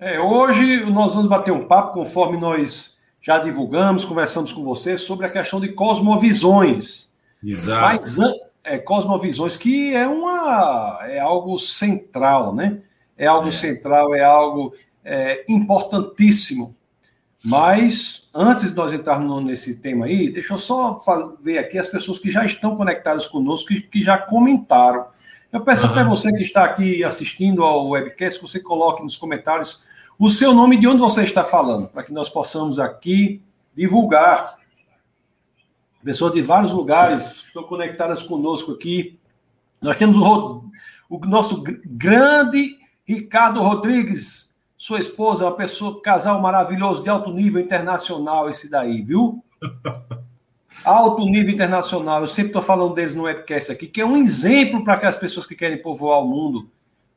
[0.00, 5.26] É, hoje nós vamos bater um papo, conforme nós já divulgamos, conversamos com você, sobre
[5.26, 7.10] a questão de cosmovisões.
[7.44, 8.02] Exato.
[8.02, 8.18] Mas,
[8.64, 12.78] é, cosmovisões, que é, uma, é algo central, né?
[13.16, 13.50] É algo é.
[13.50, 14.72] central, é algo
[15.04, 16.74] é, importantíssimo.
[17.44, 20.98] Mas, antes de nós entrarmos nesse tema aí, deixa eu só
[21.42, 25.08] ver aqui as pessoas que já estão conectadas conosco, que, que já comentaram.
[25.52, 25.92] Eu peço uhum.
[25.92, 29.82] até você que está aqui assistindo ao webcast, que você coloque nos comentários
[30.20, 33.42] o seu nome de onde você está falando, para que nós possamos aqui
[33.74, 34.58] divulgar.
[36.04, 39.18] Pessoas de vários lugares estão conectadas conosco aqui.
[39.80, 40.62] Nós temos o,
[41.08, 48.50] o nosso grande Ricardo Rodrigues, sua esposa, uma pessoa, casal maravilhoso de alto nível internacional,
[48.50, 49.42] esse daí, viu?
[50.84, 52.20] Alto nível internacional.
[52.20, 55.44] Eu sempre estou falando deles no webcast aqui, que é um exemplo para aquelas pessoas
[55.44, 56.70] que querem povoar o mundo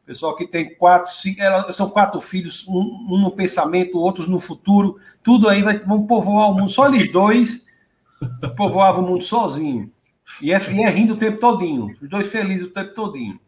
[0.06, 1.40] Pessoal que tem quatro, cinco,
[1.72, 6.50] são quatro filhos, um, um, no pensamento, outros no futuro, tudo aí vai, vão povoar
[6.50, 6.70] o mundo.
[6.70, 7.66] Só eles dois
[8.58, 9.90] povoavam o mundo sozinho.
[10.42, 11.96] E é, e é rindo o tempo todinho.
[12.02, 13.40] Os dois felizes o tempo todinho.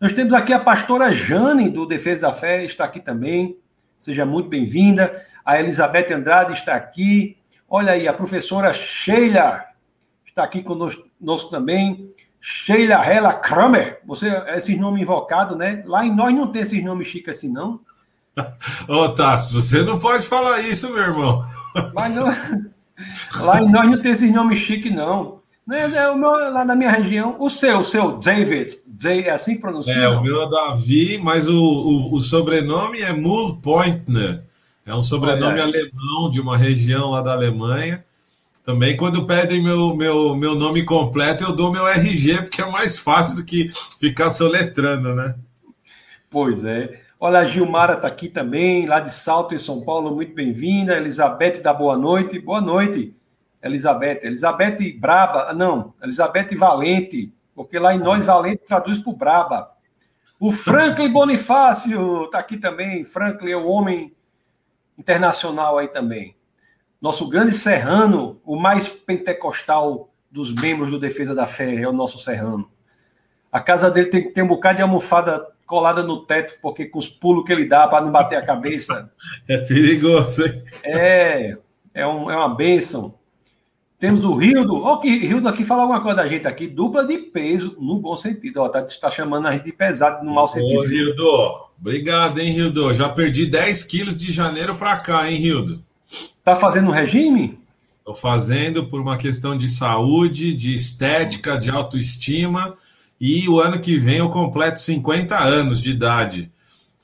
[0.00, 3.56] Nós temos aqui a pastora Jane, do Defesa da Fé, está aqui também.
[3.98, 5.24] Seja muito bem-vinda.
[5.44, 7.36] A Elizabeth Andrade está aqui.
[7.68, 9.64] Olha aí, a professora Sheila
[10.26, 12.12] está aqui conosco, conosco também.
[12.40, 15.82] Sheila Hela Kramer, você, esses nomes invocados, né?
[15.86, 17.80] Lá em nós não tem esses nomes chiques assim, não.
[18.88, 21.44] Ô, Tassi, você não pode falar isso, meu irmão.
[21.94, 22.26] Mas não,
[23.40, 25.40] lá em nós não tem esses nomes chiques, não.
[25.70, 29.60] é, é, meu, lá na minha região, o seu, o seu David, é assim que
[29.60, 29.94] pronuncia?
[29.94, 34.44] É, o meu é Davi, mas o, o, o sobrenome é Mulpointner.
[34.84, 38.04] É um sobrenome alemão de uma região lá da Alemanha.
[38.64, 42.98] Também quando pedem meu, meu, meu nome completo, eu dou meu RG, porque é mais
[42.98, 45.34] fácil do que ficar soletrando, né?
[46.28, 47.00] Pois é.
[47.18, 50.96] Olha, a Gilmara está aqui também, lá de Salto, em São Paulo, muito bem-vinda.
[50.96, 52.38] Elizabeth da boa noite.
[52.38, 53.14] Boa noite,
[53.62, 54.20] Elizabeth.
[54.22, 59.70] Elizabeth Braba, ah, não, Elizabeth Valente, porque lá em nós Valente traduz por Braba.
[60.38, 63.06] O Franklin Bonifácio está aqui também.
[63.06, 64.12] Franklin é o homem
[64.98, 66.34] internacional aí também
[67.00, 72.18] nosso grande serrano, o mais pentecostal dos membros do Defesa da Fé, é o nosso
[72.18, 72.70] serrano.
[73.50, 77.08] A casa dele tem, tem um bocado de almofada colada no teto, porque com os
[77.08, 79.10] pulos que ele dá para não bater a cabeça.
[79.48, 80.64] É perigoso, hein?
[80.84, 81.58] É,
[81.94, 83.14] é, um, é uma bênção.
[83.98, 84.82] Temos o Rildo.
[84.82, 88.16] Ó, que Rildo aqui fala alguma coisa da gente aqui, dupla de peso, no bom
[88.16, 88.62] sentido.
[88.62, 90.80] Ó, tá, tá chamando a gente de pesado no mau sentido.
[90.80, 92.92] Ô, Rildo, obrigado, hein, Rildo.
[92.94, 95.84] Já perdi 10 quilos de janeiro para cá, hein, Rildo?
[96.44, 97.58] Tá fazendo um regime?
[97.98, 102.74] Estou fazendo por uma questão de saúde, de estética, de autoestima.
[103.20, 106.50] E o ano que vem eu completo 50 anos de idade.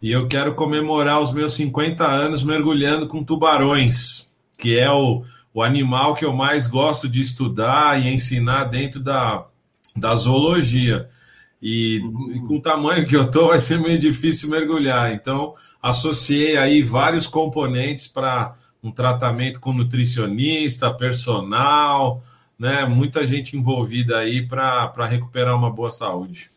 [0.01, 5.23] E eu quero comemorar os meus 50 anos mergulhando com tubarões, que é o,
[5.55, 9.47] o animal que eu mais gosto de estudar e ensinar dentro da,
[9.97, 11.09] da zoologia.
[11.63, 11.97] E,
[12.35, 15.13] e, com o tamanho que eu tô, vai ser meio difícil mergulhar.
[15.13, 18.55] Então, associei aí vários componentes para
[18.87, 22.23] um tratamento com nutricionista, personal,
[22.59, 22.85] né?
[22.85, 26.51] Muita gente envolvida aí para recuperar uma boa saúde.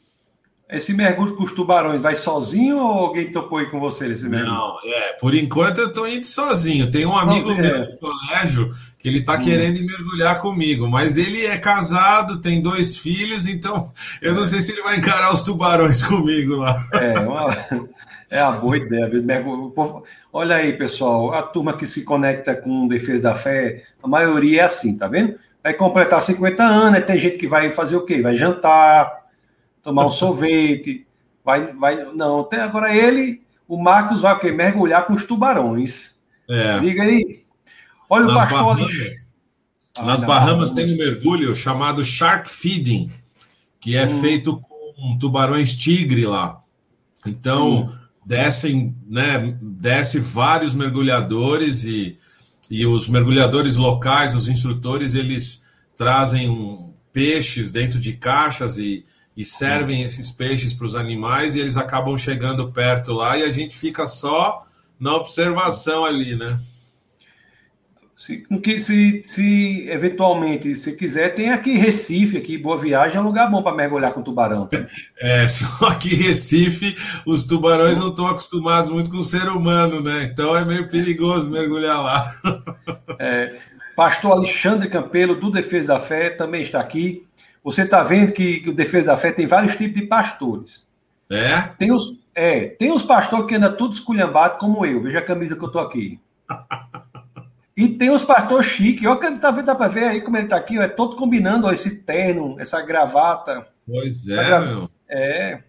[0.70, 4.54] Esse mergulho com os tubarões vai sozinho ou alguém topou aí com você nesse mergulho?
[4.54, 6.92] Não, é, por enquanto eu estou indo sozinho.
[6.92, 7.86] Tem um amigo meu é.
[7.88, 9.42] do colégio que ele está hum.
[9.42, 13.92] querendo mergulhar comigo, mas ele é casado, tem dois filhos, então
[14.22, 16.88] eu não sei se ele vai encarar os tubarões comigo lá.
[16.94, 17.48] É, uma,
[18.30, 19.10] é a boa ideia.
[20.32, 24.66] Olha aí, pessoal, a turma que se conecta com Defesa da Fé, a maioria é
[24.66, 25.36] assim, tá vendo?
[25.64, 28.22] Vai completar 50 anos, tem gente que vai fazer o quê?
[28.22, 29.26] Vai jantar,
[29.82, 31.06] tomar um sorvete,
[31.44, 32.06] vai, vai.
[32.14, 34.52] Não, até agora ele, o Marcos vai o quê?
[34.52, 36.16] Mergulhar com os tubarões.
[36.48, 36.80] É.
[36.80, 37.42] Diga aí.
[38.08, 39.28] Olha Nas o pastor Bahamas,
[39.98, 43.12] ah, Nas Bahamas tem um mergulho chamado shark feeding,
[43.80, 44.22] que é hum.
[44.22, 46.62] feito com tubarões tigre lá.
[47.26, 47.99] Então, Sim
[48.30, 52.16] descem, né, desce vários mergulhadores e,
[52.70, 55.66] e os mergulhadores locais, os instrutores, eles
[55.98, 59.04] trazem peixes dentro de caixas e,
[59.36, 63.52] e servem esses peixes para os animais e eles acabam chegando perto lá e a
[63.52, 64.64] gente fica só
[65.00, 66.60] na observação ali, né?
[68.20, 73.24] Se, que, se, se eventualmente se quiser, tem aqui Recife, aqui Boa Viagem, é um
[73.24, 74.68] lugar bom para mergulhar com tubarão.
[75.22, 76.96] É, só que Recife,
[77.26, 80.24] os tubarões não estão acostumados muito com o ser humano, né?
[80.24, 82.32] Então é meio perigoso mergulhar lá.
[83.22, 83.58] É,
[83.96, 87.26] Pastor Alexandre Campelo, do Defesa da Fé, também está aqui.
[87.62, 90.88] Você está vendo que, que o Defesa da Fé tem vários tipos de pastores.
[91.30, 91.62] É?
[91.78, 95.02] Tem os, É, tem uns pastores que andam tudo esculhambado como eu.
[95.02, 96.18] Veja a camisa que eu tô aqui.
[97.80, 99.08] E tem os pastores chiques.
[99.08, 101.72] Olha, tá, dá para ver aí como ele tá aqui, ó, é todo combinando ó,
[101.72, 103.66] esse terno, essa gravata.
[103.88, 104.60] Pois é, gra...
[104.60, 104.90] meu.
[105.08, 105.60] É.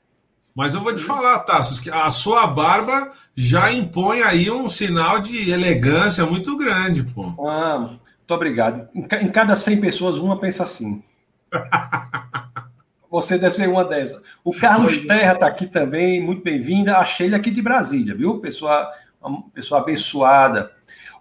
[0.52, 5.20] Mas eu vou te falar, Tassos, que a sua barba já impõe aí um sinal
[5.20, 7.32] de elegância muito grande, pô.
[7.48, 8.88] Ah, muito obrigado.
[8.92, 11.00] Em cada 100 pessoas, uma pensa assim.
[13.08, 14.20] Você deve ser uma dessas.
[14.42, 16.98] O Carlos Terra está aqui também, muito bem-vinda.
[16.98, 18.40] A Sheila aqui de Brasília, viu?
[18.40, 18.90] Pessoa,
[19.54, 20.72] pessoa abençoada.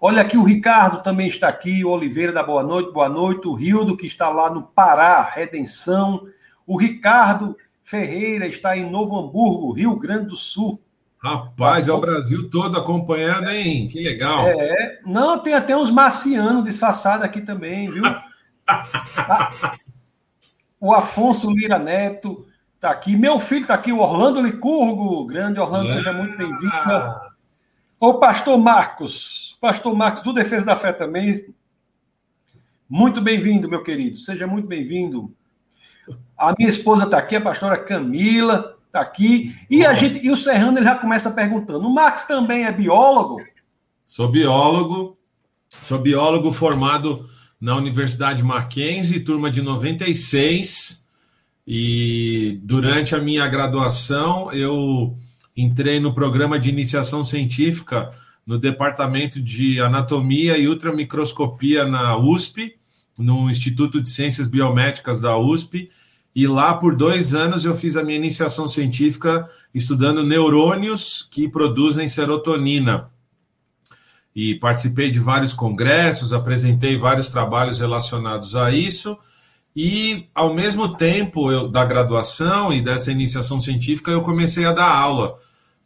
[0.02, 3.54] Olha aqui, o Ricardo também está aqui, o Oliveira da Boa Noite, boa noite, o
[3.54, 6.24] Rildo, que está lá no Pará, Redenção,
[6.66, 10.82] o Ricardo Ferreira está em Novo Hamburgo, Rio Grande do Sul.
[11.22, 13.90] Rapaz, é o Brasil todo acompanhando, hein?
[13.90, 14.48] Que legal.
[14.48, 18.04] É, não, tem até uns marcianos disfarçados aqui também, viu?
[20.80, 25.92] o Afonso Lira Neto está aqui, meu filho está aqui, o Orlando Licurgo, grande Orlando,
[25.92, 26.72] seja muito bem-vindo.
[28.00, 31.54] O pastor Marcos, pastor Marcos do Defesa da Fé também.
[32.88, 34.18] Muito bem-vindo, meu querido.
[34.18, 35.34] Seja muito bem-vindo.
[36.38, 39.56] A minha esposa está aqui, a pastora Camila está aqui.
[39.70, 43.38] E a gente e o Serrano ele já começa perguntando: o Marcos também é biólogo?
[44.06, 45.18] Sou biólogo.
[45.84, 47.30] Sou biólogo formado
[47.62, 51.08] na Universidade Mackenzie, turma de 96.
[51.68, 55.16] E durante a minha graduação, eu
[55.56, 58.12] entrei no programa de iniciação científica
[58.50, 62.76] no departamento de anatomia e ultramicroscopia na USP,
[63.16, 65.92] no Instituto de Ciências Biomédicas da USP.
[66.36, 72.08] E lá, por dois anos, eu fiz a minha iniciação científica estudando neurônios que produzem
[72.08, 73.12] serotonina.
[74.36, 79.16] E participei de vários congressos, apresentei vários trabalhos relacionados a isso.
[79.76, 84.90] E, ao mesmo tempo eu, da graduação e dessa iniciação científica, eu comecei a dar
[84.90, 85.38] aula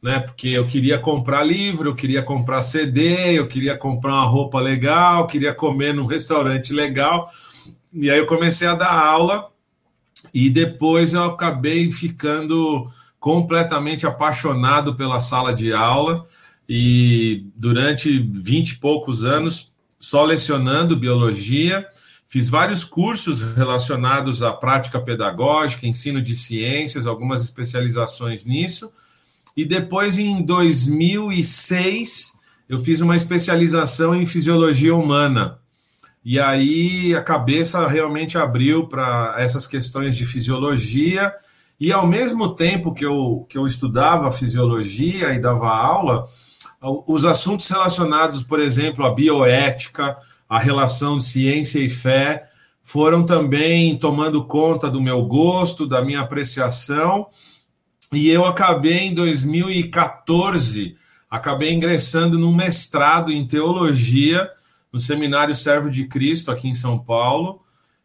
[0.03, 0.19] né?
[0.19, 5.25] Porque eu queria comprar livro, eu queria comprar CD, eu queria comprar uma roupa legal,
[5.25, 7.29] queria comer num restaurante legal.
[7.93, 9.49] E aí eu comecei a dar aula
[10.33, 16.25] e depois eu acabei ficando completamente apaixonado pela sala de aula
[16.67, 21.87] e durante vinte e poucos anos só lecionando biologia,
[22.27, 28.91] fiz vários cursos relacionados à prática pedagógica, ensino de ciências, algumas especializações nisso
[29.55, 32.33] e depois, em 2006,
[32.67, 35.59] eu fiz uma especialização em fisiologia humana.
[36.25, 41.33] E aí a cabeça realmente abriu para essas questões de fisiologia.
[41.79, 46.25] E ao mesmo tempo que eu, que eu estudava fisiologia e dava aula,
[47.05, 50.17] os assuntos relacionados, por exemplo, à bioética,
[50.49, 52.45] a relação de ciência e fé,
[52.81, 57.27] foram também tomando conta do meu gosto, da minha apreciação
[58.15, 60.95] e eu acabei em 2014,
[61.29, 64.49] acabei ingressando num mestrado em teologia
[64.91, 67.61] no Seminário Servo de Cristo aqui em São Paulo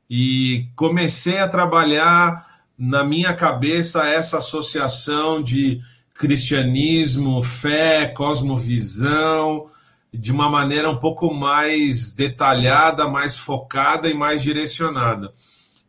[0.09, 2.47] e comecei a trabalhar
[2.79, 5.81] na minha cabeça essa associação de
[6.15, 9.67] cristianismo, fé, cosmovisão,
[10.13, 15.33] de uma maneira um pouco mais detalhada, mais focada e mais direcionada.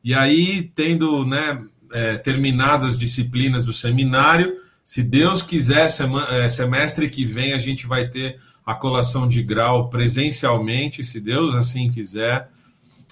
[0.04, 4.56] E aí, tendo né, é, terminado as disciplinas do seminário.
[4.84, 5.90] Se Deus quiser,
[6.32, 11.56] é, semestre que vem a gente vai ter a colação de grau presencialmente, se Deus
[11.56, 12.50] assim quiser.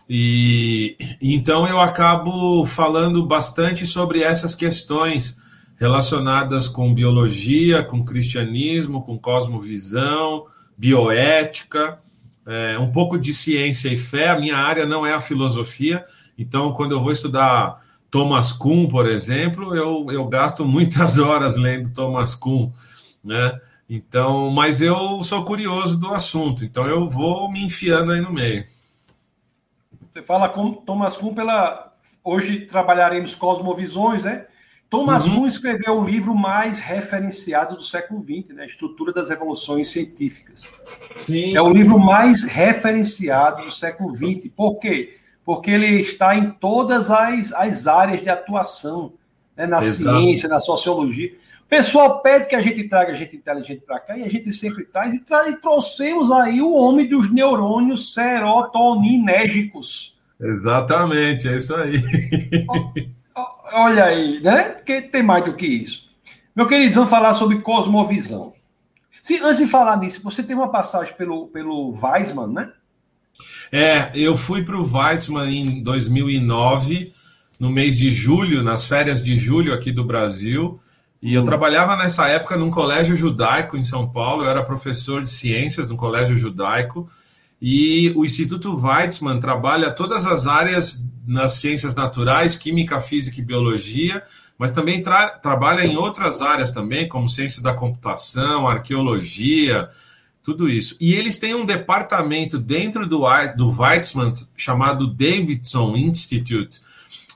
[0.10, 5.38] E então eu acabo falando bastante sobre essas questões
[5.80, 10.46] relacionadas com biologia, com cristianismo, com cosmovisão,
[10.78, 12.00] bioética,
[12.46, 14.30] é, um pouco de ciência e fé.
[14.30, 16.06] A minha área não é a filosofia,
[16.38, 17.84] então quando eu vou estudar
[18.18, 22.72] Thomas Kuhn, por exemplo, eu, eu gasto muitas horas lendo Thomas Kuhn,
[23.24, 23.62] né?
[23.88, 28.66] Então, mas eu sou curioso do assunto, então eu vou me enfiando aí no meio.
[30.10, 31.94] Você fala com Thomas Kuhn pela.
[32.24, 34.48] Hoje trabalharemos Cosmovisões, né?
[34.90, 35.36] Thomas uhum.
[35.36, 38.66] Kuhn escreveu o livro mais referenciado do século XX, né?
[38.66, 40.74] Estrutura das Revoluções Científicas.
[41.20, 41.56] Sim.
[41.56, 44.50] É o livro mais referenciado do século XX.
[44.56, 45.18] Por quê?
[45.48, 49.14] Porque ele está em todas as, as áreas de atuação,
[49.56, 49.66] né?
[49.66, 50.20] na Exato.
[50.20, 51.34] ciência, na sociologia.
[51.62, 54.84] O pessoal pede que a gente traga gente inteligente para cá, e a gente sempre
[54.84, 60.18] traz, e, tra e trouxemos aí o homem dos neurônios serotoninérgicos.
[60.38, 61.94] Exatamente, é isso aí.
[63.72, 64.76] Olha aí, né?
[64.86, 66.10] Que tem mais do que isso.
[66.54, 68.52] Meu querido, vamos falar sobre cosmovisão.
[69.24, 72.70] Se, antes de falar nisso, você tem uma passagem pelo, pelo Weismann, né?
[73.72, 77.14] É, eu fui para o Weizmann em 2009,
[77.60, 80.80] no mês de julho, nas férias de julho aqui do Brasil,
[81.22, 81.46] E eu hum.
[81.46, 85.98] trabalhava nessa época num colégio judaico em São Paulo, eu era professor de ciências no
[85.98, 87.10] colégio judaico,
[87.60, 94.24] e o Instituto Weizmann trabalha todas as áreas nas ciências naturais, química, física e biologia,
[94.60, 99.90] mas também tra trabalha em outras áreas também, como ciências da computação, arqueologia,
[100.48, 100.96] tudo isso.
[101.02, 103.26] E eles têm um departamento dentro do,
[103.58, 106.80] do Weizmann chamado Davidson Institute,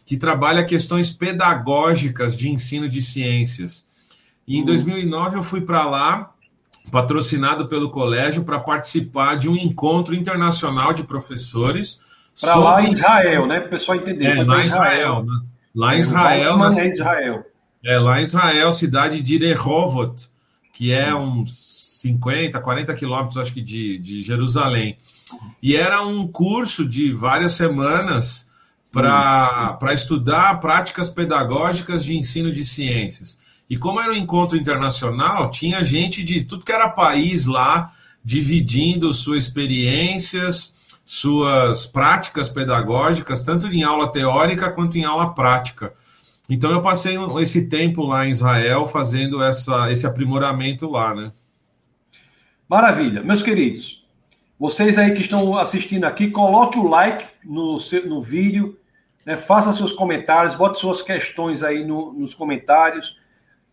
[0.05, 3.85] que trabalha questões pedagógicas de ensino de ciências.
[4.47, 6.31] E em 2009 eu fui para lá,
[6.89, 11.99] patrocinado pelo colégio, para participar de um encontro internacional de professores.
[12.39, 12.63] Para sobre...
[12.63, 13.59] lá em Israel, né?
[13.59, 14.37] Para o pessoal entender.
[14.37, 15.25] É, lá em Israel.
[15.25, 15.39] Né?
[15.75, 16.57] Lá em Israel.
[16.57, 16.81] Na...
[16.81, 17.45] É Israel.
[17.83, 20.29] É, lá em Israel, cidade de Rehovot,
[20.71, 24.97] que é uns 50, 40 quilômetros, acho que, de, de Jerusalém.
[25.61, 28.49] E era um curso de várias semanas
[28.91, 29.87] para hum.
[29.93, 33.37] estudar práticas pedagógicas de ensino de ciências.
[33.69, 37.93] E como era um encontro internacional, tinha gente de tudo que era país lá,
[38.25, 45.93] dividindo suas experiências, suas práticas pedagógicas, tanto em aula teórica quanto em aula prática.
[46.49, 51.31] Então eu passei esse tempo lá em Israel fazendo essa, esse aprimoramento lá, né?
[52.71, 53.21] Maravilha.
[53.21, 54.01] Meus queridos,
[54.57, 57.75] vocês aí que estão assistindo aqui, coloque o like no,
[58.05, 58.79] no vídeo,
[59.25, 59.35] né?
[59.35, 63.19] faça seus comentários, bote suas questões aí no, nos comentários,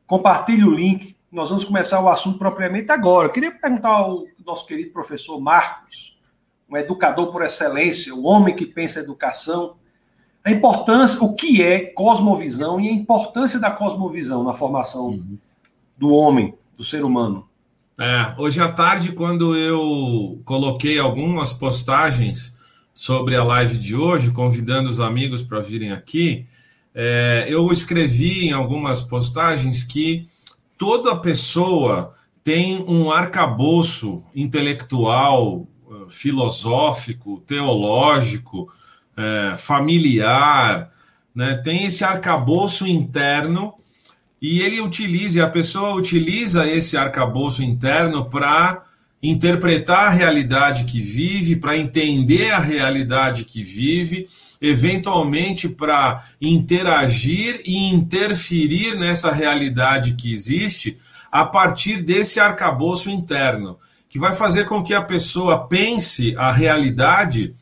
[0.05, 1.17] compartilhe o link.
[1.31, 3.29] Nós vamos começar o assunto propriamente agora.
[3.29, 6.19] Eu queria perguntar ao nosso querido professor Marcos,
[6.69, 9.77] um educador por excelência, o homem que pensa educação,
[10.43, 15.39] a importância, o que é cosmovisão e a importância da cosmovisão na formação uhum.
[15.97, 17.48] do homem, do ser humano.
[18.01, 22.57] É, hoje à tarde, quando eu coloquei algumas postagens
[22.95, 26.47] sobre a live de hoje, convidando os amigos para virem aqui,
[26.95, 30.29] é, eu escrevi em algumas postagens que
[30.77, 32.15] toda pessoa
[32.45, 38.73] tem um arcabouço intelectual, eh, filosófico, teológico,
[39.17, 40.91] é, familiar,
[41.35, 41.57] né?
[41.57, 43.75] tem esse arcabouço interno
[44.41, 48.85] e ele utiliza, a pessoa utiliza esse arcabouço interno para
[49.23, 54.29] interpretar a realidade que vive, para entender a realidade que vive,
[54.61, 60.97] eventualmente para interagir e interferir nessa realidade que existe
[61.31, 63.79] a partir desse arcabouço interno,
[64.09, 67.55] que vai fazer com que a pessoa pense a realidade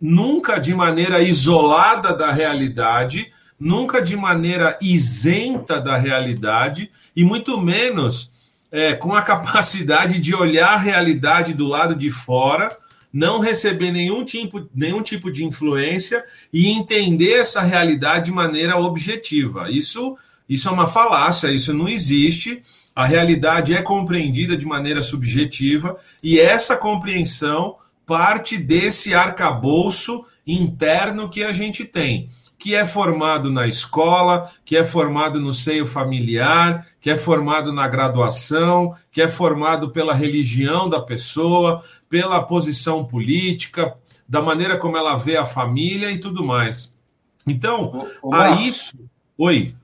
[0.00, 8.32] nunca de maneira isolada da realidade, nunca de maneira isenta da realidade e muito menos
[8.72, 12.76] é, com a capacidade de olhar a realidade do lado de fora,
[13.12, 19.70] não receber nenhum tipo, nenhum tipo de influência e entender essa realidade de maneira objetiva.
[19.70, 20.16] Isso,
[20.48, 22.60] isso é uma falácia, isso não existe.
[22.96, 31.44] A realidade é compreendida de maneira subjetiva e essa compreensão parte desse arcabouço interno que
[31.44, 32.28] a gente tem
[32.62, 37.88] que é formado na escola, que é formado no seio familiar, que é formado na
[37.88, 43.96] graduação, que é formado pela religião da pessoa, pela posição política,
[44.28, 46.96] da maneira como ela vê a família e tudo mais.
[47.44, 48.96] Então, a isso.
[49.36, 49.74] Oi.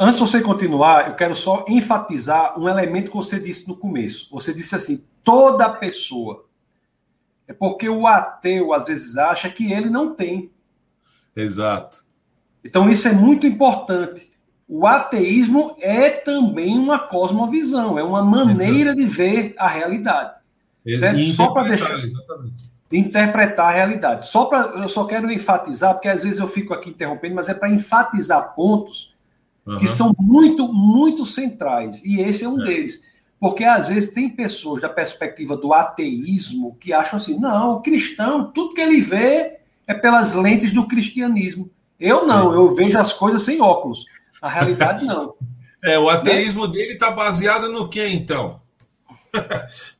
[0.00, 4.26] Antes de você continuar, eu quero só enfatizar um elemento que você disse no começo.
[4.32, 6.44] Você disse assim: toda pessoa.
[7.46, 10.50] É porque o ateu às vezes acha que ele não tem.
[11.34, 12.04] Exato.
[12.64, 14.30] Então, isso é muito importante.
[14.68, 18.96] O ateísmo é também uma cosmovisão, é uma maneira Exato.
[18.96, 20.34] de ver a realidade.
[20.98, 21.20] Certo?
[21.32, 21.98] Só para deixar.
[21.98, 22.70] Exatamente.
[22.90, 24.28] De interpretar a realidade.
[24.28, 27.54] Só para, eu só quero enfatizar, porque às vezes eu fico aqui interrompendo, mas é
[27.54, 29.14] para enfatizar pontos
[29.66, 29.78] uhum.
[29.78, 32.04] que são muito, muito centrais.
[32.04, 32.64] E esse é um é.
[32.64, 33.00] deles.
[33.38, 38.50] Porque às vezes tem pessoas da perspectiva do ateísmo que acham assim: não, o cristão,
[38.52, 39.59] tudo que ele vê
[39.90, 41.68] é pelas lentes do cristianismo.
[41.98, 42.56] Eu não, Sim.
[42.56, 44.04] eu vejo as coisas sem óculos.
[44.40, 45.34] Na realidade, não.
[45.84, 46.72] é, o ateísmo né?
[46.72, 48.60] dele está baseado no que, então?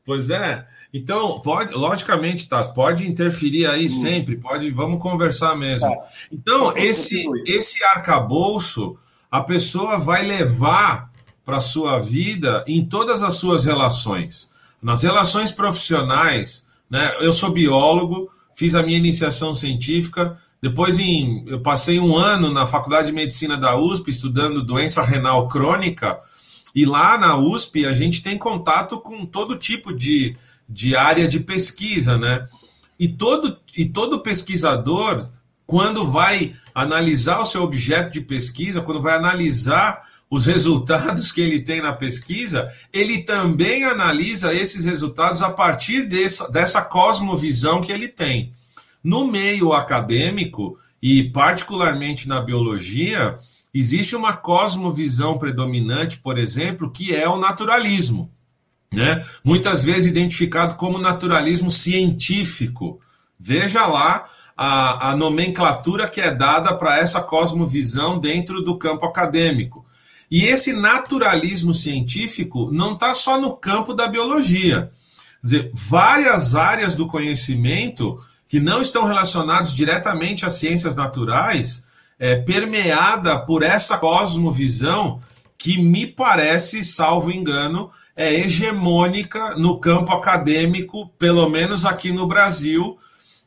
[0.05, 0.65] pois é.
[0.93, 3.89] Então, pode, logicamente, tá, pode interferir aí hum.
[3.89, 5.89] sempre, pode, vamos conversar mesmo.
[5.89, 5.97] Tá.
[6.31, 8.97] Então, esse, esse arcabouço,
[9.29, 11.11] a pessoa vai levar
[11.43, 14.49] para a sua vida em todas as suas relações.
[14.81, 17.15] Nas relações profissionais, né?
[17.19, 22.67] Eu sou biólogo, fiz a minha iniciação científica, depois em, eu passei um ano na
[22.67, 26.19] Faculdade de Medicina da USP estudando doença renal crônica,
[26.75, 30.37] e lá na USP a gente tem contato com todo tipo de,
[30.69, 32.47] de área de pesquisa, né?
[32.99, 35.27] E todo, e todo pesquisador,
[35.65, 41.59] quando vai analisar o seu objeto de pesquisa, quando vai analisar os resultados que ele
[41.59, 48.07] tem na pesquisa, ele também analisa esses resultados a partir dessa, dessa cosmovisão que ele
[48.07, 48.53] tem.
[49.03, 53.37] No meio acadêmico, e particularmente na biologia,
[53.73, 58.31] existe uma cosmovisão predominante, por exemplo, que é o naturalismo.
[58.93, 59.25] Né?
[59.43, 63.01] Muitas vezes identificado como naturalismo científico.
[63.37, 69.85] Veja lá a, a nomenclatura que é dada para essa cosmovisão dentro do campo acadêmico.
[70.31, 74.89] E esse naturalismo científico não está só no campo da biologia.
[75.41, 81.83] Quer dizer, várias áreas do conhecimento que não estão relacionados diretamente às ciências naturais,
[82.17, 85.19] é, permeada por essa cosmovisão
[85.57, 92.97] que me parece, salvo engano, é hegemônica no campo acadêmico, pelo menos aqui no Brasil,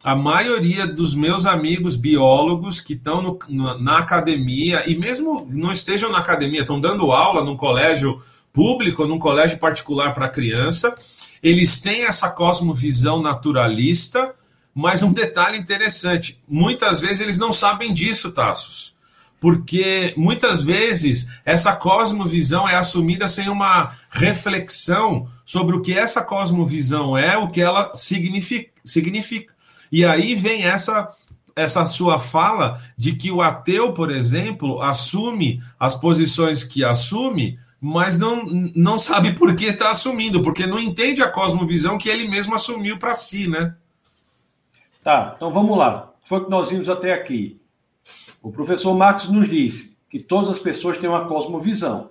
[0.05, 3.39] a maioria dos meus amigos biólogos que estão
[3.81, 9.19] na academia, e mesmo não estejam na academia, estão dando aula num colégio público, num
[9.19, 10.95] colégio particular para criança,
[11.43, 14.35] eles têm essa cosmovisão naturalista,
[14.75, 18.93] mas um detalhe interessante: muitas vezes eles não sabem disso, Tassos.
[19.41, 27.17] Porque muitas vezes essa cosmovisão é assumida sem uma reflexão sobre o que essa cosmovisão
[27.17, 28.71] é, o que ela significa.
[28.85, 29.55] significa.
[29.91, 31.15] E aí vem essa
[31.57, 38.19] essa sua fala de que o ateu, por exemplo, assume as posições que assume, mas
[38.19, 42.55] não, não sabe por que está assumindo, porque não entende a cosmovisão que ele mesmo
[42.55, 43.77] assumiu para si, né?
[45.03, 46.13] Tá, então vamos lá.
[46.25, 47.61] Foi o que nós vimos até aqui.
[48.43, 52.11] O professor Marcos nos disse que todas as pessoas têm uma cosmovisão,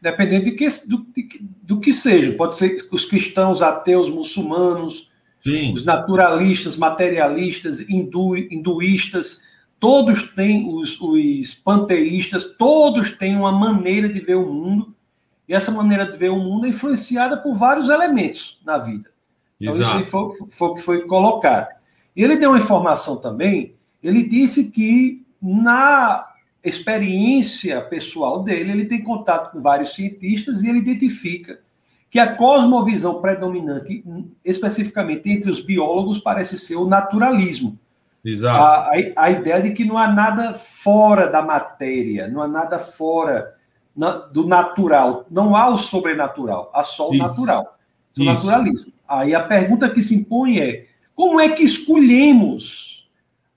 [0.00, 2.32] dependendo de que, do, de, do que seja.
[2.32, 5.08] Pode ser os cristãos, ateus, muçulmanos,
[5.44, 5.74] Sim.
[5.74, 9.42] os naturalistas, materialistas, hindu, hinduístas,
[9.78, 14.94] todos têm, os, os panteístas, todos têm uma maneira de ver o mundo,
[15.46, 19.10] e essa maneira de ver o mundo é influenciada por vários elementos na vida.
[19.60, 20.00] Então, Exato.
[20.00, 21.68] isso foi, foi o que foi colocado.
[22.16, 26.26] Ele deu uma informação também, ele disse que na
[26.62, 31.60] experiência pessoal dele, ele tem contato com vários cientistas e ele identifica
[32.14, 34.04] que a cosmovisão predominante,
[34.44, 37.76] especificamente entre os biólogos, parece ser o naturalismo.
[38.24, 38.62] Exato.
[38.62, 42.78] A, a, a ideia de que não há nada fora da matéria, não há nada
[42.78, 43.56] fora
[43.96, 45.26] na, do natural.
[45.28, 47.22] Não há o sobrenatural, há só o Isso.
[47.24, 47.76] natural.
[48.16, 48.46] O Isso.
[48.46, 48.92] naturalismo.
[49.08, 53.10] Aí a pergunta que se impõe é: como é que escolhemos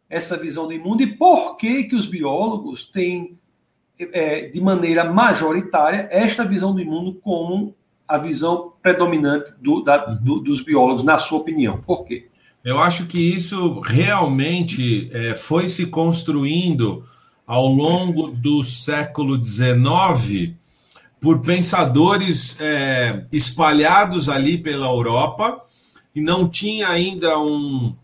[0.09, 3.37] essa visão do mundo e por que, que os biólogos têm,
[3.99, 10.17] é, de maneira majoritária, esta visão do mundo como a visão predominante do, da, uhum.
[10.21, 11.81] do, dos biólogos, na sua opinião?
[11.85, 12.27] Por quê?
[12.63, 17.05] Eu acho que isso realmente é, foi se construindo
[17.45, 20.53] ao longo do século XIX
[21.19, 25.61] por pensadores é, espalhados ali pela Europa
[26.13, 27.95] e não tinha ainda um,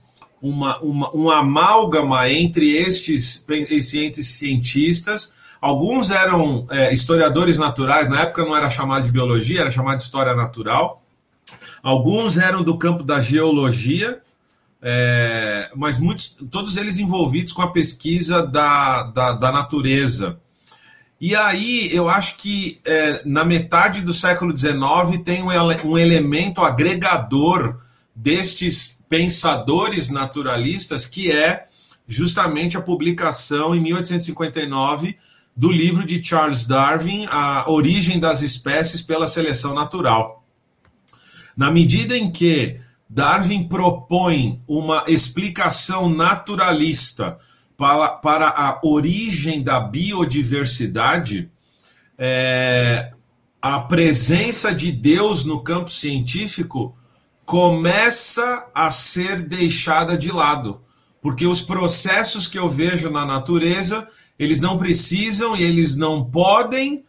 [0.42, 8.44] uma, uma, um amálgama entre estes, estes cientistas Alguns eram é, historiadores naturais, na época
[8.44, 11.02] não era chamado de biologia, era chamado de história natural.
[11.82, 14.22] Alguns eram do campo da geologia,
[14.82, 20.38] é, mas muitos, todos eles envolvidos com a pesquisa da, da, da natureza.
[21.20, 25.48] E aí eu acho que é, na metade do século XIX tem um,
[25.86, 27.80] um elemento agregador
[28.14, 31.64] destes pensadores naturalistas, que é
[32.06, 35.16] justamente a publicação em 1859
[35.56, 40.44] do livro de Charles Darwin, A Origem das Espécies pela Seleção Natural.
[41.56, 47.38] Na medida em que Darwin propõe uma explicação naturalista
[47.78, 51.52] para, para a origem da biodiversidade,
[52.18, 53.12] é,
[53.62, 56.98] a presença de Deus no campo científico
[57.46, 60.82] começa a ser deixada de lado,
[61.22, 67.04] porque os processos que eu vejo na natureza eles não precisam e eles não podem,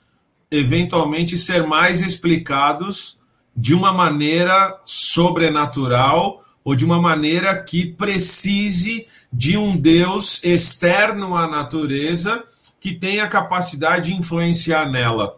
[0.50, 3.18] eventualmente, ser mais explicados
[3.56, 11.46] de uma maneira sobrenatural ou de uma maneira que precise de um Deus externo à
[11.46, 12.44] natureza
[12.80, 15.36] que tenha capacidade de influenciar nela.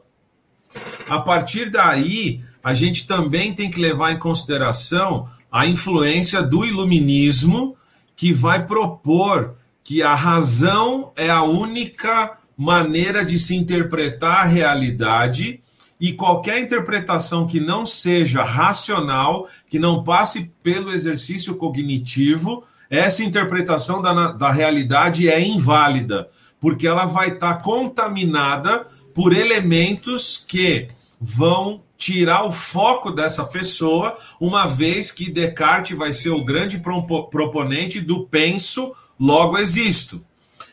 [1.08, 7.76] A partir daí, a gente também tem que levar em consideração a influência do iluminismo,
[8.16, 15.60] que vai propor que a razão é a única maneira de se interpretar a realidade
[16.00, 24.02] e qualquer interpretação que não seja racional, que não passe pelo exercício cognitivo, essa interpretação
[24.02, 26.28] da, da realidade é inválida,
[26.60, 30.88] porque ela vai estar contaminada por elementos que
[31.20, 36.82] vão tirar o foco dessa pessoa, uma vez que Descartes vai ser o grande
[37.30, 40.24] proponente do penso, logo existo.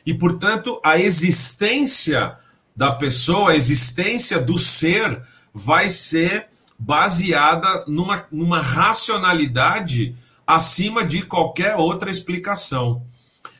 [0.06, 2.38] E, portanto, a existência
[2.75, 5.21] da pessoa, a existência do ser,
[5.53, 13.03] vai ser baseada numa, numa racionalidade acima de qualquer outra explicação.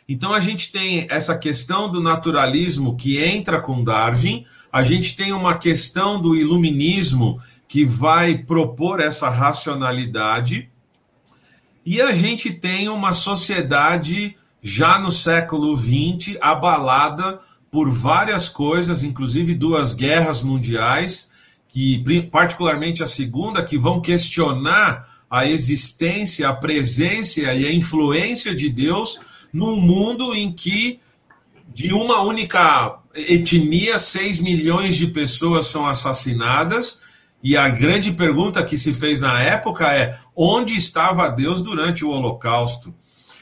[0.08, 5.32] Então a gente tem essa questão do naturalismo que entra com Darwin, a gente tem
[5.32, 10.69] uma questão do iluminismo que vai propor essa racionalidade,
[11.86, 19.54] e a gente tem uma sociedade já no século XX abalada por várias coisas, inclusive
[19.54, 21.32] duas guerras mundiais,
[21.67, 28.69] que particularmente a segunda, que vão questionar a existência, a presença e a influência de
[28.69, 29.19] Deus
[29.52, 30.99] num mundo em que
[31.73, 37.02] de uma única etnia, 6 milhões de pessoas são assassinadas.
[37.41, 42.10] E a grande pergunta que se fez na época é: onde estava Deus durante o
[42.10, 42.93] Holocausto?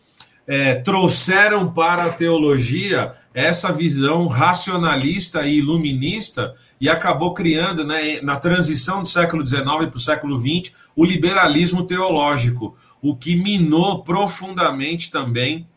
[0.47, 8.35] é, trouxeram para a teologia essa visão racionalista e iluminista e acabou criando, né, na
[8.35, 15.09] transição do século XIX para o século XX, o liberalismo teológico, o que minou profundamente
[15.09, 15.67] também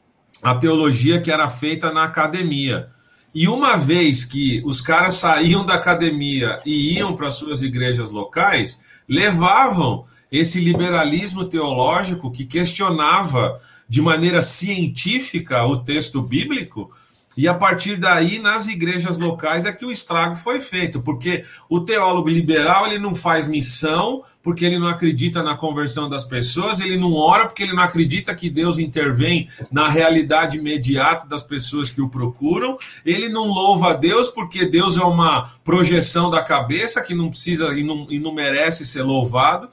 [0.43, 2.89] a teologia que era feita na academia.
[3.35, 8.81] E uma vez que os caras saíam da academia e iam para suas igrejas locais,
[9.09, 16.93] levavam esse liberalismo teológico que questionava de maneira científica o texto bíblico,
[17.37, 21.81] e a partir daí, nas igrejas locais, é que o estrago foi feito, porque o
[21.81, 26.97] teólogo liberal ele não faz missão, porque ele não acredita na conversão das pessoas, ele
[26.97, 32.01] não ora porque ele não acredita que Deus intervém na realidade imediata das pessoas que
[32.01, 37.15] o procuram, ele não louva a Deus porque Deus é uma projeção da cabeça que
[37.15, 39.69] não precisa e não, e não merece ser louvado.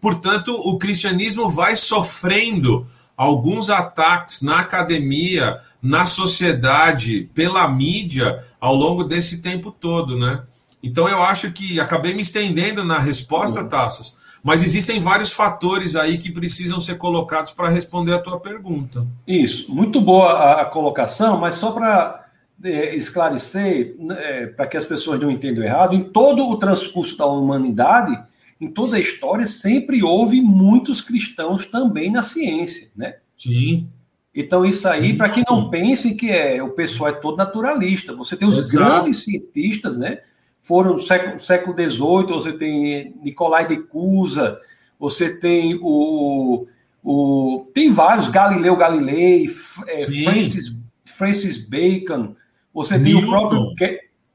[0.00, 2.86] Portanto, o cristianismo vai sofrendo
[3.20, 10.42] alguns ataques na academia, na sociedade, pela mídia, ao longo desse tempo todo, né?
[10.82, 16.16] Então eu acho que acabei me estendendo na resposta, Tassos, mas existem vários fatores aí
[16.16, 19.06] que precisam ser colocados para responder a tua pergunta.
[19.28, 22.24] Isso, muito boa a, colocação, mas só para
[22.64, 27.26] é, esclarecer, é, para que as pessoas não entendam errado, em todo o transcurso da
[27.26, 28.18] humanidade,
[28.60, 33.16] em toda a história, sempre houve muitos cristãos também na ciência, né?
[33.36, 33.88] Sim.
[34.34, 38.14] Então, isso aí, para que não pense que é, o pessoal é todo naturalista.
[38.14, 39.02] Você tem os Exato.
[39.02, 40.20] grandes cientistas, né?
[40.62, 44.60] Foram no século, século XVIII, você tem Nicolai de Cusa,
[44.98, 46.66] você tem o,
[47.02, 47.66] o.
[47.72, 49.46] Tem vários, Galileu Galilei,
[49.88, 52.36] é, Francis, Francis Bacon,
[52.72, 53.20] você Newton.
[53.20, 53.74] tem o próprio.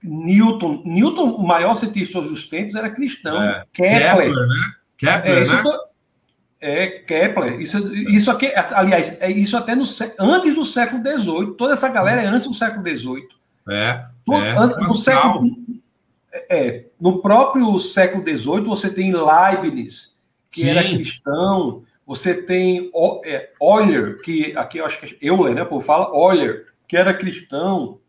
[0.05, 3.41] Newton, Newton, o maior cientista dos tempos, era cristão.
[3.41, 3.63] É.
[3.73, 4.55] Kepler, Kepler, né?
[4.97, 5.79] Kepler, é, né?
[6.61, 7.61] É, Kepler.
[7.61, 9.83] Isso, isso aqui, aliás, é isso até no,
[10.19, 11.53] antes do século XVIII.
[11.57, 13.27] Toda essa galera é antes do século XVIII.
[13.69, 14.03] É.
[14.31, 15.49] é no, século,
[16.49, 20.17] é, no próprio século XVIII, você tem Leibniz,
[20.51, 20.69] que Sim.
[20.69, 21.83] era cristão.
[22.07, 22.91] Você tem
[23.25, 25.65] é, Euler, que aqui eu acho que é Euler, né?
[25.65, 27.99] Por fala Euler, que era cristão.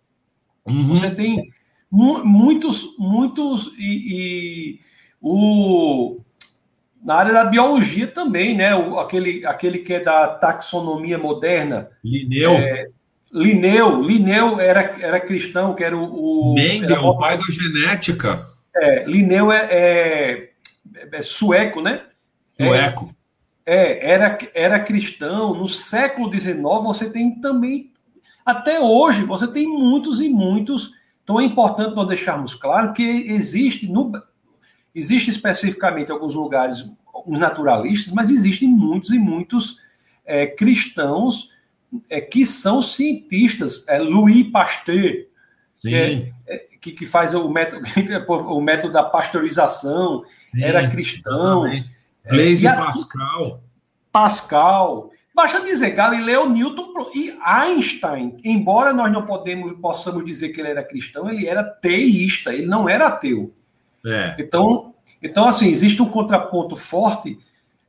[0.67, 0.89] Uhum.
[0.89, 1.51] Você tem
[1.91, 4.81] muitos, muitos e, e
[5.21, 6.21] o
[7.07, 8.75] na área da biologia também, né?
[8.75, 11.89] O, aquele, aquele que é da taxonomia moderna.
[12.03, 12.53] Linneu.
[12.53, 12.89] É,
[13.33, 16.51] Linneu, Linneu era, era cristão, que era o.
[16.51, 18.45] o Mendel, o pai da genética.
[18.75, 20.51] É, Linneu é, é,
[21.13, 22.03] é sueco, né?
[22.61, 23.15] Sueco.
[23.65, 25.55] É, era, era cristão.
[25.55, 27.93] No século XIX, você tem também.
[28.45, 30.93] Até hoje, você tem muitos e muitos
[31.27, 34.13] Então é importante nós deixarmos claro que existe, no,
[34.95, 36.89] existe especificamente alguns lugares
[37.27, 39.77] os naturalistas, mas existem muitos e muitos
[40.25, 41.51] é, cristãos
[42.09, 43.85] é, que são cientistas.
[43.89, 45.27] É, Louis Pasteur,
[45.81, 47.85] que, é, é, que, que, faz o método,
[48.49, 51.67] o método da pasteurização, Sim, era cristão.
[51.67, 51.83] É,
[52.29, 53.65] Blaise Pascal.
[54.13, 55.11] Pascal.
[55.37, 60.83] Basta dizer, Galileu, Newton e Einstein, embora nós não podemos, possamos dizer que ele era
[60.83, 63.53] cristão, ele era teísta, ele não era ateu.
[64.03, 64.35] É.
[64.39, 67.39] Então, então, assim, existe um contraponto forte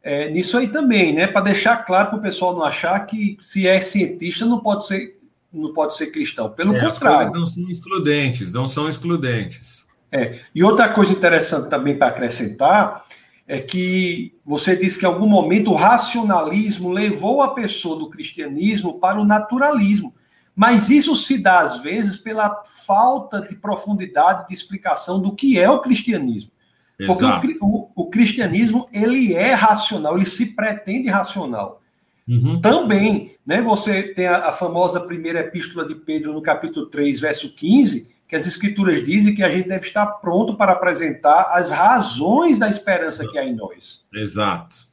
[0.04, 1.26] é, nisso aí também, né?
[1.26, 5.18] Para deixar claro para o pessoal não achar que se é cientista não pode ser,
[5.52, 6.50] não pode ser cristão.
[6.50, 7.28] Pelo é, contrário.
[7.28, 9.88] As coisas não são excludentes, não são excludentes.
[10.12, 10.40] É.
[10.54, 13.06] E outra coisa interessante também para acrescentar
[13.48, 19.00] é que você disse que em algum momento o racionalismo levou a pessoa do cristianismo
[19.00, 20.14] para o naturalismo.
[20.54, 25.70] Mas isso se dá, às vezes, pela falta de profundidade de explicação do que é
[25.70, 26.52] o cristianismo.
[27.06, 31.80] Porque o, o, o, cristianismo, ele é racional, ele se pretende racional.
[32.28, 32.60] Uhum.
[32.60, 37.54] Também, né, você tem a, a famosa primeira epístola de Pedro, no capítulo 3, verso
[37.54, 42.60] 15, que as escrituras dizem que a gente deve estar pronto para apresentar as razões
[42.60, 44.04] da esperança que há em nós.
[44.14, 44.88] Exato.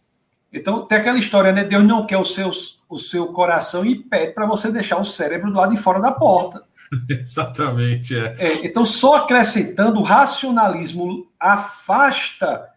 [0.52, 1.64] Então, tem aquela história, né?
[1.64, 2.50] Deus não quer o seu,
[2.88, 6.12] o seu coração e pede para você deixar o cérebro do lado de fora da
[6.12, 6.62] porta.
[7.10, 8.36] Exatamente, é.
[8.38, 8.66] é.
[8.66, 12.68] Então, só acrescentando, o racionalismo afasta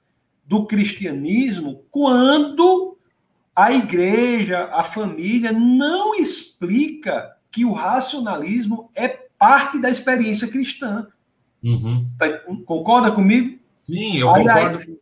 [0.43, 2.98] do cristianismo quando
[3.56, 11.08] a igreja, a família não explica que o racionalismo é parte da experiência cristã.
[11.63, 12.06] Uhum.
[12.17, 12.30] Tá,
[12.65, 13.58] concorda comigo?
[13.86, 14.80] Sim, eu aí, concordo.
[14.80, 14.97] Aí,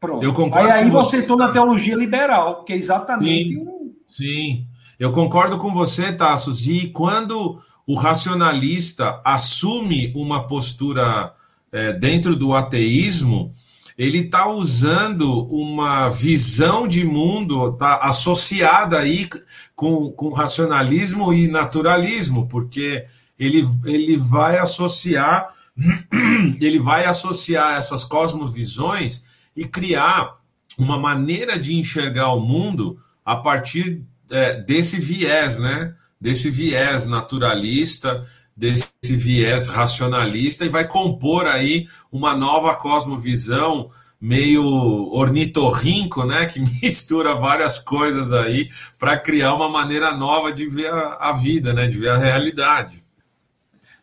[0.00, 0.24] pronto.
[0.24, 3.50] Eu concordo aí, aí você entrou na teologia liberal, que é exatamente.
[3.50, 3.94] Sim, um...
[4.08, 4.66] sim.
[4.98, 6.66] eu concordo com você, Tassos.
[6.66, 11.32] E quando o racionalista assume uma postura
[11.70, 13.52] é, dentro do ateísmo,
[13.96, 19.28] ele está usando uma visão de mundo, está associada aí
[19.74, 23.06] com, com racionalismo e naturalismo, porque
[23.38, 25.54] ele, ele vai associar
[26.60, 30.36] ele vai associar essas cosmovisões e criar
[30.78, 35.94] uma maneira de enxergar o mundo a partir é, desse viés, né?
[36.20, 44.64] Desse viés naturalista, desse viés racionalista e vai compor aí uma nova cosmovisão meio
[45.12, 51.18] ornitorrinco, né, que mistura várias coisas aí para criar uma maneira nova de ver a,
[51.20, 53.04] a vida, né, de ver a realidade.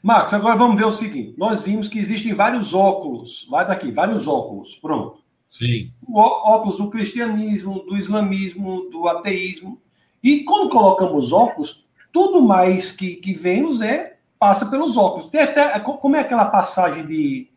[0.03, 1.33] Marcos, agora vamos ver o seguinte.
[1.37, 3.47] Nós vimos que existem vários óculos.
[3.49, 4.75] Vai daqui, vários óculos.
[4.81, 5.23] Pronto.
[5.49, 5.93] Sim.
[6.05, 9.81] O óculos do cristianismo, do islamismo, do ateísmo.
[10.21, 15.29] E quando colocamos óculos, tudo mais que, que vemos é passa pelos óculos.
[15.29, 17.47] Tem até, como é aquela passagem de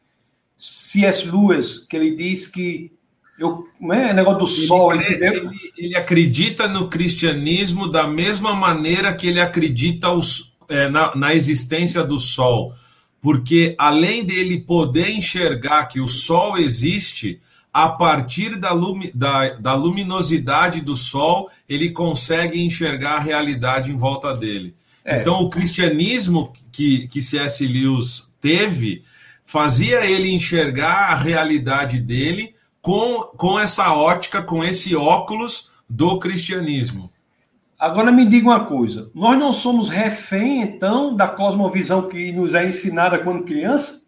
[0.56, 1.28] C.S.
[1.28, 2.92] Lewis, que ele diz que
[3.40, 4.94] eu, não é negócio do ele sol.
[4.94, 11.14] Ele, ele, ele, acredita no cristianismo da mesma maneira que ele acredita os, é, na,
[11.14, 12.74] na existência do Sol,
[13.20, 17.40] porque além dele poder enxergar que o Sol existe,
[17.72, 23.96] a partir da, lumi, da, da, luminosidade do Sol, ele consegue enxergar a realidade em
[23.96, 24.74] volta dele.
[25.04, 25.20] É.
[25.20, 27.66] Então, o cristianismo que, que C.S.
[27.66, 29.02] Lewis teve
[29.44, 37.10] fazia ele enxergar a realidade dele com, com essa ótica, com esse óculos do cristianismo.
[37.78, 42.66] Agora me diga uma coisa: nós não somos refém, então, da cosmovisão que nos é
[42.66, 44.02] ensinada quando criança?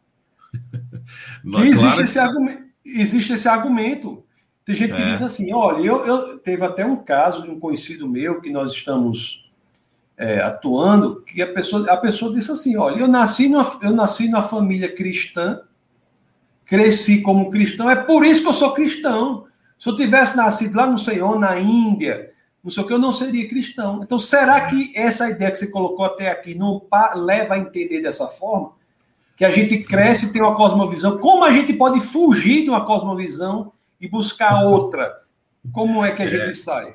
[1.44, 4.24] que existe, claro esse Argumento, existe esse argumento.
[4.64, 5.12] Tem gente que é.
[5.12, 8.72] diz assim: olha, eu, eu teve até um caso de um conhecido meu que nós
[8.72, 9.50] estamos
[10.16, 14.28] é, atuando, que a pessoa, a pessoa disse assim: olha, eu nasci, numa, eu nasci
[14.28, 15.61] numa família cristã,
[16.64, 19.46] cresci como cristão, é por isso que eu sou cristão.
[19.78, 22.33] Se eu tivesse nascido lá no Senhor, na Índia,
[22.68, 24.02] não sei o que, eu não seria cristão.
[24.02, 26.83] Então, será que essa ideia que você colocou até aqui não
[27.14, 28.72] leva a entender dessa forma?
[29.38, 31.16] Que a gente cresce e tem uma cosmovisão.
[31.16, 35.22] Como a gente pode fugir de uma cosmovisão e buscar outra?
[35.72, 36.94] Como é que a é, gente sai?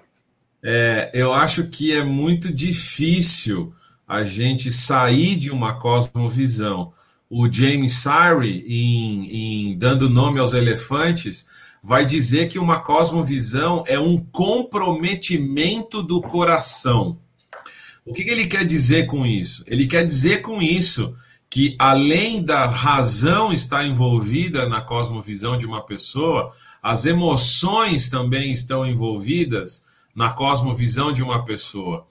[0.61, 3.73] É, eu acho que é muito difícil
[4.07, 6.93] a gente sair de uma cosmovisão.
[7.27, 11.47] O James Sari, em, em Dando Nome aos Elefantes,
[11.83, 17.19] vai dizer que uma cosmovisão é um comprometimento do coração.
[18.05, 19.63] O que, que ele quer dizer com isso?
[19.67, 21.13] Ele quer dizer com isso
[21.49, 28.85] que, além da razão estar envolvida na cosmovisão de uma pessoa, as emoções também estão
[28.85, 29.83] envolvidas
[30.15, 32.07] na cosmovisão de uma pessoa.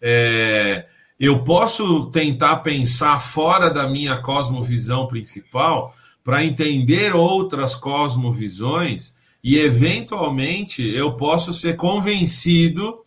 [0.00, 0.86] É,
[1.18, 10.86] Eu posso tentar pensar fora da minha cosmovisão principal para entender outras cosmovisões e, eventualmente,
[10.88, 12.98] eu posso ser convencido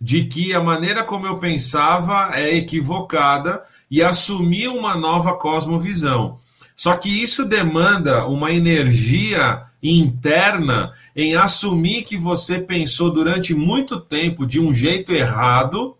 [0.00, 6.38] de que a maneira como eu pensava é equivocada e assumir uma nova cosmovisão.
[6.74, 14.46] Só que isso demanda uma energia interna em assumir que você pensou durante muito tempo
[14.46, 15.96] de um jeito errado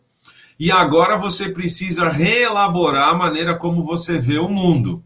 [0.59, 5.03] e agora você precisa reelaborar a maneira como você vê o mundo.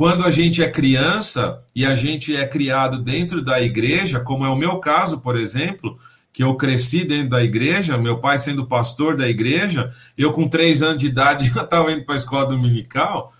[0.00, 4.48] Quando a gente é criança e a gente é criado dentro da igreja, como é
[4.48, 5.98] o meu caso, por exemplo,
[6.32, 10.80] que eu cresci dentro da igreja, meu pai sendo pastor da igreja, eu com três
[10.80, 13.30] anos de idade já estava indo para a escola dominical.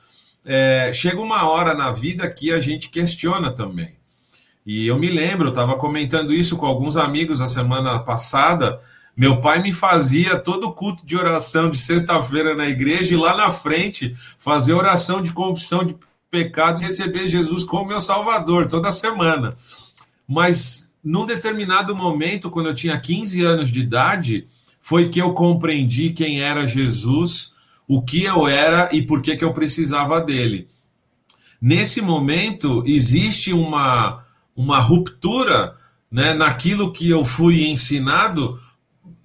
[0.44, 3.94] É, chega uma hora na vida que a gente questiona também.
[4.66, 8.78] E eu me lembro, eu estava comentando isso com alguns amigos a semana passada.
[9.16, 13.34] Meu pai me fazia todo o culto de oração de sexta-feira na igreja e lá
[13.34, 15.96] na frente fazer oração de confissão de
[16.30, 19.54] pecados e receber Jesus como meu salvador toda semana.
[20.26, 24.46] Mas num determinado momento, quando eu tinha 15 anos de idade,
[24.80, 27.52] foi que eu compreendi quem era Jesus,
[27.88, 30.68] o que eu era e por que, que eu precisava dele.
[31.60, 34.24] Nesse momento, existe uma,
[34.56, 35.76] uma ruptura
[36.10, 38.58] né, naquilo que eu fui ensinado.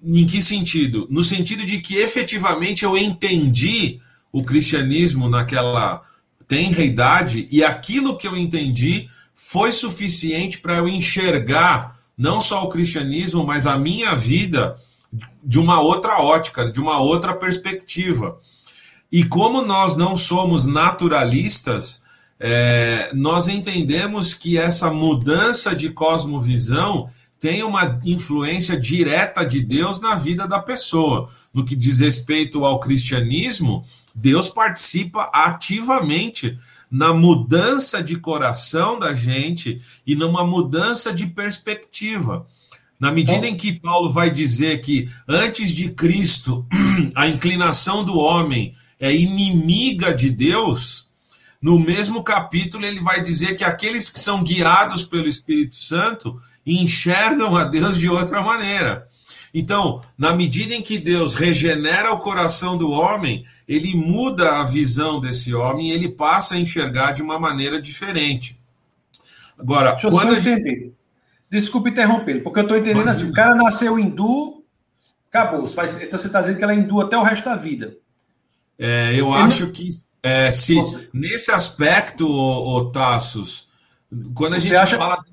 [0.02, 1.06] Em que sentido?
[1.10, 6.02] No sentido de que efetivamente eu entendi o cristianismo naquela
[6.48, 12.68] tenra idade e aquilo que eu entendi foi suficiente para eu enxergar não só o
[12.68, 14.76] cristianismo, mas a minha vida
[15.42, 18.38] de uma outra ótica, de uma outra perspectiva.
[19.12, 22.02] E como nós não somos naturalistas,
[22.40, 30.16] é, nós entendemos que essa mudança de cosmovisão tem uma influência direta de Deus na
[30.16, 31.28] vida da pessoa.
[31.52, 33.84] No que diz respeito ao cristianismo,
[34.16, 36.58] Deus participa ativamente
[36.90, 42.46] na mudança de coração da gente e numa mudança de perspectiva.
[42.98, 46.66] Na medida em que Paulo vai dizer que antes de Cristo
[47.14, 51.10] a inclinação do homem é inimiga de Deus,
[51.60, 57.54] no mesmo capítulo ele vai dizer que aqueles que são guiados pelo Espírito Santo enxergam
[57.54, 59.06] a Deus de outra maneira.
[59.58, 65.18] Então, na medida em que Deus regenera o coração do homem, ele muda a visão
[65.18, 68.60] desse homem e ele passa a enxergar de uma maneira diferente.
[69.58, 70.70] Agora, Deixa quando eu só entender.
[70.78, 70.92] Gente...
[71.50, 74.62] Desculpe interromper, porque eu estou entendendo Mas, assim: o cara nasceu hindu,
[75.30, 75.60] acabou.
[75.60, 77.96] Então você está dizendo que ela é hindu até o resto da vida.
[78.78, 79.88] É, eu ele acho que
[80.22, 80.76] é, se
[81.14, 83.70] nesse aspecto, o Tassos,
[84.34, 84.98] quando a você gente acha...
[84.98, 85.24] fala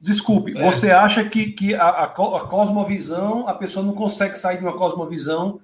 [0.00, 0.62] Desculpe, é.
[0.62, 5.60] você acha que, que a, a, cosmovisão, a pessoa não consegue sair de uma cosmovisão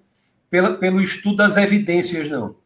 [0.51, 2.57] pela, pelo estudo das evidências, não?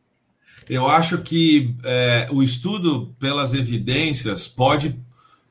[0.69, 4.99] Eu acho que é, o estudo pelas evidências pode,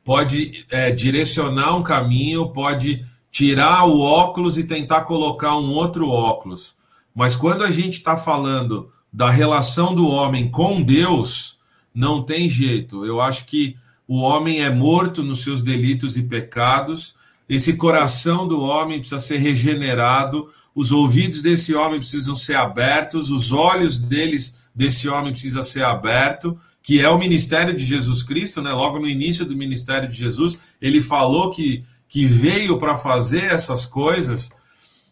[0.03, 6.75] pode é, direcionar um caminho, pode tirar o óculos e tentar colocar um outro óculos.
[7.13, 11.57] Mas quando a gente está falando da relação do homem com Deus,
[11.93, 13.05] não tem jeito.
[13.05, 13.75] Eu acho que
[14.07, 17.15] o homem é morto nos seus delitos e pecados,
[17.49, 23.51] esse coração do homem precisa ser regenerado, os ouvidos desse homem precisam ser abertos, os
[23.51, 28.71] olhos deles desse homem precisa ser aberto, que é o ministério de Jesus Cristo, né?
[28.71, 33.85] Logo no início do ministério de Jesus, ele falou que, que veio para fazer essas
[33.85, 34.49] coisas.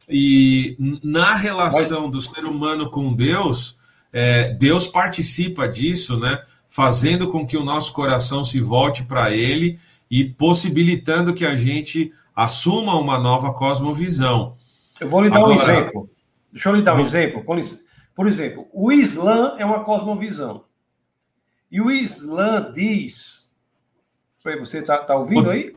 [0.08, 3.76] E na relação do ser humano com Deus,
[4.14, 6.42] é, Deus participa disso, né?
[6.76, 9.80] Fazendo com que o nosso coração se volte para Ele
[10.12, 14.58] e possibilitando que a gente assuma uma nova cosmovisão.
[15.00, 16.10] Eu vou lhe dar Agora, um exemplo.
[16.52, 17.46] Deixa eu lhe dar um exemplo.
[18.14, 20.66] Por exemplo, o Islã é uma cosmovisão.
[21.72, 23.54] E o Islã diz.
[24.44, 25.74] Você está tá ouvindo aí?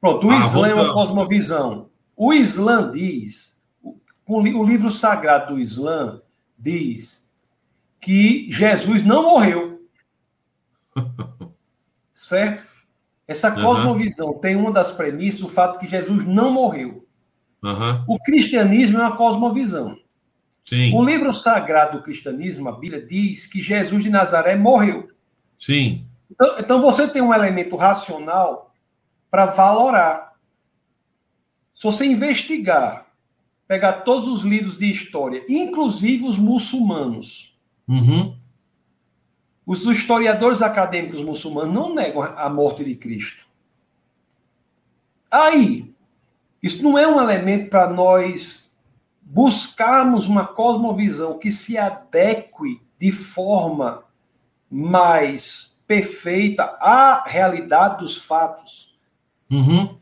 [0.00, 1.90] Pronto, o ah, Islã é uma cosmovisão.
[2.16, 3.54] O Islã diz.
[3.82, 6.22] O, o livro sagrado do Islã
[6.58, 7.26] diz
[8.00, 9.75] que Jesus não morreu.
[12.16, 12.64] Certo?
[13.28, 14.38] Essa cosmovisão uhum.
[14.38, 17.06] tem uma das premissas, o fato que Jesus não morreu.
[17.62, 18.04] Uhum.
[18.08, 19.98] O cristianismo é uma cosmovisão.
[20.64, 20.94] Sim.
[20.94, 25.08] O livro sagrado do cristianismo, a Bíblia, diz que Jesus de Nazaré morreu.
[25.58, 26.06] Sim.
[26.30, 28.72] Então, então você tem um elemento racional
[29.30, 30.32] para valorar.
[31.72, 33.06] Se você investigar,
[33.68, 37.56] pegar todos os livros de história, inclusive os muçulmanos,
[37.88, 38.36] Uhum.
[39.66, 43.44] Os historiadores acadêmicos muçulmanos não negam a morte de Cristo.
[45.28, 45.92] Aí,
[46.62, 48.72] isso não é um elemento para nós
[49.20, 54.04] buscarmos uma cosmovisão que se adeque de forma
[54.70, 58.94] mais perfeita à realidade dos fatos.
[59.50, 59.96] Uhum.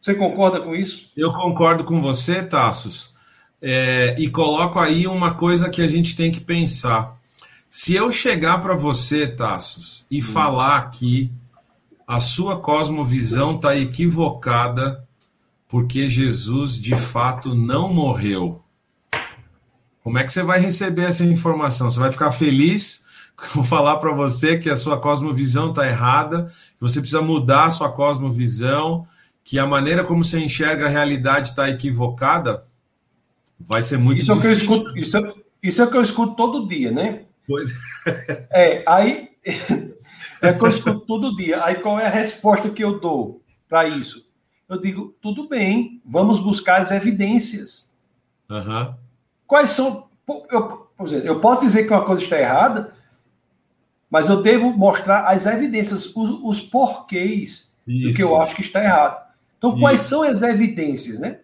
[0.00, 1.10] Você concorda com isso?
[1.16, 3.14] Eu concordo com você, Tassos.
[3.60, 7.16] É, e coloco aí uma coisa que a gente tem que pensar.
[7.68, 10.22] Se eu chegar para você, Tassos, e hum.
[10.22, 11.30] falar que
[12.06, 15.04] a sua cosmovisão está equivocada
[15.68, 18.62] porque Jesus de fato não morreu,
[20.06, 21.90] como é que você vai receber essa informação?
[21.90, 23.04] Você vai ficar feliz
[23.52, 27.70] com falar para você que a sua cosmovisão está errada, que você precisa mudar a
[27.70, 29.04] sua cosmovisão,
[29.42, 32.64] que a maneira como você enxerga a realidade está equivocada?
[33.58, 34.50] Vai ser muito isso difícil.
[34.50, 37.25] É que eu escuto, isso, é, isso é o que eu escuto todo dia, né?
[37.46, 37.72] Pois
[38.52, 38.82] é.
[38.86, 39.30] Aí
[40.42, 41.64] é que eu escuto todo dia.
[41.64, 44.26] Aí qual é a resposta que eu dou para isso?
[44.68, 47.92] Eu digo, tudo bem, vamos buscar as evidências.
[48.50, 48.94] Uhum.
[49.46, 50.08] Quais são.
[50.50, 52.92] Eu, por exemplo, eu posso dizer que uma coisa está errada,
[54.10, 58.08] mas eu devo mostrar as evidências, os, os porquês isso.
[58.08, 59.24] do que eu acho que está errado.
[59.56, 60.10] Então, quais isso.
[60.10, 61.40] são as evidências, né?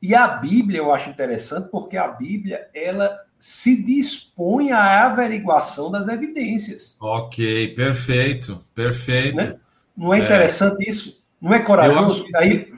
[0.00, 6.08] E a Bíblia eu acho interessante porque a Bíblia ela se dispõe à averiguação das
[6.08, 6.96] evidências.
[7.00, 9.36] Ok, perfeito, perfeito.
[9.36, 9.56] Né?
[9.96, 10.90] Não é interessante é.
[10.90, 11.20] isso?
[11.40, 12.24] Não é corajoso?
[12.24, 12.72] Eu acho, Aí...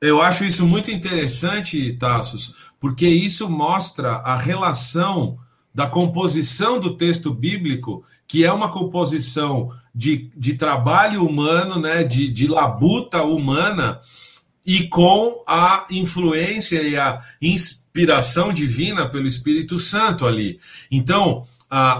[0.00, 5.38] eu acho isso muito interessante, Tassos, porque isso mostra a relação
[5.74, 12.28] da composição do texto bíblico, que é uma composição de, de trabalho humano, né, de,
[12.28, 14.00] de labuta humana,
[14.64, 17.77] e com a influência e a inspiração
[18.52, 20.58] divina pelo Espírito Santo ali.
[20.90, 21.44] Então,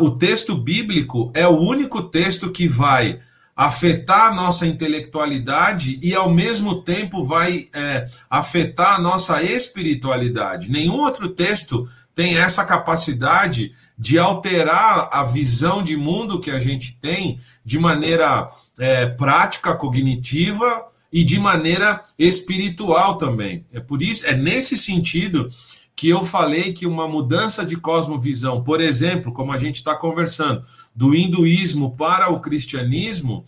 [0.00, 3.20] o texto bíblico é o único texto que vai
[3.58, 10.70] afetar a nossa intelectualidade e, ao mesmo tempo, vai é, afetar a nossa espiritualidade.
[10.70, 16.96] Nenhum outro texto tem essa capacidade de alterar a visão de mundo que a gente
[17.00, 23.66] tem de maneira é, prática, cognitiva e de maneira espiritual também.
[23.72, 25.50] É por isso, é nesse sentido
[25.98, 30.64] que eu falei que uma mudança de cosmovisão, por exemplo, como a gente está conversando,
[30.94, 33.44] do hinduísmo para o cristianismo,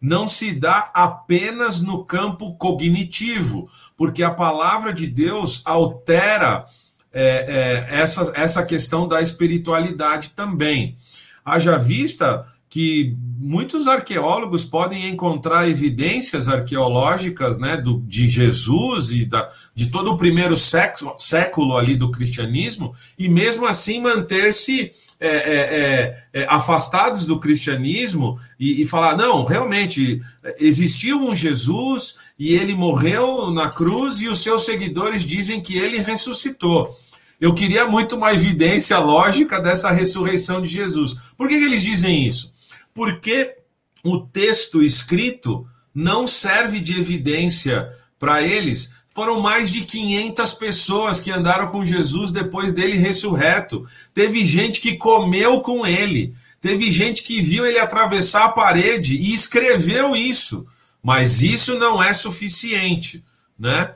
[0.00, 6.66] não se dá apenas no campo cognitivo, porque a palavra de Deus altera
[7.12, 10.96] é, é, essa, essa questão da espiritualidade também.
[11.44, 19.46] Haja vista que muitos arqueólogos podem encontrar evidências arqueológicas né, do, de Jesus e da,
[19.74, 25.32] de todo o primeiro século, século ali do cristianismo, e mesmo assim manter-se é, é,
[25.32, 30.22] é, é, afastados do cristianismo e, e, falar: não, realmente
[30.58, 35.98] existiu um Jesus e ele morreu na cruz e os seus seguidores dizem que ele
[35.98, 36.98] ressuscitou.
[37.38, 41.16] Eu queria muito uma evidência lógica dessa ressurreição de Jesus.
[41.36, 42.51] Por que, que eles dizem isso?
[42.94, 43.56] Porque
[44.04, 48.92] o texto escrito não serve de evidência para eles.
[49.14, 53.86] Foram mais de 500 pessoas que andaram com Jesus depois dele ressurreto.
[54.14, 56.34] Teve gente que comeu com ele.
[56.60, 60.66] Teve gente que viu ele atravessar a parede e escreveu isso.
[61.02, 63.22] Mas isso não é suficiente,
[63.58, 63.92] né?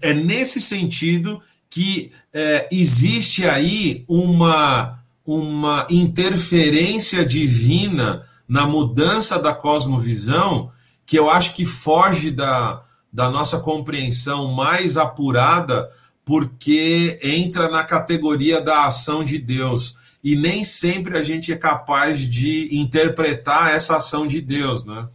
[0.00, 4.97] É nesse sentido que é, existe aí uma
[5.30, 10.72] uma interferência divina na mudança da cosmovisão
[11.04, 15.90] que eu acho que foge da, da nossa compreensão mais apurada,
[16.24, 19.98] porque entra na categoria da ação de Deus.
[20.24, 25.08] E nem sempre a gente é capaz de interpretar essa ação de Deus, né?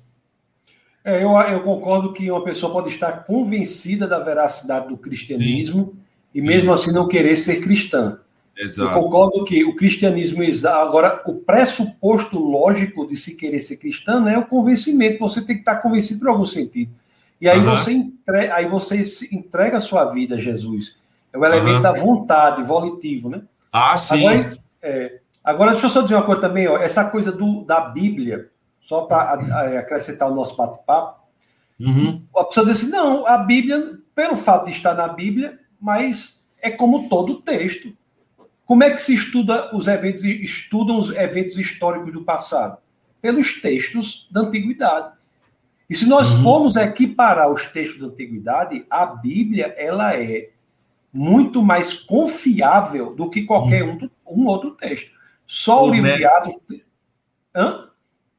[1.04, 6.00] É, eu, eu concordo que uma pessoa pode estar convencida da veracidade do cristianismo Sim.
[6.36, 6.84] e mesmo Sim.
[6.84, 8.20] assim não querer ser cristã.
[8.58, 8.92] Exato.
[8.92, 14.38] Eu concordo que o cristianismo, agora, o pressuposto lógico de se querer ser cristão é
[14.38, 15.20] o convencimento.
[15.20, 16.92] Você tem que estar convencido por algum sentido.
[17.42, 17.66] E aí, uhum.
[17.66, 19.02] você, entrega, aí você
[19.32, 20.98] entrega a sua vida a Jesus.
[21.32, 21.82] É o elemento uhum.
[21.82, 23.42] da vontade, volitivo, né?
[23.72, 24.26] Ah, sim.
[24.26, 27.82] Agora, é, agora, deixa eu só dizer uma coisa também, ó, essa coisa do, da
[27.82, 28.50] Bíblia,
[28.82, 29.34] só para
[29.80, 31.24] acrescentar o nosso bate-papo.
[31.80, 32.24] Uhum.
[32.38, 36.70] A pessoa diz assim: não, a Bíblia, pelo fato de estar na Bíblia, mas é
[36.70, 37.92] como todo texto.
[38.74, 42.80] Como é que se estuda os eventos, estudam os eventos históricos do passado?
[43.22, 45.12] Pelos textos da antiguidade.
[45.88, 46.42] E se nós uhum.
[46.42, 50.50] formos equiparar os textos da antiguidade, a Bíblia ela é
[51.14, 54.10] muito mais confiável do que qualquer uhum.
[54.26, 55.12] um, um, outro texto.
[55.46, 56.56] Só o, o livro de Atos.
[57.56, 57.90] Hã?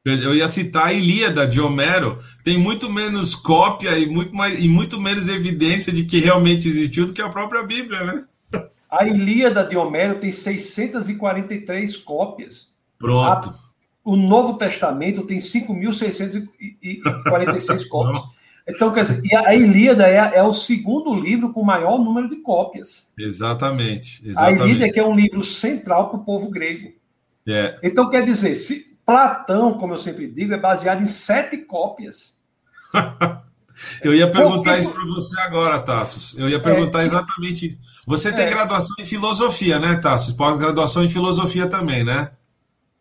[0.03, 4.67] Eu ia citar a Ilíada de Homero, tem muito menos cópia e muito, mais, e
[4.67, 8.25] muito menos evidência de que realmente existiu do que a própria Bíblia, né?
[8.97, 12.69] A Ilíada de Homero tem 643 cópias.
[12.97, 13.49] Pronto.
[13.49, 13.55] A,
[14.03, 18.23] o Novo Testamento tem 5.646 cópias.
[18.67, 23.13] Então, quer dizer, a Ilíada é, é, o segundo livro com maior número de cópias.
[23.17, 24.27] Exatamente.
[24.27, 24.61] exatamente.
[24.61, 26.91] A Ilíada é que é um livro central para o povo grego.
[27.47, 27.77] É.
[27.83, 32.37] Então, quer dizer, se Platão, como eu sempre digo, é baseado em sete cópias.
[34.01, 36.37] eu ia perguntar isso para você agora, Tassos.
[36.37, 37.79] Eu ia perguntar é, exatamente isso.
[38.05, 40.33] Você tem é, graduação em filosofia, né, Tassos?
[40.33, 42.31] Pós-graduação em filosofia também, né?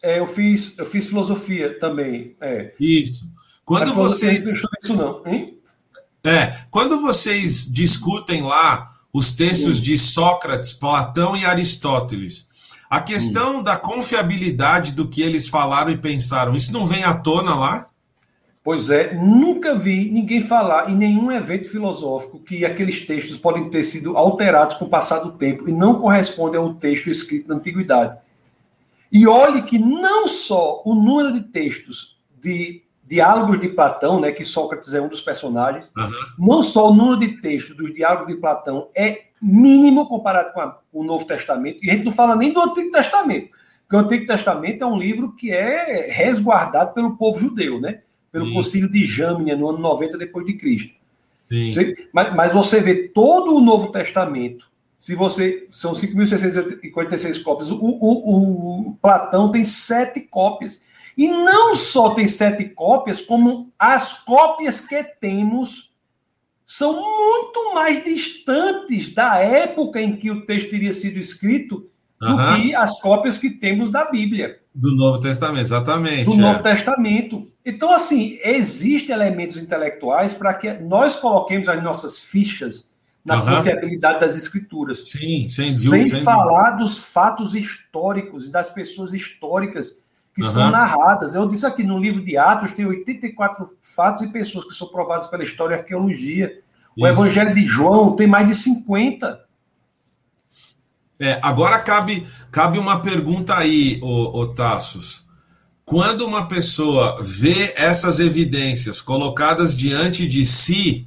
[0.02, 2.36] É, eu fiz, eu fiz filosofia também.
[2.40, 2.72] É.
[2.78, 3.24] Isso.
[3.64, 4.44] Quando vocês.
[4.82, 5.58] Isso não, hein?
[6.22, 12.48] É, quando vocês discutem lá os textos de Sócrates, Platão e Aristóteles,
[12.90, 13.62] a questão hum.
[13.62, 17.88] da confiabilidade do que eles falaram e pensaram, isso não vem à tona lá?
[18.64, 23.84] Pois é, nunca vi ninguém falar em nenhum evento filosófico que aqueles textos podem ter
[23.84, 28.16] sido alterados com o passar do tempo e não correspondem ao texto escrito na antiguidade.
[29.12, 34.46] E olhe que não só o número de textos de diálogos de Platão, né, que
[34.46, 36.10] Sócrates é um dos personagens, uhum.
[36.38, 40.70] não só o número de textos dos diálogos de Platão é mínimo comparado com, a,
[40.90, 43.50] com, o Novo Testamento, e a gente não fala nem do Antigo Testamento,
[43.82, 48.00] porque o Antigo Testamento é um livro que é resguardado pelo povo judeu, né,
[48.35, 48.55] pelo Sim.
[48.55, 50.93] Concílio de Jâmnia, no ano 90 depois de Cristo.
[51.41, 51.70] Sim.
[52.12, 54.68] Mas, mas você vê todo o Novo Testamento,
[54.99, 55.66] se você.
[55.68, 57.70] São 5.646 cópias.
[57.70, 60.80] O, o, o, Platão tem sete cópias.
[61.16, 65.93] E não só tem sete cópias, como as cópias que temos
[66.64, 71.89] são muito mais distantes da época em que o texto teria sido escrito
[72.24, 72.56] do uhum.
[72.56, 74.58] que as cópias que temos da Bíblia.
[74.74, 76.24] Do Novo Testamento, exatamente.
[76.24, 76.36] Do é.
[76.36, 77.48] Novo Testamento.
[77.64, 82.90] Então, assim, existem elementos intelectuais para que nós coloquemos as nossas fichas
[83.24, 83.56] na uhum.
[83.56, 85.02] confiabilidade das escrituras.
[85.06, 86.16] Sim, sem dúvida.
[86.16, 89.96] Sem falar dos fatos históricos e das pessoas históricas
[90.34, 90.48] que uhum.
[90.48, 91.34] são narradas.
[91.34, 95.26] Eu disse aqui no livro de Atos tem 84 fatos e pessoas que são provadas
[95.28, 96.60] pela história e arqueologia.
[96.96, 97.14] O Isso.
[97.14, 99.43] Evangelho de João tem mais de 50.
[101.18, 105.24] É, agora cabe, cabe uma pergunta aí, o Tassos.
[105.84, 111.06] Quando uma pessoa vê essas evidências colocadas diante de si,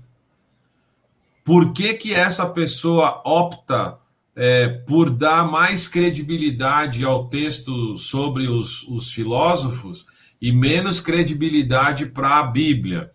[1.44, 3.98] por que, que essa pessoa opta
[4.36, 10.06] é, por dar mais credibilidade ao texto sobre os, os filósofos
[10.40, 13.12] e menos credibilidade para a Bíblia?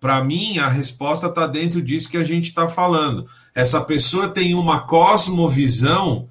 [0.00, 3.28] Para mim, a resposta está dentro disso que a gente está falando.
[3.54, 6.28] Essa pessoa tem uma cosmovisão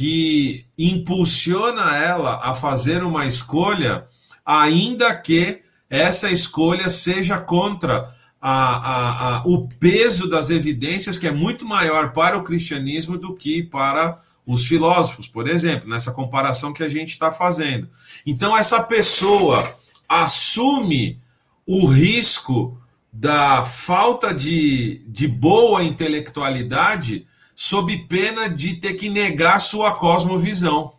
[0.00, 4.06] que impulsiona ela a fazer uma escolha,
[4.46, 11.30] ainda que essa escolha seja contra a, a, a, o peso das evidências que é
[11.30, 16.82] muito maior para o cristianismo do que para os filósofos, por exemplo, nessa comparação que
[16.82, 17.86] a gente está fazendo.
[18.24, 19.62] Então, essa pessoa
[20.08, 21.18] assume
[21.66, 22.80] o risco
[23.12, 27.26] da falta de, de boa intelectualidade
[27.60, 30.94] sob pena de ter que negar sua cosmovisão.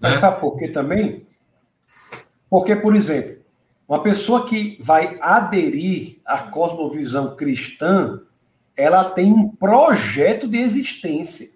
[0.00, 0.18] Mas né?
[0.18, 1.24] sabe por quê também?
[2.50, 3.36] Porque, por exemplo,
[3.86, 8.22] uma pessoa que vai aderir à cosmovisão cristã,
[8.76, 11.48] ela tem um projeto de existência.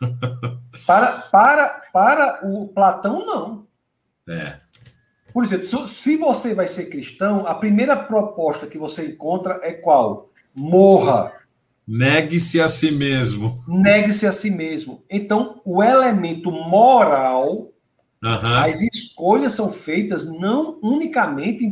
[0.84, 3.64] Para, para, para o Platão, não.
[4.28, 4.58] É.
[5.32, 10.30] Por exemplo, se você vai ser cristão, a primeira proposta que você encontra é qual?
[10.52, 11.30] Morra.
[11.86, 13.62] Negue-se a si mesmo.
[13.68, 15.02] Negue-se a si mesmo.
[15.10, 17.74] Então, o elemento moral
[18.24, 18.54] Uhum.
[18.54, 21.62] As escolhas são feitas não unicamente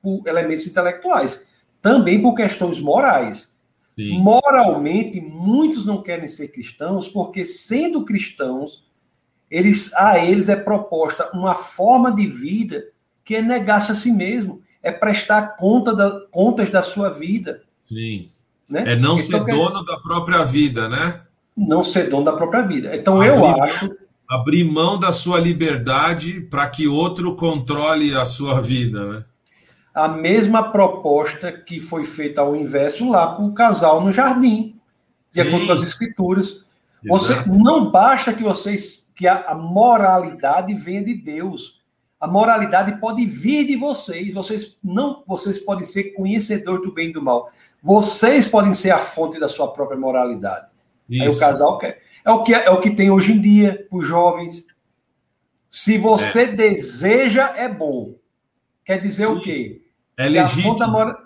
[0.00, 1.46] por elementos intelectuais,
[1.82, 3.52] também por questões morais.
[3.94, 4.18] Sim.
[4.18, 8.82] Moralmente, muitos não querem ser cristãos porque, sendo cristãos,
[9.50, 12.82] eles, a eles é proposta uma forma de vida
[13.22, 17.62] que é negar-se a si mesmo, é prestar conta da, contas da sua vida.
[17.86, 18.30] Sim.
[18.70, 18.92] Né?
[18.92, 21.22] É não ser dono da própria vida, né?
[21.56, 22.94] Não ser dono da própria vida.
[22.94, 23.90] Então, eu acho
[24.28, 29.24] abrir mão da sua liberdade para que outro controle a sua vida, né?
[29.92, 34.76] A mesma proposta que foi feita ao inverso lá para o casal no jardim,
[35.32, 35.48] de Sim.
[35.48, 36.64] acordo com as escrituras.
[37.08, 41.80] Você não basta que vocês que a, a moralidade venha de Deus.
[42.20, 44.32] A moralidade pode vir de vocês.
[44.32, 47.50] Vocês não, vocês podem ser conhecedores do bem e do mal.
[47.82, 50.66] Vocês podem ser a fonte da sua própria moralidade.
[51.08, 51.22] Isso.
[51.22, 52.02] Aí o casal quer.
[52.24, 54.66] É o que, é o que tem hoje em dia para os jovens.
[55.70, 56.46] Se você é.
[56.46, 58.14] deseja, é bom.
[58.84, 59.32] Quer dizer Isso.
[59.32, 59.82] o quê?
[60.16, 60.76] É legítimo.
[60.88, 61.16] Mora...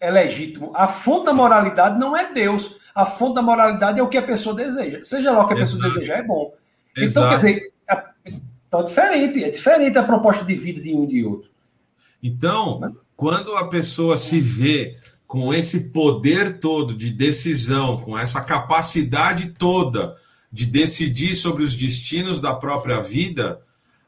[0.00, 0.72] é legítimo.
[0.74, 2.76] A fonte da moralidade não é Deus.
[2.94, 5.02] A fonte da moralidade é o que a pessoa deseja.
[5.02, 5.94] Seja lá o que a pessoa Exato.
[5.94, 6.54] desejar, é bom.
[6.96, 7.26] Exato.
[7.26, 8.34] Então, quer dizer, é,
[8.70, 9.44] tá diferente.
[9.44, 11.50] É diferente a proposta de vida de um e de outro.
[12.22, 14.96] Então, quando a pessoa se vê
[15.28, 20.16] com esse poder todo de decisão, com essa capacidade toda
[20.50, 23.60] de decidir sobre os destinos da própria vida,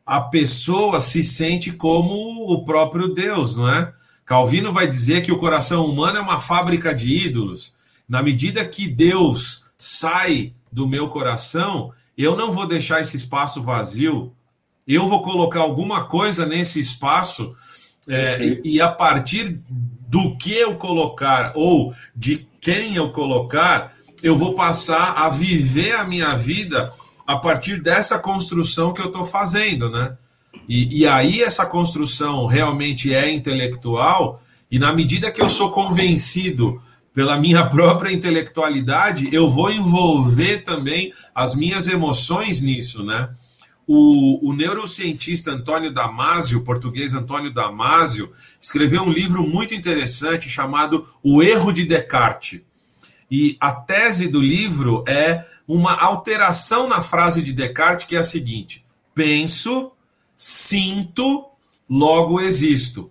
[0.06, 3.92] a pessoa se sente como o próprio Deus, não é?
[4.24, 7.74] Calvino vai dizer que o coração humano é uma fábrica de ídolos.
[8.08, 14.32] Na medida que Deus sai do meu coração, eu não vou deixar esse espaço vazio.
[14.88, 17.54] Eu vou colocar alguma coisa nesse espaço
[18.08, 19.60] é, e, e a partir
[20.11, 23.94] do que eu colocar ou de quem eu colocar,
[24.24, 26.92] eu vou passar a viver a minha vida
[27.24, 30.16] a partir dessa construção que eu estou fazendo, né?
[30.68, 36.82] E, e, aí essa construção realmente é intelectual, e na medida que eu sou convencido
[37.14, 43.30] pela minha própria intelectualidade, eu vou envolver também as minhas emoções nisso, né?
[43.87, 51.43] O, o neurocientista Antônio Damasio, português Antônio Damasio, escreveu um livro muito interessante chamado O
[51.43, 52.62] Erro de Descartes.
[53.31, 58.24] E a tese do livro é uma alteração na frase de Descartes, que é a
[58.24, 59.93] seguinte: penso,
[60.37, 61.47] sinto,
[61.89, 63.11] logo existo.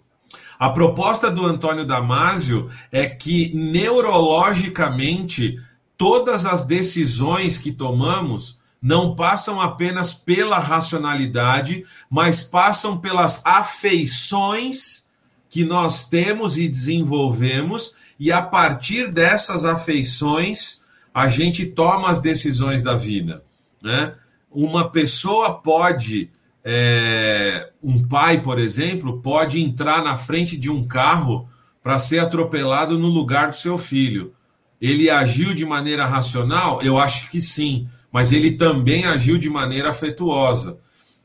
[0.59, 5.57] A proposta do Antônio Damasio é que neurologicamente
[5.97, 15.09] todas as decisões que tomamos não passam apenas pela racionalidade, mas passam pelas afeições
[15.49, 22.83] que nós temos e desenvolvemos, e a partir dessas afeições a gente toma as decisões
[22.83, 23.43] da vida.
[23.81, 24.13] Né?
[24.51, 26.29] Uma pessoa pode,
[26.63, 31.49] é, um pai, por exemplo, pode entrar na frente de um carro
[31.81, 34.33] para ser atropelado no lugar do seu filho.
[34.79, 36.81] Ele agiu de maneira racional?
[36.81, 40.77] Eu acho que sim, mas ele também agiu de maneira afetuosa.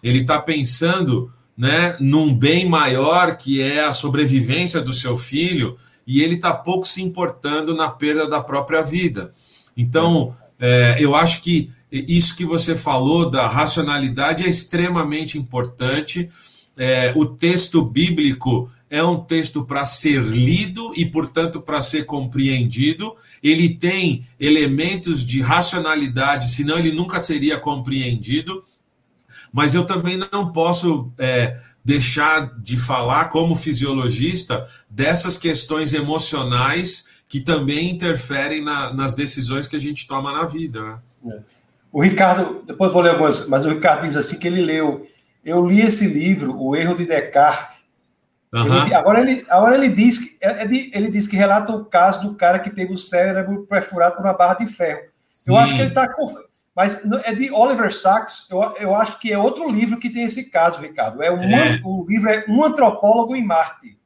[0.03, 6.21] Ele está pensando né, num bem maior que é a sobrevivência do seu filho e
[6.21, 9.33] ele está pouco se importando na perda da própria vida.
[9.77, 16.29] Então, é, eu acho que isso que você falou da racionalidade é extremamente importante.
[16.77, 23.17] É, o texto bíblico é um texto para ser lido e, portanto, para ser compreendido.
[23.43, 28.63] Ele tem elementos de racionalidade, senão ele nunca seria compreendido.
[29.53, 37.41] Mas eu também não posso é, deixar de falar, como fisiologista, dessas questões emocionais que
[37.41, 40.81] também interferem na, nas decisões que a gente toma na vida.
[41.25, 41.33] Né?
[41.33, 41.39] É.
[41.91, 45.05] O Ricardo, depois vou ler algumas, mas o Ricardo diz assim que ele leu.
[45.45, 47.84] Eu li esse livro, O Erro de Descartes.
[48.55, 48.85] Uhum.
[48.85, 52.21] Ele, agora, ele, agora ele diz que é, é ele diz que relata o caso
[52.21, 55.01] do cara que teve o cérebro perfurado por uma barra de ferro.
[55.47, 55.61] Eu Sim.
[55.61, 56.09] acho que ele está
[56.75, 60.51] mas é de Oliver Sacks, eu, eu acho que é outro livro que tem esse
[60.51, 61.23] caso, Ricardo.
[61.23, 61.81] É, uma, é.
[61.85, 63.97] O livro é Um Antropólogo em Marte.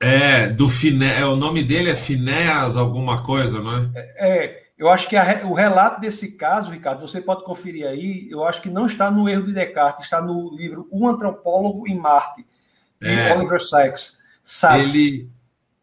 [0.00, 3.90] É, do Finé, o nome dele é Finéas alguma coisa, não é?
[3.94, 8.26] É, é eu acho que a, o relato desse caso, Ricardo, você pode conferir aí,
[8.30, 11.96] eu acho que não está no erro de Descartes, está no livro Um Antropólogo em
[11.96, 12.44] Marte,
[13.04, 14.16] é, Oliver Sacks.
[14.42, 14.94] Sacks.
[14.94, 15.28] Ele,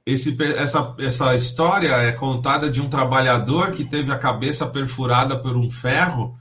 [0.05, 5.55] esse, essa, essa história é contada de um trabalhador que teve a cabeça perfurada por
[5.55, 6.37] um ferro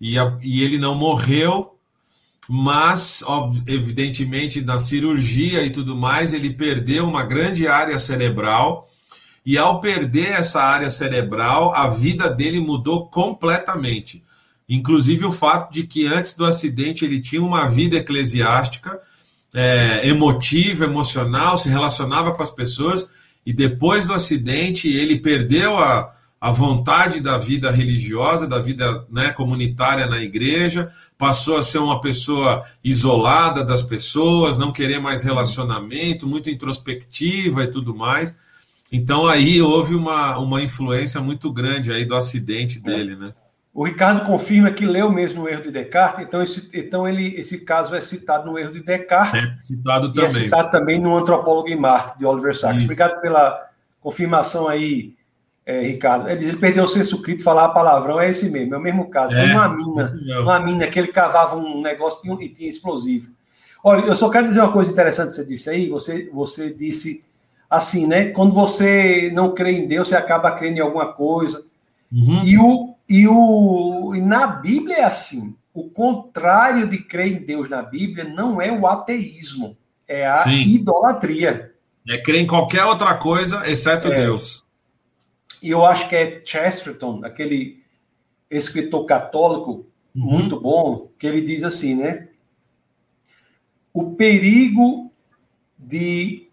[0.00, 1.76] e, a, e ele não morreu,
[2.48, 3.22] mas,
[3.66, 8.88] evidentemente, na cirurgia e tudo mais, ele perdeu uma grande área cerebral.
[9.46, 14.22] E ao perder essa área cerebral, a vida dele mudou completamente.
[14.68, 19.00] Inclusive o fato de que antes do acidente ele tinha uma vida eclesiástica
[19.54, 23.10] é, emotivo, emocional, se relacionava com as pessoas,
[23.44, 29.30] e depois do acidente ele perdeu a, a vontade da vida religiosa, da vida né,
[29.30, 36.26] comunitária na igreja, passou a ser uma pessoa isolada das pessoas, não querer mais relacionamento,
[36.26, 38.38] muito introspectiva e tudo mais.
[38.90, 43.32] Então aí houve uma, uma influência muito grande aí do acidente dele, né?
[43.74, 47.58] O Ricardo confirma que leu mesmo o erro de Descartes, então esse, então ele, esse
[47.58, 49.42] caso é citado no erro de Descartes.
[49.42, 50.24] É citado e também.
[50.24, 52.82] é citado também no Antropólogo em Marte, de Oliver Sacks.
[52.82, 55.14] Obrigado pela confirmação aí,
[55.64, 56.28] é, Ricardo.
[56.28, 59.34] Ele, ele perdeu o senso crítico, falar palavrão, é esse mesmo, é o mesmo caso.
[59.34, 60.12] Foi é, uma mina,
[60.42, 63.30] uma mina que ele cavava um negócio e tinha, tinha explosivo.
[63.82, 65.88] Olha, eu só quero dizer uma coisa interessante que você disse aí.
[65.88, 67.24] Você, você disse
[67.70, 68.26] assim, né?
[68.26, 71.64] Quando você não crê em Deus, você acaba crendo em alguma coisa.
[72.12, 72.44] Uhum.
[72.44, 75.54] E o e, o, e na Bíblia é assim.
[75.74, 79.76] O contrário de crer em Deus na Bíblia não é o ateísmo,
[80.06, 80.62] é a Sim.
[80.62, 81.72] idolatria.
[82.08, 84.16] É crer em qualquer outra coisa, exceto é.
[84.16, 84.64] Deus.
[85.62, 87.82] E eu acho que é Chesterton, aquele
[88.50, 90.30] escritor católico uhum.
[90.38, 92.28] muito bom, que ele diz assim, né?
[93.94, 95.12] O perigo
[95.78, 96.48] de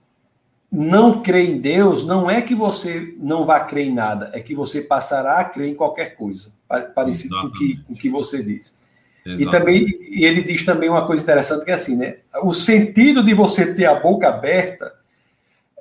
[0.71, 4.53] não crer em Deus não é que você não vá crer em nada, é que
[4.53, 6.51] você passará a crer em qualquer coisa,
[6.93, 8.77] parecido com o que, que você diz.
[9.25, 9.43] Exatamente.
[9.43, 9.87] E também
[10.19, 12.17] e ele diz também uma coisa interessante que é assim, né?
[12.43, 14.95] O sentido de você ter a boca aberta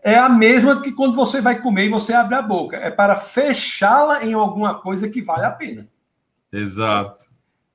[0.02, 3.16] é a mesma que quando você vai comer e você abre a boca, é para
[3.16, 5.86] fechá-la em alguma coisa que vale a pena.
[6.52, 7.24] Exato.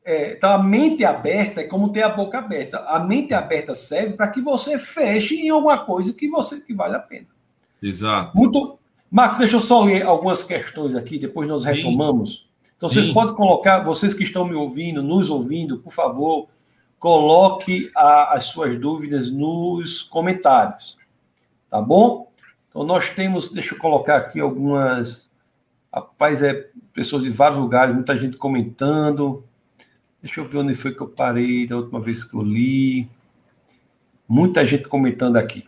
[0.05, 2.79] É, então, a mente aberta é como ter a boca aberta.
[2.87, 6.95] A mente aberta serve para que você feche em alguma coisa que você que vale
[6.95, 7.27] a pena.
[7.81, 8.37] Exato.
[8.37, 8.77] Muito.
[9.09, 12.47] Marcos, deixa eu só ler algumas questões aqui, depois nós retomamos.
[12.75, 13.13] Então, vocês Sim.
[13.13, 16.49] podem colocar, vocês que estão me ouvindo, nos ouvindo, por favor,
[16.99, 20.97] coloque a, as suas dúvidas nos comentários.
[21.69, 22.31] Tá bom?
[22.69, 25.29] Então, nós temos, deixa eu colocar aqui algumas.
[25.93, 29.45] Rapaz, é pessoas de vários lugares, muita gente comentando.
[30.23, 33.09] Deixa eu ver onde foi que eu parei da última vez que eu li.
[34.25, 35.65] Muita gente comentando aqui.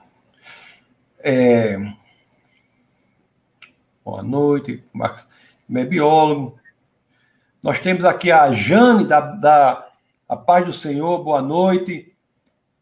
[1.20, 1.78] É...
[4.06, 5.28] Boa noite, Marcos.
[5.70, 6.58] É biólogo.
[7.62, 9.90] Nós temos aqui a Jane, da, da
[10.30, 12.14] a Paz do Senhor, boa noite.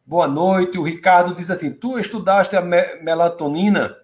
[0.05, 0.77] Boa noite.
[0.77, 3.97] O Ricardo diz assim: Tu estudaste a me melatonina?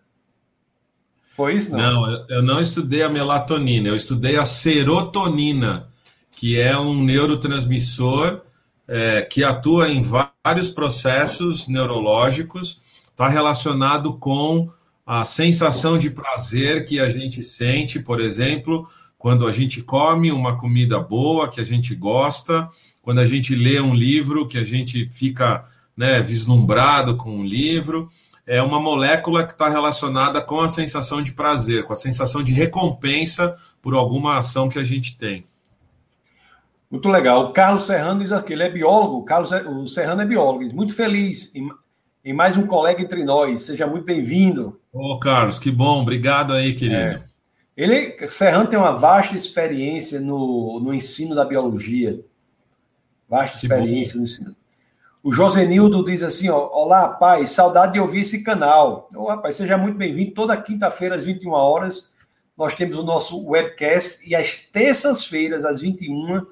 [1.20, 1.70] Foi isso?
[1.70, 1.78] Não?
[1.78, 5.89] não, eu não estudei a melatonina, eu estudei a serotonina
[6.40, 8.40] que é um neurotransmissor
[8.88, 14.72] é, que atua em vários processos neurológicos, está relacionado com
[15.06, 18.88] a sensação de prazer que a gente sente, por exemplo,
[19.18, 22.70] quando a gente come uma comida boa que a gente gosta,
[23.02, 25.66] quando a gente lê um livro que a gente fica
[25.98, 28.08] né, vislumbrado com o livro.
[28.48, 32.54] É uma molécula que está relacionada com a sensação de prazer, com a sensação de
[32.54, 35.44] recompensa por alguma ação que a gente tem.
[36.90, 37.46] Muito legal.
[37.46, 40.64] O Carlos Serrano diz aqui, ele é biólogo, o, Carlos, é, o Serrano é biólogo,
[40.64, 41.70] diz, muito feliz em,
[42.26, 43.62] em, mais um colega entre nós.
[43.62, 44.80] Seja muito bem-vindo.
[44.92, 46.02] Ô, oh, Carlos, que bom.
[46.02, 46.96] Obrigado aí, querido.
[46.96, 47.24] É.
[47.78, 52.20] Ele, Serrano tem uma vasta experiência no, no ensino da biologia.
[53.30, 54.56] Vasta experiência no ensino.
[55.22, 59.08] O Josenildo diz assim, ó, olá, rapaz, saudade de ouvir esse canal.
[59.16, 60.32] Ô, rapaz, seja muito bem-vindo.
[60.32, 62.10] Toda quinta-feira, às 21 horas,
[62.58, 66.48] nós temos o nosso webcast e às terças-feiras, às 21 horas,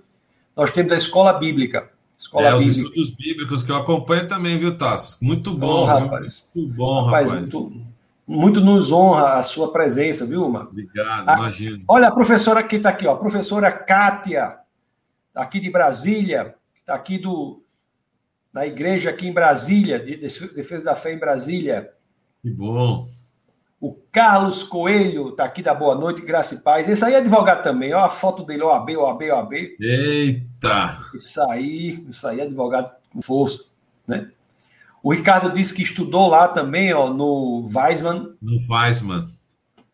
[0.58, 1.92] nós temos a escola bíblica.
[2.18, 2.72] Escola é, bíblica.
[2.72, 5.22] os estudos bíblicos que eu acompanho também, viu, Tassos?
[5.22, 6.48] Muito bom, rapaz.
[6.56, 7.30] Muito bom, rapaz.
[7.30, 7.54] rapaz.
[7.54, 7.86] Muito,
[8.28, 10.72] muito, nos honra a sua presença, viu, Marco?
[10.72, 11.84] Obrigado, a, imagino.
[11.88, 14.58] Olha a professora que está aqui, ó, a professora Kátia,
[15.36, 17.62] aqui de Brasília, está aqui do,
[18.52, 21.92] da igreja aqui em Brasília, de Defesa da Fé em Brasília.
[22.42, 23.08] Que bom.
[23.80, 26.90] O Carlos Coelho está aqui da Boa Noite, Graça e Paz.
[26.90, 27.94] Esse aí é advogado também.
[27.94, 29.54] Olha a foto dele, OAB, OAB, OAB.
[29.80, 30.98] Eita!
[31.14, 33.66] Isso aí, isso aí é advogado com força,
[34.08, 34.32] né?
[35.04, 38.36] O Ricardo disse que estudou lá também, ó, no Weisman.
[38.42, 39.30] No Weisman.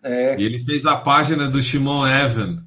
[0.02, 0.36] É.
[0.40, 2.66] E ele fez a página do Shimon Evan,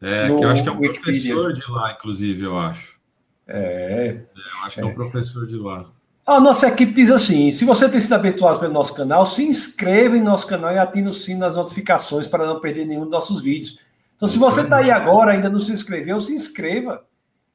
[0.00, 1.34] é, que eu acho que é um Wikipedia.
[1.34, 3.00] professor de lá, inclusive, eu acho.
[3.46, 3.58] É.
[3.58, 4.84] é eu acho que é.
[4.84, 5.86] é um professor de lá.
[6.26, 10.16] A nossa equipe diz assim: se você tem sido habituado pelo nosso canal, se inscreva
[10.16, 13.42] em nosso canal e ative o sino das notificações para não perder nenhum dos nossos
[13.42, 13.78] vídeos.
[14.16, 17.04] Então, se você está aí agora ainda não se inscreveu, se inscreva.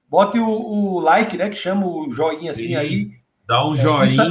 [0.09, 1.49] Bote o, o like, né?
[1.49, 2.76] Que chama o joinha assim Sim.
[2.76, 3.11] aí.
[3.47, 4.05] Dá um é, joinha.
[4.05, 4.22] Isso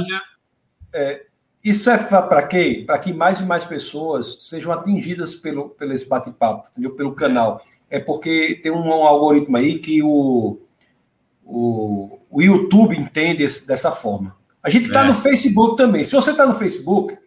[0.93, 1.25] é,
[1.63, 2.83] isso é para quê?
[2.85, 7.61] Para que mais e mais pessoas sejam atingidas pelo, pelo esse bate-papo, pelo canal.
[7.89, 10.59] É porque tem um, um algoritmo aí que o
[11.47, 14.35] o, o YouTube entende esse, dessa forma.
[14.61, 15.07] A gente está é.
[15.07, 16.03] no Facebook também.
[16.03, 17.17] Se você está no Facebook,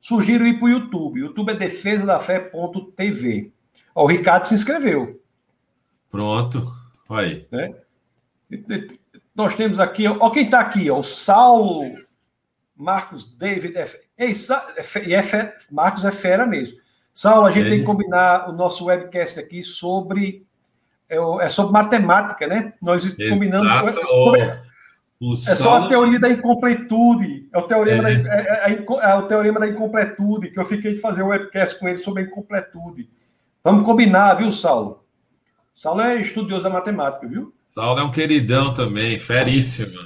[0.00, 1.20] sugiro ir para o YouTube.
[1.20, 3.52] YouTube é defesa da fé.tv.
[3.94, 5.20] O Ricardo se inscreveu.
[6.10, 6.66] Pronto.
[7.08, 7.46] Aí.
[7.50, 7.74] Né?
[9.34, 11.96] Nós temos aqui, ó, quem está aqui, ó, o Saulo
[12.76, 13.76] Marcos David.
[13.76, 16.76] É, é, é, Marcos é fera mesmo.
[17.12, 20.46] Saulo, a gente tem que combinar o nosso webcast aqui sobre
[21.10, 22.72] é, é sobre matemática, né?
[22.80, 23.28] Nós Exato.
[23.28, 23.66] combinamos.
[23.66, 24.40] É, sobre,
[25.20, 27.48] é só a teoria da incompletude.
[27.52, 28.16] É o teorema, é.
[28.16, 31.78] Da, é, é, é, o teorema da incompletude, que eu fiquei de fazer um webcast
[31.78, 33.10] com ele sobre a incompletude.
[33.62, 35.04] Vamos combinar, viu, Saulo?
[35.74, 37.52] Saulo é estudioso da matemática, viu?
[37.68, 39.98] Saulo é um queridão também, feríssimo.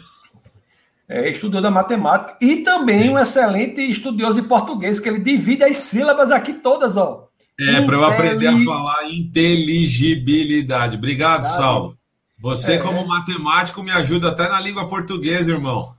[1.07, 3.09] É estudioso da matemática e também Sim.
[3.11, 7.29] um excelente estudioso de português, que ele divide as sílabas aqui todas, ó.
[7.59, 10.97] É, para eu aprender a falar inteligibilidade.
[10.97, 11.97] Obrigado, Saulo.
[12.45, 12.79] Você, é.
[12.79, 15.95] como matemático, me ajuda até na língua portuguesa, irmão.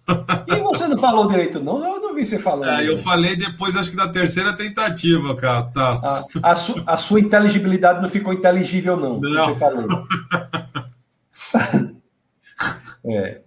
[0.48, 1.84] E você não falou direito, não?
[1.84, 2.82] Eu não vi você falando.
[2.82, 5.64] É, eu falei depois, acho que da terceira tentativa, cara.
[5.64, 5.96] Tá.
[6.44, 9.20] A, a, su, a, sua inteligibilidade não ficou inteligível, não.
[9.20, 9.46] Não.
[9.46, 10.08] Você falou.
[13.10, 13.42] é.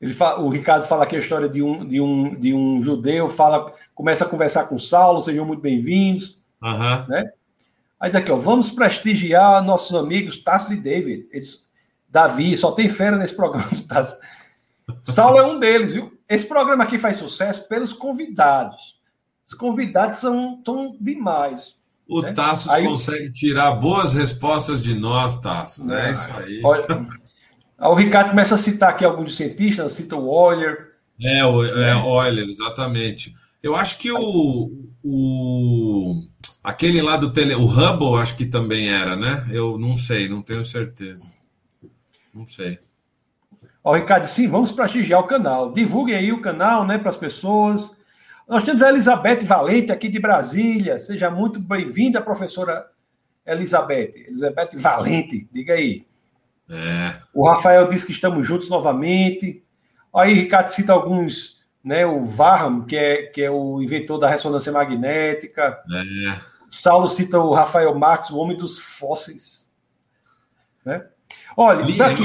[0.00, 3.28] Ele fala, o Ricardo fala aqui a história de um, de um, de um judeu,
[3.28, 6.39] fala, começa a conversar com Saulo, sejam muito bem-vindos.
[6.62, 7.06] Uhum.
[7.08, 7.30] Né?
[7.98, 11.26] Aí daqui, ó, vamos prestigiar nossos amigos Tassi e David.
[11.32, 11.66] Eles,
[12.08, 13.68] Davi, só tem fera nesse programa.
[15.04, 16.18] Saulo é um deles, viu?
[16.28, 18.98] Esse programa aqui faz sucesso pelos convidados.
[19.46, 21.76] Os convidados são, são demais.
[22.08, 22.32] O né?
[22.32, 25.88] Tassos aí, consegue tirar boas respostas de nós, Tassos.
[25.88, 26.60] É, é isso aí.
[26.64, 27.06] Olha,
[27.78, 30.92] o Ricardo começa a citar aqui alguns cientistas, cita o Euler.
[31.20, 33.34] É, o é, Euler, exatamente.
[33.62, 34.70] Eu acho que o,
[35.04, 36.29] o
[36.62, 39.46] aquele lá do tele, o Hubble, acho que também era, né?
[39.50, 41.30] Eu não sei, não tenho certeza.
[42.34, 42.78] Não sei.
[43.82, 45.72] Ó, Ricardo, sim, vamos prestigiar o canal.
[45.72, 47.90] Divulguem aí o canal, né, para as pessoas.
[48.46, 50.98] Nós temos a Elizabeth Valente aqui de Brasília.
[50.98, 52.86] Seja muito bem-vinda, professora
[53.46, 54.12] Elizabeth.
[54.26, 56.04] Elizabeth Valente, diga aí.
[56.68, 57.14] É.
[57.32, 59.62] O Rafael disse que estamos juntos novamente.
[60.14, 62.04] Aí Ricardo cita alguns, né?
[62.04, 65.78] O Varham, que é, que é o inventor da ressonância magnética.
[65.90, 66.49] É.
[66.70, 69.68] Saulo cita o Rafael Marx, o homem dos fósseis.
[70.84, 71.04] Né?
[71.56, 72.24] Olha, Liel, daqui.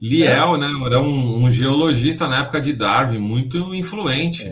[0.00, 0.58] Liel, é.
[0.58, 0.66] né?
[0.86, 4.48] Era um, um, geologista na época de Darwin, muito influente.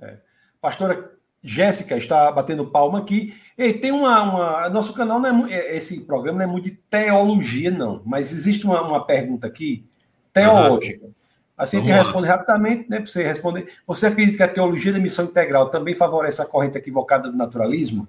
[0.00, 0.06] É.
[0.06, 0.18] É.
[0.60, 1.12] Pastora
[1.42, 3.34] Jéssica está batendo palma aqui.
[3.56, 6.78] E tem uma, uma, Nosso canal não é, é esse programa não é muito de
[6.88, 8.02] teologia, não.
[8.04, 9.86] Mas existe uma, uma pergunta aqui
[10.32, 11.04] teológica.
[11.04, 11.14] Uhum.
[11.56, 12.96] Assim a gente responde rapidamente, né?
[12.96, 13.70] Para você responder.
[13.86, 18.08] Você acredita que a teologia da missão integral também favorece a corrente equivocada do naturalismo?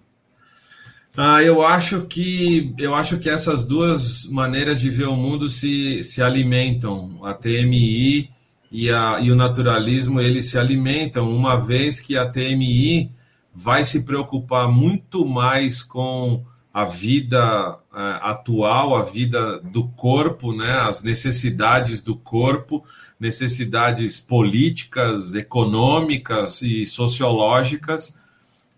[1.16, 6.04] Ah, eu acho que eu acho que essas duas maneiras de ver o mundo se,
[6.04, 7.20] se alimentam.
[7.24, 8.30] A TMI
[8.72, 13.12] e, a, e o naturalismo eles se alimentam, uma vez que a TMI
[13.54, 16.44] vai se preocupar muito mais com
[16.74, 22.84] a vida uh, atual, a vida do corpo, né, as necessidades do corpo,
[23.20, 28.18] necessidades políticas, econômicas e sociológicas,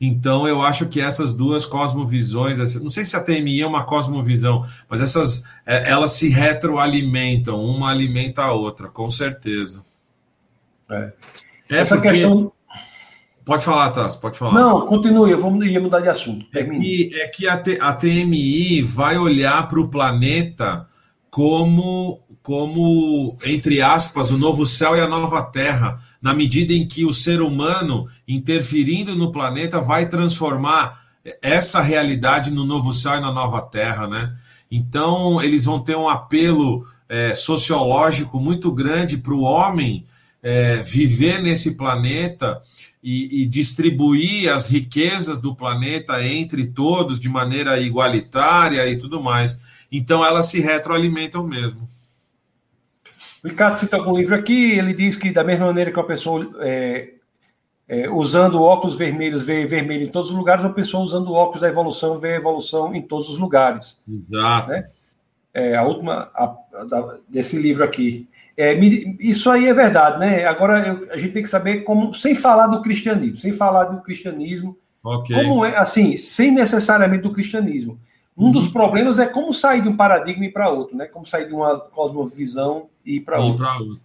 [0.06, 4.66] então, eu acho que essas duas cosmovisões, não sei se a TMI é uma cosmovisão,
[4.90, 9.82] mas essas é, elas se retroalimentam, uma alimenta a outra, com certeza.
[10.92, 11.14] É.
[11.70, 12.10] é Essa porque...
[12.10, 12.52] questão.
[13.46, 14.54] Pode falar, Tass, pode falar.
[14.54, 16.46] Não, continue, eu vou ia mudar de assunto.
[16.54, 20.86] É que, é que a, a TMI vai olhar para o planeta
[21.30, 27.06] como, como, entre aspas, o novo céu e a nova terra na medida em que
[27.06, 31.04] o ser humano, interferindo no planeta, vai transformar
[31.42, 34.34] essa realidade no novo céu e na nova terra, né?
[34.72, 40.06] Então, eles vão ter um apelo é, sociológico muito grande para o homem
[40.42, 42.62] é, viver nesse planeta
[43.04, 49.60] e, e, distribuir as riquezas do planeta entre todos de maneira igualitária e tudo mais.
[49.92, 51.88] Então, elas se retroalimentam mesmo.
[53.44, 56.50] O Ricardo cita algum livro aqui, ele diz que da mesma maneira que uma pessoa
[56.62, 57.10] é,
[57.88, 61.68] é, usando óculos vermelhos vê vermelho em todos os lugares, uma pessoa usando óculos da
[61.68, 64.00] evolução vê a evolução em todos os lugares.
[64.08, 64.70] Exato.
[64.70, 64.86] Né?
[65.54, 68.28] É, a última a, a, desse livro aqui.
[68.56, 68.74] É,
[69.20, 70.46] isso aí é verdade, né?
[70.46, 74.02] Agora eu, a gente tem que saber como, sem falar do cristianismo, sem falar do
[74.02, 75.36] cristianismo, okay.
[75.36, 78.00] como é, assim, sem necessariamente do cristianismo.
[78.36, 78.74] Um dos uhum.
[78.74, 81.06] problemas é como sair de um paradigma e para outro, né?
[81.06, 83.66] Como sair de uma cosmovisão e ir para outro.
[83.66, 84.02] outro.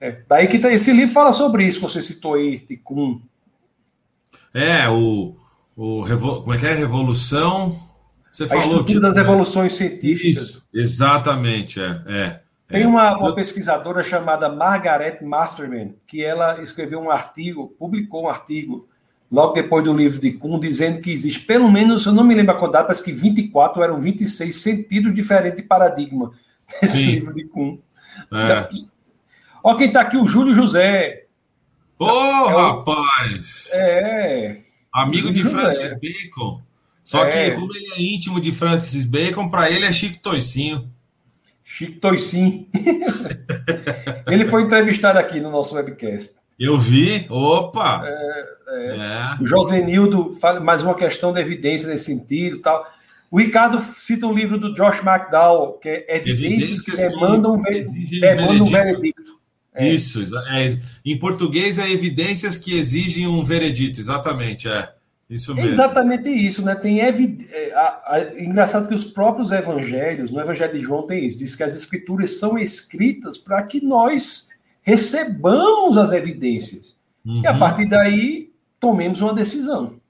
[0.00, 3.20] É, daí que tá, esse livro fala sobre isso que você citou aí, Kuhn.
[4.52, 5.34] É, o,
[5.76, 6.04] o
[6.42, 6.74] como é que é?
[6.74, 7.78] Revolução.
[8.32, 8.84] Você a falou.
[8.84, 10.42] Tipo, das revoluções científicas.
[10.42, 12.02] Isso, exatamente, é.
[12.06, 18.28] é Tem uma, uma pesquisadora chamada Margaret Masterman, que ela escreveu um artigo, publicou um
[18.28, 18.88] artigo
[19.30, 22.54] logo depois do livro de Kuhn, dizendo que existe pelo menos, eu não me lembro
[22.54, 26.32] a quantidade, parece que 24 eram 26 sentidos diferentes de paradigma
[26.80, 27.06] nesse Sim.
[27.06, 27.78] livro de Kuhn.
[28.32, 28.68] É.
[29.62, 31.24] Olha quem está aqui, o Júlio José.
[31.98, 33.70] Ô, oh, é rapaz!
[33.72, 34.58] É.
[34.92, 35.98] Amigo Júlio de Francis José.
[36.00, 36.62] Bacon.
[37.04, 37.50] Só é.
[37.50, 40.90] que, como ele é íntimo de Francis Bacon, para ele é Chico Toicinho.
[41.64, 42.66] Chico Toicinho.
[44.28, 46.34] ele foi entrevistado aqui no nosso webcast.
[46.58, 48.02] Eu vi, opa!
[48.06, 48.96] É, é.
[48.96, 49.42] É.
[49.42, 52.86] O Josenildo fala mais uma questão de evidência nesse sentido tal.
[53.30, 57.58] O Ricardo cita um livro do Josh McDowell, que é Evidências, que demandam um,
[58.20, 59.36] demandam um veredicto.
[59.74, 59.88] É.
[59.88, 64.90] Isso, é, em português é evidências que exigem um veredito, exatamente, é.
[65.28, 65.70] Isso mesmo.
[65.70, 66.74] exatamente isso, né?
[66.74, 67.46] Tem evid...
[67.50, 71.74] É, engraçado que os próprios evangelhos, no Evangelho de João tem isso, diz que as
[71.74, 74.46] escrituras são escritas para que nós
[74.86, 76.96] recebamos as evidências.
[77.24, 77.42] Uhum.
[77.42, 77.58] E a uhum.
[77.58, 80.00] partir daí tomemos uma decisão.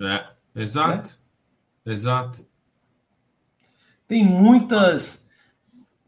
[0.00, 0.24] É,
[0.54, 1.18] exato.
[1.84, 1.92] Né?
[1.92, 2.46] Exato.
[4.06, 5.26] Tem muitas.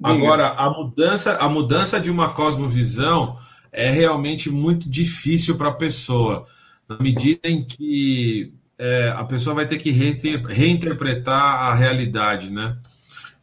[0.02, 3.38] Agora, a mudança, a mudança de uma cosmovisão
[3.70, 6.46] é realmente muito difícil para a pessoa,
[6.88, 12.76] na medida em que é, a pessoa vai ter que reinterpretar a realidade, né?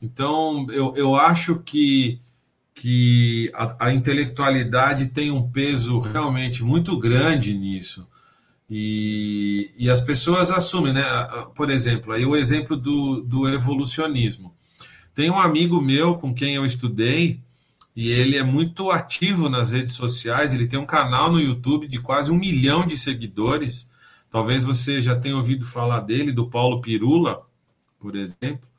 [0.02, 2.20] Então, eu, eu acho que,
[2.80, 8.08] que a, a intelectualidade tem um peso realmente muito grande nisso.
[8.70, 11.04] E, e as pessoas assumem, né?
[11.54, 14.56] Por exemplo, aí o exemplo do, do evolucionismo.
[15.14, 17.42] Tem um amigo meu com quem eu estudei,
[17.94, 20.54] e ele é muito ativo nas redes sociais.
[20.54, 23.90] Ele tem um canal no YouTube de quase um milhão de seguidores.
[24.30, 27.42] Talvez você já tenha ouvido falar dele, do Paulo Pirula,
[28.00, 28.70] por exemplo.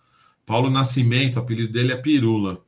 [0.46, 2.64] Paulo Nascimento, o apelido dele é Pirula.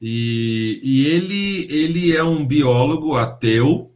[0.00, 3.92] E, e ele, ele é um biólogo ateu,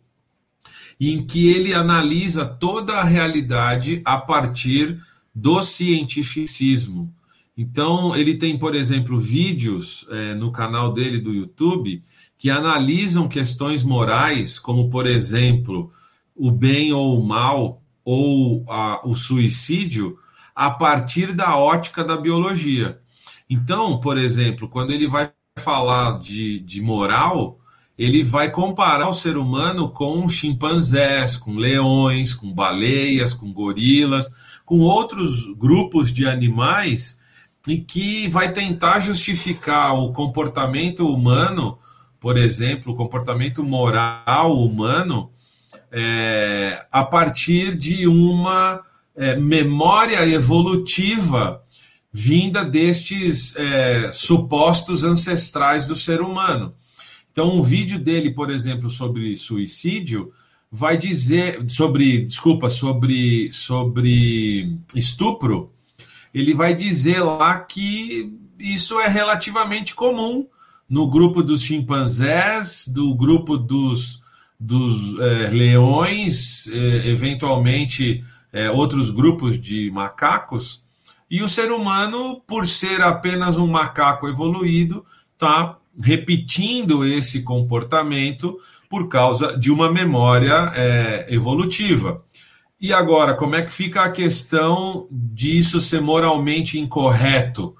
[1.00, 4.98] em que ele analisa toda a realidade a partir
[5.34, 7.12] do cientificismo.
[7.56, 12.02] Então, ele tem, por exemplo, vídeos é, no canal dele do YouTube
[12.36, 15.92] que analisam questões morais, como, por exemplo,
[16.34, 20.18] o bem ou o mal, ou a, o suicídio,
[20.54, 23.00] a partir da ótica da biologia.
[23.48, 27.58] Então, por exemplo, quando ele vai falar de, de moral,
[27.96, 34.32] ele vai comparar o ser humano com chimpanzés, com leões, com baleias, com gorilas,
[34.64, 37.20] com outros grupos de animais
[37.68, 41.78] e que vai tentar justificar o comportamento humano,
[42.18, 45.30] por exemplo, o comportamento moral humano,
[45.92, 48.82] é, a partir de uma
[49.16, 51.63] é, memória evolutiva
[52.16, 56.72] vinda destes é, supostos ancestrais do ser humano.
[57.32, 60.32] Então, um vídeo dele, por exemplo, sobre suicídio,
[60.70, 65.72] vai dizer sobre, desculpa, sobre sobre estupro,
[66.32, 70.46] ele vai dizer lá que isso é relativamente comum
[70.88, 74.20] no grupo dos chimpanzés, do grupo dos,
[74.58, 80.83] dos é, leões, é, eventualmente é, outros grupos de macacos,
[81.34, 88.56] e o ser humano, por ser apenas um macaco evoluído, está repetindo esse comportamento
[88.88, 92.22] por causa de uma memória é, evolutiva.
[92.80, 97.74] E agora, como é que fica a questão disso ser moralmente incorreto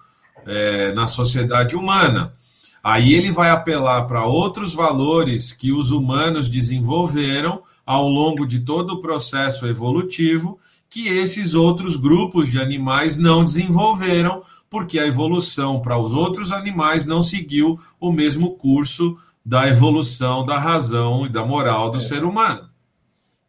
[0.45, 2.35] é, na sociedade humana?
[2.83, 8.95] Aí ele vai apelar para outros valores que os humanos desenvolveram ao longo de todo
[8.95, 10.59] o processo evolutivo,
[10.95, 17.05] que esses outros grupos de animais não desenvolveram, porque a evolução para os outros animais
[17.05, 22.01] não seguiu o mesmo curso da evolução da razão e da moral do é.
[22.01, 22.71] ser humano.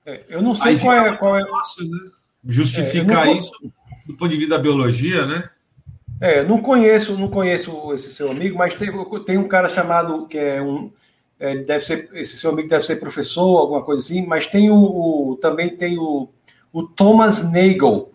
[0.03, 1.47] É, eu não sei Aí qual é, qual é...
[1.47, 1.99] Fácil, né?
[2.47, 3.37] Justificar é, não...
[3.37, 3.51] isso
[4.07, 5.47] do ponto de vista da biologia, né?
[6.19, 8.89] É, não conheço, não conheço esse seu amigo, mas tem,
[9.23, 10.91] tem um cara chamado que é um,
[11.39, 14.71] é, ele deve ser, esse seu amigo deve ser professor, alguma coisa assim, mas tem
[14.71, 16.29] o, o também tem o,
[16.75, 18.11] o Thomas Nagel,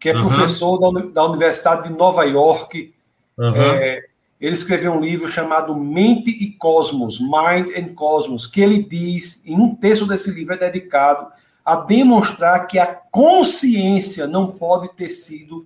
[0.00, 0.26] que é uhum.
[0.26, 2.92] professor da, da, Universidade de Nova York.
[3.38, 3.54] Uhum.
[3.54, 4.04] É,
[4.40, 9.54] ele escreveu um livro chamado Mente e Cosmos, Mind and Cosmos, que ele diz, em
[9.54, 11.28] um texto desse livro é dedicado
[11.64, 15.64] a demonstrar que a consciência não pode ter sido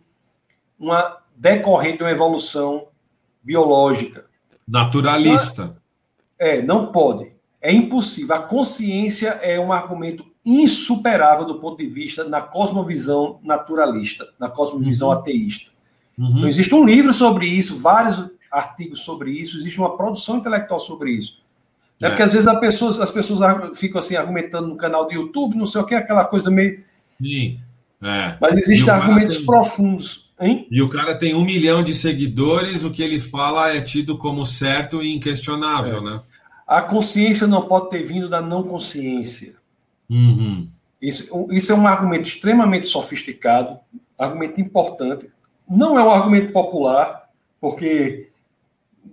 [0.79, 2.89] uma decorrente de uma evolução
[3.43, 4.27] biológica.
[4.69, 5.79] Naturalista.
[6.39, 7.33] É, não pode.
[7.59, 8.37] É impossível.
[8.37, 15.09] A consciência é um argumento insuperável do ponto de vista na cosmovisão naturalista, na cosmovisão
[15.09, 15.15] uhum.
[15.15, 15.71] ateísta.
[16.19, 16.37] Uhum.
[16.37, 21.13] Então, existe um livro sobre isso, vários artigos sobre isso, existe uma produção intelectual sobre
[21.13, 21.43] isso.
[22.01, 22.09] É.
[22.09, 25.67] Porque às vezes as pessoas, as pessoas ficam assim argumentando no canal do YouTube, não
[25.67, 26.83] sei o que, aquela coisa meio.
[27.21, 27.59] Sim.
[28.03, 28.37] É.
[28.41, 29.47] Mas existem argumentos tem...
[29.47, 30.25] profundos.
[30.39, 30.67] Hein?
[30.71, 34.45] E o cara tem um milhão de seguidores, o que ele fala é tido como
[34.45, 36.03] certo e inquestionável, é.
[36.03, 36.21] né?
[36.67, 39.55] A consciência não pode ter vindo da não consciência.
[40.09, 40.69] Uhum.
[41.01, 43.79] Isso, isso é um argumento extremamente sofisticado,
[44.19, 45.31] argumento importante.
[45.69, 47.29] Não é um argumento popular,
[47.61, 48.31] porque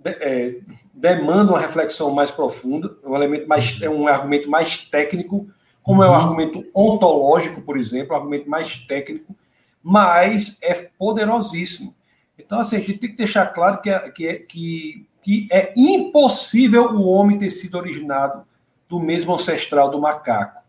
[0.04, 0.56] é,
[0.92, 5.48] demanda uma reflexão mais profunda, é um elemento mais, é um argumento mais técnico,
[5.82, 6.16] como é um uhum.
[6.16, 9.34] argumento ontológico, por exemplo, um argumento mais técnico,
[9.82, 11.94] mas é poderosíssimo.
[12.38, 15.72] Então, assim, a gente tem que deixar claro que é, que é, que, que é
[15.76, 18.44] impossível o homem ter sido originado
[18.88, 20.61] do mesmo ancestral do macaco.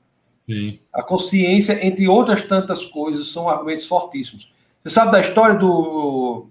[0.49, 0.79] Sim.
[0.93, 4.51] A consciência, entre outras tantas coisas, são argumentos fortíssimos.
[4.83, 6.47] Você sabe da história do,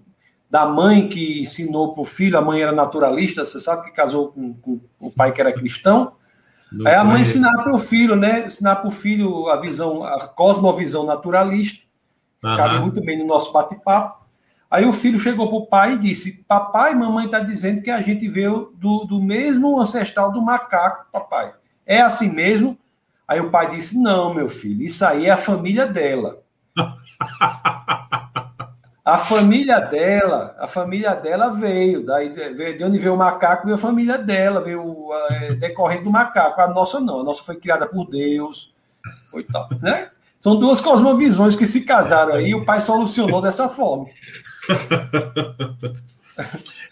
[0.49, 4.29] da mãe que ensinou para o filho, a mãe era naturalista, você sabe que casou
[4.29, 6.13] com, com o pai que era cristão?
[6.71, 8.47] Não Aí a mãe ensinar para o filho, né?
[8.47, 11.83] Ensinar para o filho a visão, a cosmovisão naturalista,
[12.43, 12.57] uhum.
[12.57, 14.23] cabe muito bem no nosso bate-papo.
[14.69, 18.01] Aí o filho chegou para o pai e disse: Papai, mamãe está dizendo que a
[18.01, 21.53] gente veio do, do mesmo ancestral do macaco, papai.
[21.85, 22.75] É assim mesmo?
[23.27, 26.41] Aí o pai disse: Não, meu filho, isso aí é a família dela.
[29.05, 33.79] a família dela, a família dela veio, daí de onde veio o macaco, veio a
[33.79, 36.59] família dela, veio é, decorrente do macaco.
[36.61, 38.73] A nossa não, a nossa foi criada por Deus.
[39.29, 40.09] Foi tal, né?
[40.39, 44.07] São duas cosmovisões que se casaram aí, e o pai solucionou dessa forma.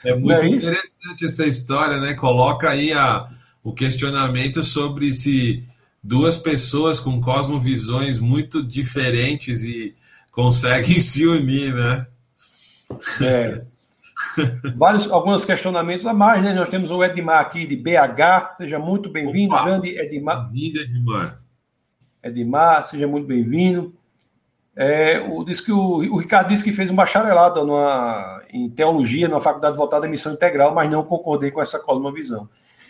[0.04, 2.14] É muito é interessante essa história, né?
[2.14, 3.28] Coloca aí a,
[3.64, 5.64] o questionamento sobre se
[6.04, 9.96] duas pessoas com cosmovisões muito diferentes e
[10.32, 12.08] conseguem se unir, né?
[13.22, 13.66] É.
[14.76, 16.54] Vários, alguns questionamentos a mais, né?
[16.54, 20.50] Nós temos o Edmar aqui de BH, seja muito bem-vindo, grande Edmar.
[20.50, 21.42] Bem-vindo, Edmar.
[22.24, 23.94] Edmar, seja muito bem-vindo.
[24.76, 29.28] É, o, diz que o, o, Ricardo disse que fez um bacharelado numa, em teologia
[29.28, 32.48] na faculdade voltada à missão integral, mas não concordei com essa cosmovisão.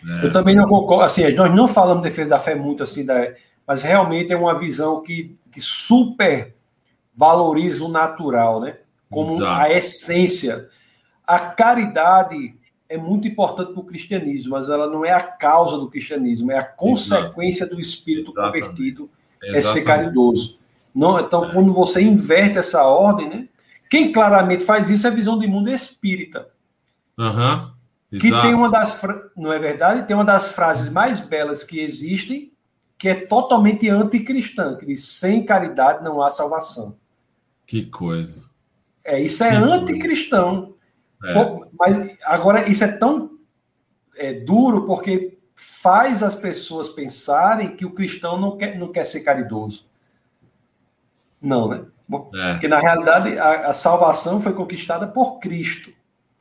[0.07, 0.25] É.
[0.25, 3.33] Eu também não concordo, assim, nós não falamos de defesa da fé muito assim, da,
[3.67, 6.55] mas realmente é uma visão que, que super
[7.15, 8.77] valoriza o natural, né?
[9.09, 9.61] Como Exato.
[9.61, 10.69] a essência.
[11.25, 12.55] A caridade
[12.89, 16.57] é muito importante para o cristianismo, mas ela não é a causa do cristianismo, é
[16.57, 17.75] a consequência Exato.
[17.75, 18.61] do espírito Exatamente.
[18.61, 19.09] convertido,
[19.41, 19.67] Exatamente.
[19.67, 20.59] é ser caridoso.
[20.93, 23.47] Não, então, quando você inverte essa ordem, né?
[23.89, 26.47] Quem claramente faz isso é a visão do mundo espírita.
[27.17, 27.71] Uhum,
[28.19, 28.99] que tem uma das
[29.37, 30.05] não é verdade?
[30.05, 32.51] Tem uma das frases mais belas que existem,
[32.97, 36.97] que é totalmente anticristã, que diz: sem caridade não há salvação.
[37.65, 38.43] Que coisa.
[39.03, 40.75] É, isso é anticristão.
[41.23, 41.33] É.
[41.77, 43.37] Mas agora isso é tão
[44.17, 49.21] é, duro porque faz as pessoas pensarem que o cristão não quer, não quer ser
[49.21, 49.89] caridoso.
[51.41, 51.85] Não, né?
[52.35, 52.51] É.
[52.53, 55.93] Porque na realidade a, a, salvação foi conquistada por Cristo.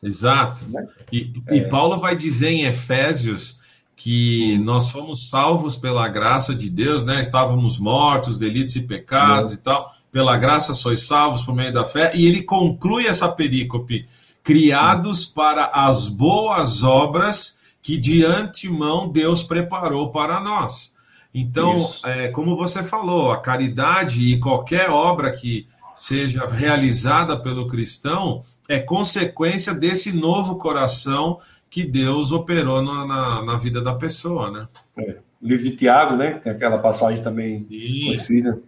[0.02, 0.64] Exato.
[0.68, 0.86] Né?
[1.12, 1.56] E, é.
[1.56, 3.58] e Paulo vai dizer em Efésios
[3.94, 7.20] que nós fomos salvos pela graça de Deus, né?
[7.20, 9.54] Estávamos mortos, delitos e pecados é.
[9.54, 9.94] e tal.
[10.10, 12.12] Pela graça sois salvos por meio da fé.
[12.14, 14.08] E ele conclui essa perícope:
[14.42, 20.92] criados para as boas obras que de antemão Deus preparou para nós.
[21.32, 28.42] Então, é, como você falou, a caridade e qualquer obra que seja realizada pelo cristão
[28.70, 34.68] é consequência desse novo coração que Deus operou na, na, na vida da pessoa, né?
[34.96, 35.16] É.
[35.42, 36.34] O livro de Tiago, né?
[36.34, 38.04] Tem aquela passagem também Sim.
[38.04, 38.60] conhecida.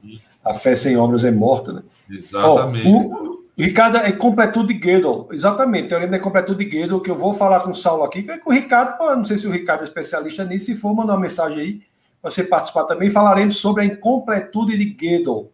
[0.45, 1.83] A fé sem obras é morta, né?
[2.11, 2.89] Exatamente.
[2.89, 5.29] o, Ricardo é completude de Gödel.
[5.31, 8.31] Exatamente, teorema da completude de Gödel, que eu vou falar com o Saulo aqui, que
[8.33, 11.13] é com o Ricardo, não sei se o Ricardo é especialista nisso, se for, mandar
[11.13, 11.83] uma mensagem aí
[12.21, 13.09] você participar também.
[13.09, 15.53] Falaremos sobre a incompletude de Gödel.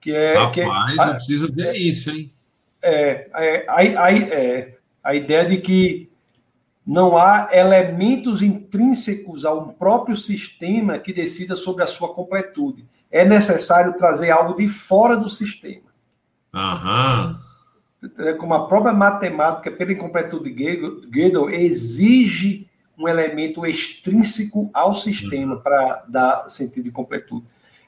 [0.00, 2.30] Que é, Rapaz, que é, eu preciso ver isso, hein?
[2.82, 6.08] É, é, a, é, a ideia de que
[6.86, 12.86] não há elementos intrínsecos ao próprio sistema que decida sobre a sua completude.
[13.10, 15.88] É necessário trazer algo de fora do sistema.
[16.54, 17.38] Aham.
[18.38, 22.68] Como a própria matemática, pela incompletude de Gödel, exige
[22.98, 25.60] um elemento extrínseco ao sistema uhum.
[25.60, 27.44] para dar sentido de completude.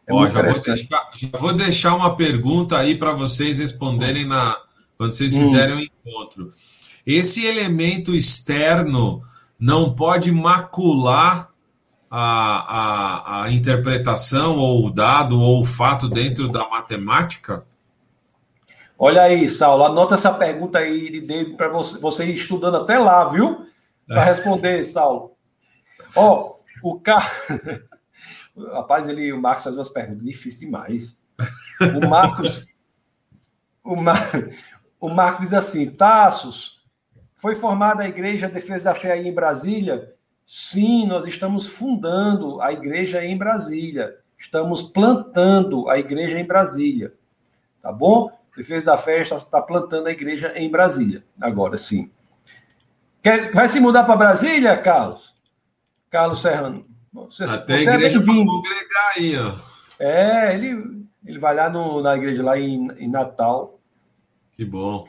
[0.07, 0.76] É Ó, já, vou deixar,
[1.16, 4.57] já, vou deixar, uma pergunta aí para vocês responderem na,
[5.01, 5.40] quando vocês hum.
[5.40, 6.51] fizerem o encontro.
[7.07, 9.24] Esse elemento externo
[9.59, 11.48] não pode macular
[12.10, 17.64] a, a, a interpretação ou o dado ou o fato dentro da matemática?
[18.98, 22.98] Olha aí, Saulo, anota essa pergunta aí de David para você, você ir estudando até
[22.98, 23.64] lá, viu?
[24.06, 25.32] para responder, Saulo.
[26.14, 27.24] Ó, oh, o cara.
[28.74, 31.18] Rapaz, ele, o Marcos faz umas perguntas difíceis demais.
[31.97, 32.66] O Marcos.
[33.82, 34.31] o, Mar...
[35.01, 36.81] o Marcos diz assim: Taços,
[37.36, 40.14] foi formada a Igreja Defesa da Fé aí em Brasília?
[40.52, 44.16] Sim, nós estamos fundando a igreja em Brasília.
[44.36, 47.14] Estamos plantando a igreja em Brasília.
[47.81, 48.31] Tá bom?
[48.56, 51.24] Defesa da Fé está plantando a igreja em Brasília.
[51.40, 52.10] Agora sim.
[53.22, 55.32] Quer, vai se mudar para Brasília, Carlos?
[56.10, 56.85] Carlos Serrano.
[57.12, 58.62] Você, Até você é bem-vindo.
[59.16, 59.52] aí, ó.
[60.01, 63.80] É, ele, ele vai lá no, na igreja lá em, em Natal.
[64.61, 65.09] Que bom.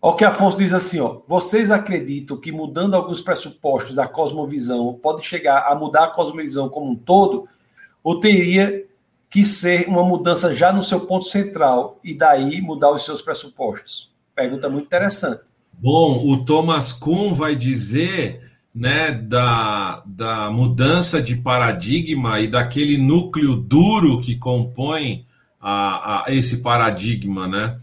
[0.00, 1.18] Olha o que Afonso diz assim, ó.
[1.26, 6.92] Vocês acreditam que mudando alguns pressupostos da cosmovisão pode chegar a mudar a cosmovisão como
[6.92, 7.48] um todo?
[8.04, 8.86] Ou teria
[9.28, 14.12] que ser uma mudança já no seu ponto central e daí mudar os seus pressupostos?
[14.32, 15.40] Pergunta muito interessante.
[15.72, 23.56] Bom, o Thomas Kuhn vai dizer né, da, da mudança de paradigma e daquele núcleo
[23.56, 25.26] duro que compõe
[25.60, 27.76] a, a esse paradigma, né?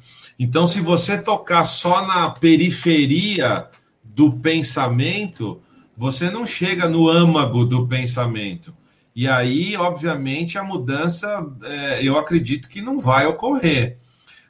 [0.44, 3.68] Então, se você tocar só na periferia
[4.04, 5.62] do pensamento,
[5.96, 8.74] você não chega no âmago do pensamento.
[9.16, 14.00] E aí, obviamente, a mudança, é, eu acredito que não vai ocorrer,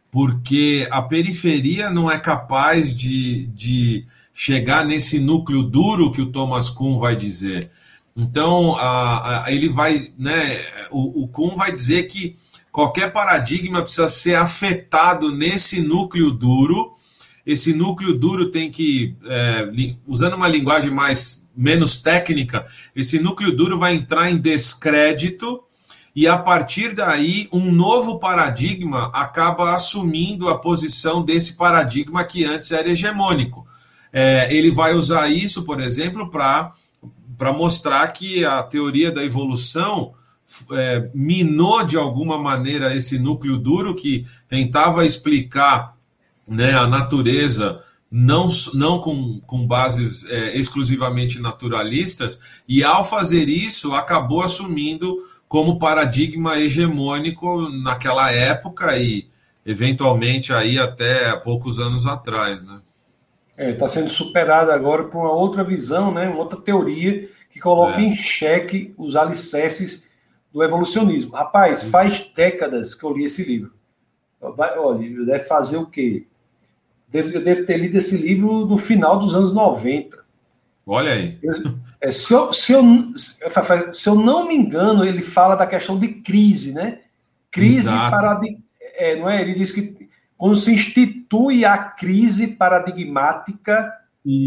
[0.10, 6.70] porque a periferia não é capaz de, de chegar nesse núcleo duro que o Thomas
[6.70, 7.70] Kuhn vai dizer.
[8.16, 10.58] Então, a, a, ele vai, né,
[10.90, 12.38] o, o Kuhn vai dizer que
[12.72, 16.94] qualquer paradigma precisa ser afetado nesse núcleo duro.
[17.46, 22.66] Esse núcleo duro tem que, é, usando uma linguagem mais menos técnica,
[22.96, 25.62] esse núcleo duro vai entrar em descrédito
[26.16, 32.72] e a partir daí um novo paradigma acaba assumindo a posição desse paradigma que antes
[32.72, 33.66] era hegemônico.
[34.12, 36.74] É, ele vai usar isso, por exemplo, para
[37.54, 40.14] mostrar que a teoria da evolução
[40.72, 45.96] é, minou de alguma maneira esse núcleo duro que tentava explicar
[46.48, 53.94] né, a natureza não, não com, com bases é, exclusivamente naturalistas, e ao fazer isso
[53.94, 55.18] acabou assumindo
[55.48, 59.28] como paradigma hegemônico naquela época e
[59.66, 62.82] eventualmente aí até poucos anos atrás, né?
[63.58, 66.28] Está é, sendo superada agora por uma outra visão, né?
[66.28, 68.06] uma outra teoria que coloca é.
[68.06, 70.04] em xeque os alicerces
[70.54, 71.34] do evolucionismo.
[71.34, 71.90] Rapaz, uhum.
[71.90, 73.74] faz décadas que eu li esse livro.
[74.40, 76.26] Vai, olha, deve fazer o quê?
[77.08, 80.18] Devo, eu devo ter lido esse livro no final dos anos 90.
[80.86, 81.40] Olha aí.
[82.00, 82.84] É, se, eu, se, eu,
[83.94, 87.02] se eu não me engano, ele fala da questão de crise, né?
[87.52, 88.72] Crise paradigmática.
[88.96, 89.42] É, não é?
[89.42, 93.94] Ele diz que quando se institui a crise paradigmática,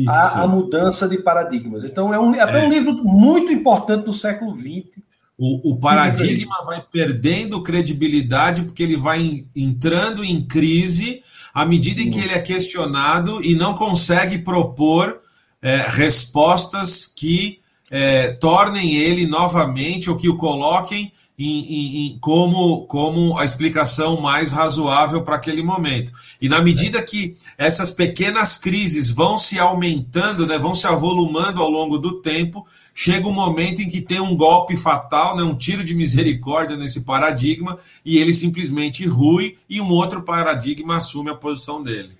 [0.08, 1.84] a, a, mudança de paradigmas.
[1.84, 4.98] Então, é um, é, é um livro muito importante do século XX.
[5.36, 12.10] O, o paradigma vai perdendo credibilidade porque ele vai entrando em crise à medida em
[12.10, 15.20] que ele é questionado e não consegue propor
[15.60, 22.86] é, respostas que é, tornem ele novamente ou que o coloquem em, em, em, como,
[22.86, 26.12] como a explicação mais razoável para aquele momento.
[26.40, 31.70] E na medida que essas pequenas crises vão se aumentando, né, vão se avolumando ao
[31.70, 35.84] longo do tempo, chega um momento em que tem um golpe fatal, né, um tiro
[35.84, 41.82] de misericórdia nesse paradigma, e ele simplesmente rui e um outro paradigma assume a posição
[41.82, 42.16] dele.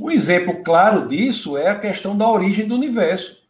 [0.00, 3.42] Um exemplo claro disso é a questão da origem do universo.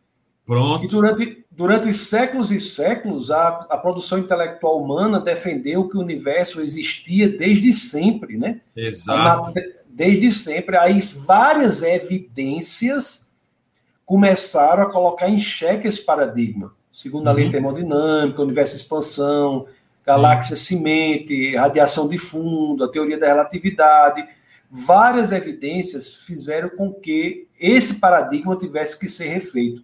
[0.45, 0.85] Pronto.
[0.85, 6.61] E durante, durante séculos e séculos, a, a produção intelectual humana defendeu que o universo
[6.61, 8.61] existia desde sempre, né?
[8.77, 9.53] Exato.
[9.89, 10.77] Desde sempre.
[10.77, 13.27] Aí várias evidências
[14.13, 16.75] começaram a colocar em xeque esse paradigma.
[16.93, 17.51] Segundo a lei uhum.
[17.51, 19.67] termodinâmica, universo expansão,
[20.05, 20.77] galáxia Sim.
[20.77, 24.23] semente, radiação de fundo, a teoria da relatividade.
[24.71, 29.83] Várias evidências fizeram com que esse paradigma tivesse que ser refeito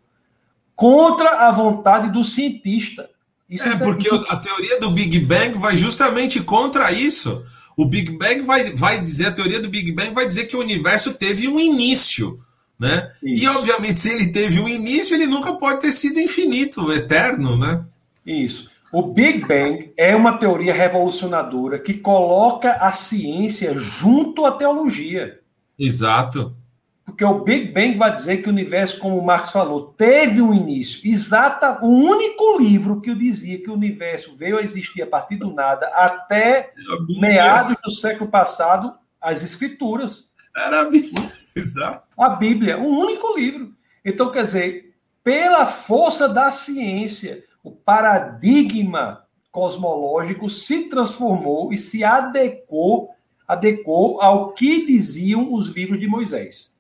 [0.76, 3.08] contra a vontade do cientista.
[3.48, 7.42] Isso é, porque a teoria do Big Bang vai justamente contra isso.
[7.74, 10.60] O Big Bang vai, vai dizer, a teoria do Big Bang vai dizer que o
[10.60, 12.38] universo teve um início.
[12.78, 13.10] Né?
[13.22, 13.44] Isso.
[13.44, 17.84] E, obviamente, se ele teve um início, ele nunca pode ter sido infinito, eterno, né?
[18.24, 18.70] Isso.
[18.92, 25.40] O Big Bang é uma teoria revolucionadora que coloca a ciência junto à teologia.
[25.78, 26.56] Exato.
[27.04, 30.54] Porque o Big Bang vai dizer que o universo, como o Marx falou, teve um
[30.54, 31.00] início.
[31.08, 35.52] Exata, o único livro que dizia que o universo veio a existir a partir do
[35.52, 36.72] nada até
[37.18, 40.28] meados do século passado, as escrituras.
[40.56, 41.37] Era a Bíblia.
[41.58, 42.06] Exato.
[42.18, 43.74] A Bíblia, um único livro.
[44.04, 53.10] Então, quer dizer, pela força da ciência, o paradigma cosmológico se transformou e se adequou,
[53.46, 56.72] adequou ao que diziam os livros de Moisés.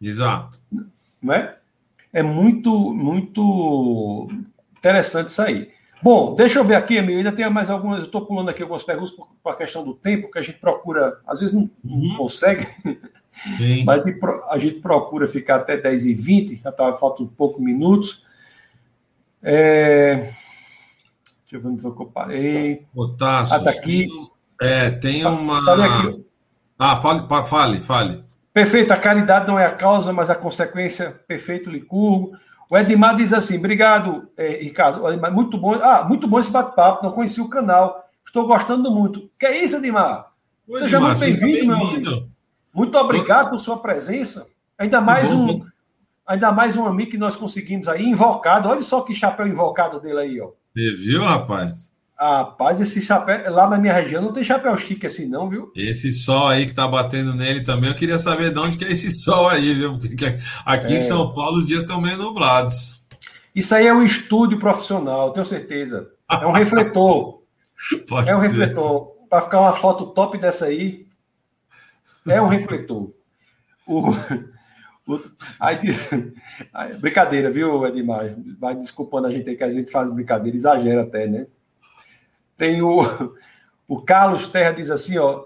[0.00, 0.60] Exato.
[1.20, 1.58] Não é?
[2.12, 4.28] É muito, muito
[4.78, 5.70] interessante isso aí.
[6.02, 7.18] Bom, deixa eu ver aqui, amigo.
[7.18, 7.98] Ainda tem mais algumas.
[7.98, 11.20] Eu estou pulando aqui algumas perguntas para a questão do tempo, que a gente procura,
[11.26, 12.08] às vezes não, uhum.
[12.08, 12.66] não consegue.
[13.56, 13.84] Sim.
[13.84, 14.02] Mas
[14.48, 18.22] a gente procura ficar até 10 e 20 já tá, faltam poucos minutos.
[19.42, 20.32] É...
[21.50, 22.86] Deixa eu ver onde eu parei.
[22.94, 24.06] Otácio, ah, tá aqui.
[24.60, 25.64] É, tem tá, uma.
[25.64, 26.14] Tá
[26.78, 28.24] ah, fale, fale, fale.
[28.52, 31.20] Perfeito, a caridade não é a causa, mas a consequência.
[31.26, 32.32] Perfeito, Licurgo.
[32.70, 35.02] O Edmar diz assim: obrigado, é, Ricardo.
[35.32, 35.74] Muito bom.
[35.74, 37.04] Ah, muito bom esse bate-papo.
[37.04, 38.08] Não conheci o canal.
[38.24, 39.28] Estou gostando muito.
[39.38, 40.30] Que é isso, Edmar?
[40.68, 42.30] Oi, Seja Edmar, muito bem-vindo, meu amigo.
[42.72, 44.46] Muito obrigado por sua presença.
[44.78, 45.62] Ainda mais um,
[46.26, 48.68] ainda mais um amigo que nós conseguimos aí, invocado.
[48.68, 50.50] Olha só que chapéu invocado dele aí, ó.
[50.74, 51.92] Você viu, rapaz?
[52.18, 55.72] Rapaz, esse chapéu, lá na minha região não tem chapéu chique assim, não, viu?
[55.74, 58.92] Esse sol aí que tá batendo nele também, eu queria saber de onde que é
[58.92, 59.98] esse sol aí, viu?
[59.98, 60.26] Porque
[60.66, 60.96] aqui é.
[60.96, 63.00] em São Paulo os dias estão meio nublados.
[63.54, 66.10] Isso aí é um estúdio profissional, tenho certeza.
[66.30, 67.40] É um refletor.
[68.06, 68.48] Pode é um ser.
[68.48, 69.12] refletor.
[69.28, 71.06] Para ficar uma foto top dessa aí,
[72.26, 73.12] é um refletor.
[73.86, 74.10] O,
[75.06, 75.20] o,
[75.58, 75.78] aí,
[76.72, 78.34] aí, brincadeira, viu, Edmar?
[78.58, 81.46] Vai desculpando a gente aí que a gente faz brincadeira, exagera até, né?
[82.56, 83.00] Tem o,
[83.88, 85.44] o Carlos Terra diz assim, ó.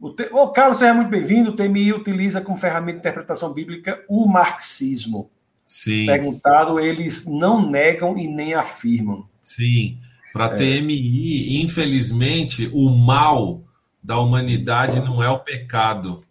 [0.00, 1.50] O, te, o Carlos seja muito bem-vindo.
[1.50, 5.30] O TMI utiliza como ferramenta de interpretação bíblica o marxismo.
[5.64, 6.06] Sim.
[6.06, 9.28] Perguntado, eles não negam e nem afirmam.
[9.40, 9.98] Sim.
[10.32, 10.56] Para a é.
[10.56, 13.62] TMI, infelizmente, o mal
[14.02, 16.22] da humanidade não é o pecado,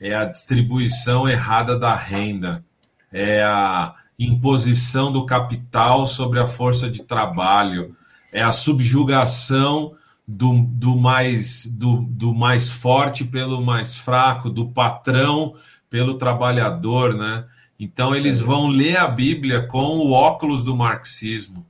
[0.00, 2.64] é a distribuição errada da renda,
[3.12, 7.96] é a imposição do capital sobre a força de trabalho,
[8.32, 9.94] é a subjugação
[10.26, 15.54] do, do, mais, do, do mais forte pelo mais fraco, do patrão
[15.88, 17.44] pelo trabalhador, né?
[17.78, 21.64] Então eles vão ler a Bíblia com o óculos do marxismo.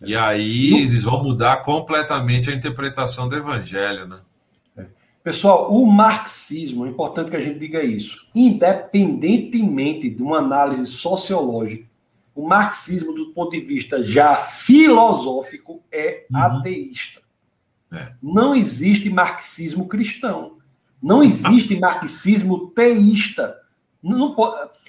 [0.00, 4.18] E aí eles vão mudar completamente a interpretação do evangelho, né?
[5.22, 11.92] Pessoal, o marxismo, é importante que a gente diga isso, independentemente de uma análise sociológica
[12.34, 16.38] o marxismo, do ponto de vista já filosófico, é uhum.
[16.38, 17.20] ateísta.
[17.92, 18.12] É.
[18.22, 20.56] Não existe marxismo cristão.
[21.02, 23.58] Não existe marxismo teísta.
[24.02, 24.34] Não,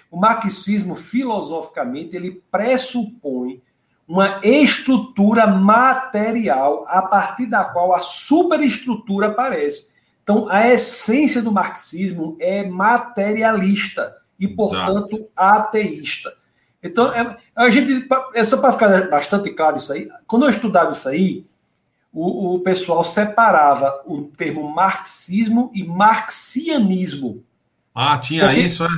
[0.09, 3.61] o marxismo, filosoficamente, ele pressupõe
[4.07, 9.87] uma estrutura material a partir da qual a superestrutura aparece.
[10.23, 15.29] Então, a essência do marxismo é materialista e, portanto, Exato.
[15.35, 16.33] ateísta.
[16.81, 20.91] Então, é, a gente, é só para ficar bastante claro isso aí, quando eu estudava
[20.91, 21.45] isso aí,
[22.11, 27.43] o, o pessoal separava o termo marxismo e marxianismo.
[27.93, 28.89] Ah, tinha porque, isso, é?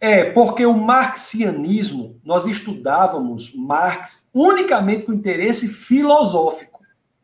[0.00, 6.80] É, porque o marxianismo, nós estudávamos Marx unicamente com interesse filosófico.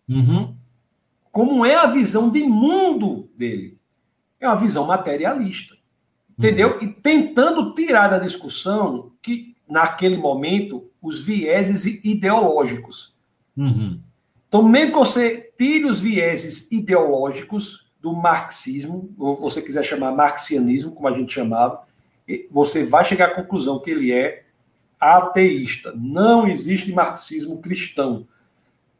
[0.08, 0.54] Uhum.
[1.36, 3.76] Como é a visão de mundo dele?
[4.40, 5.76] É uma visão materialista.
[6.30, 6.78] Entendeu?
[6.78, 6.84] Uhum.
[6.84, 13.14] E tentando tirar da discussão que naquele momento, os vieses ideológicos.
[13.54, 14.00] Uhum.
[14.48, 20.92] Então, mesmo que você tire os vieses ideológicos do marxismo, ou você quiser chamar marxianismo,
[20.92, 21.82] como a gente chamava,
[22.50, 24.46] você vai chegar à conclusão que ele é
[24.98, 25.92] ateísta.
[25.94, 28.26] Não existe marxismo cristão.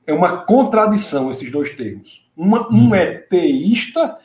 [0.07, 2.26] É uma contradição esses dois termos.
[2.37, 2.95] Uma, um uhum.
[2.95, 4.19] é teísta,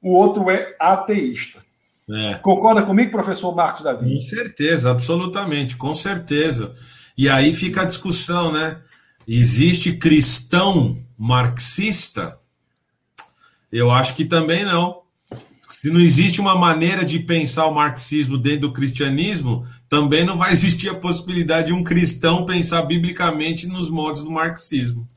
[0.00, 1.60] o outro é ateísta.
[2.08, 2.34] É.
[2.34, 4.14] Concorda comigo, professor Marcos Davi?
[4.14, 6.74] Com certeza, absolutamente, com certeza.
[7.16, 8.78] E aí fica a discussão, né?
[9.28, 12.38] Existe cristão marxista?
[13.70, 15.02] Eu acho que também não.
[15.70, 20.52] Se não existe uma maneira de pensar o marxismo dentro do cristianismo, também não vai
[20.52, 25.08] existir a possibilidade de um cristão pensar biblicamente nos modos do marxismo.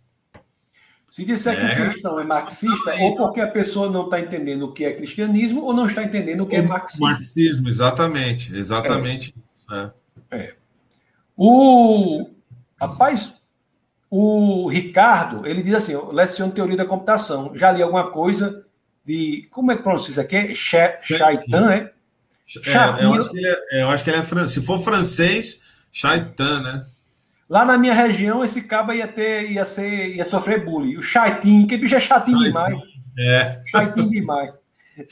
[1.14, 4.64] Se disser é, que o cristão é marxista, ou porque a pessoa não está entendendo
[4.64, 7.06] o que é cristianismo, ou não está entendendo o que é marxismo.
[7.06, 8.52] Marxismo, exatamente.
[8.56, 9.35] Exatamente.
[9.72, 9.91] É.
[10.31, 10.53] é.
[11.38, 12.31] O
[12.81, 13.31] rapaz,
[14.10, 17.52] o Ricardo, ele diz assim: leciono teoria da computação.
[17.53, 18.65] Já li alguma coisa
[19.06, 19.48] de.
[19.52, 20.56] Como é que pronuncia isso aqui?
[20.56, 21.94] Chaitan, é?
[22.65, 24.52] é eu, acho que ele é, eu acho que ele é francês.
[24.52, 25.61] Se for francês,
[25.91, 26.85] Chaitan, né?
[27.53, 30.97] Lá na minha região, esse caba ia ter, ia ser, ia sofrer bullying.
[30.97, 32.75] O chatinho, que bicho é chatinho demais.
[33.15, 33.61] É.
[33.67, 34.51] Chatinho demais.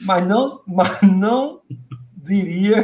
[0.04, 1.60] Mas não, mas não
[2.16, 2.82] diria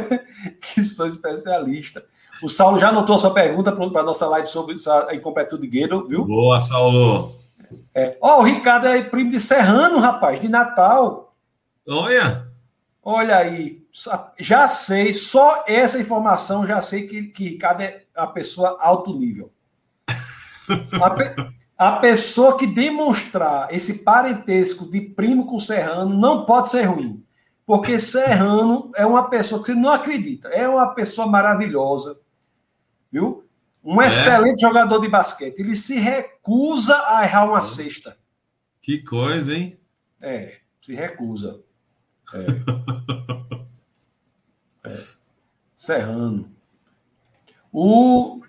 [0.61, 2.01] que sou especialista.
[2.41, 4.77] O Saulo já anotou a sua pergunta para a nossa live sobre
[5.09, 6.23] a incompletude Guedo, viu?
[6.23, 7.35] Boa, Saulo.
[7.93, 8.17] É.
[8.21, 11.35] Ó, oh, o Ricardo é primo de Serrano, rapaz, de Natal.
[11.85, 12.47] Olha.
[13.03, 13.81] Olha aí,
[14.37, 19.51] já sei, só essa informação já sei que, que Ricardo é a pessoa alto nível.
[21.01, 21.23] A, pe,
[21.77, 27.23] a, pessoa que demonstrar esse parentesco de primo com Serrano não pode ser ruim.
[27.65, 30.47] Porque Serrano é uma pessoa que você não acredita.
[30.49, 32.19] É uma pessoa maravilhosa.
[33.11, 33.43] Viu?
[33.83, 34.07] Um é.
[34.07, 35.59] excelente jogador de basquete.
[35.59, 38.17] Ele se recusa a errar uma cesta.
[38.81, 39.79] Que coisa, hein?
[40.21, 41.61] É, se recusa.
[42.33, 42.45] É.
[44.89, 45.19] é.
[45.77, 46.58] Serrano.
[47.71, 48.41] O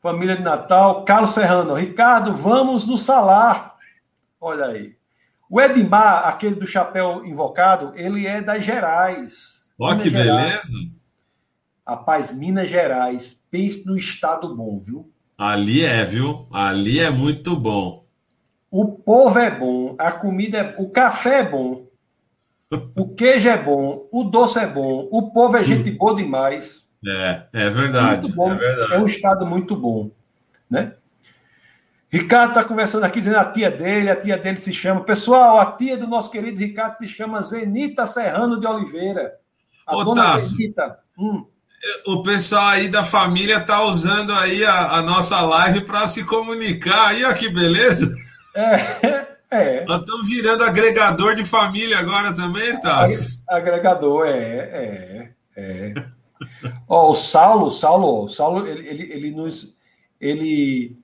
[0.00, 1.74] Família de Natal, Carlos Serrano.
[1.74, 3.76] Ricardo, vamos nos falar.
[4.40, 4.96] Olha aí.
[5.48, 9.74] O Edmar, aquele do chapéu invocado, ele é das Gerais.
[9.78, 10.70] Olha que Gerais.
[10.70, 10.90] beleza.
[11.86, 15.10] Rapaz, Minas Gerais, pense no estado bom, viu?
[15.38, 16.46] Ali é, viu?
[16.52, 18.04] Ali é muito bom.
[18.70, 21.86] O povo é bom, a comida é, o café é bom,
[22.96, 26.85] o queijo é bom, o doce é bom, o povo é gente boa demais.
[27.06, 28.32] É, é verdade.
[28.32, 28.94] É, verdade.
[28.94, 30.10] é um estado muito bom,
[30.68, 30.94] né?
[32.08, 35.02] Ricardo está conversando aqui dizendo a tia dele, a tia dele se chama.
[35.02, 39.34] Pessoal, a tia do nosso querido Ricardo se chama Zenita Serrano de Oliveira.
[39.86, 40.98] A Ô, dona Zenita.
[41.18, 41.44] Hum.
[42.06, 47.08] O pessoal aí da família tá usando aí a, a nossa live para se comunicar.
[47.08, 48.12] Aí, ó, que beleza.
[48.54, 49.84] É, é.
[49.84, 53.42] Nós estamos virando agregador de família agora também, Tassi.
[53.48, 55.94] Agregador, é, é, é.
[56.88, 59.76] Ó, o Saulo, Saulo, o Saulo, ele, ele, ele nos.
[60.20, 60.96] Ele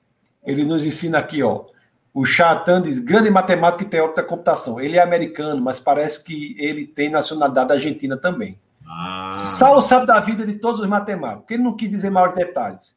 [0.45, 1.65] ele nos ensina aqui, ó.
[2.13, 4.81] O Chatan diz, grande matemático e teórico da computação.
[4.81, 8.59] Ele é americano, mas parece que ele tem nacionalidade argentina também.
[8.87, 9.33] Ah.
[9.35, 11.51] Saulo sabe da vida de todos os matemáticos.
[11.51, 12.97] Ele não quis dizer maiores detalhes.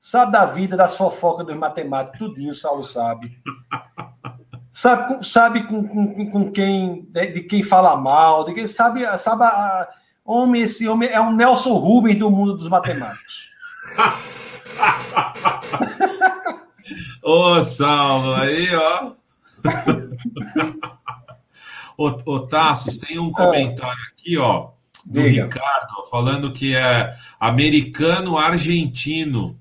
[0.00, 3.36] Sabe da vida, das fofocas dos matemáticos, tudinho Saulo sabe.
[4.72, 9.42] sabe sabe com, com, com quem, de, de, quem fala mal, de quem sabe, sabe
[9.42, 9.88] a,
[10.26, 13.50] homem, esse homem é um Nelson Rubens do mundo dos matemáticos.
[17.22, 19.12] Ô, Saulo, aí, ó.
[21.98, 24.70] ô, ô Tassos, tem um comentário aqui, ó,
[25.04, 25.44] do Diga.
[25.44, 29.58] Ricardo, falando que é americano-argentino.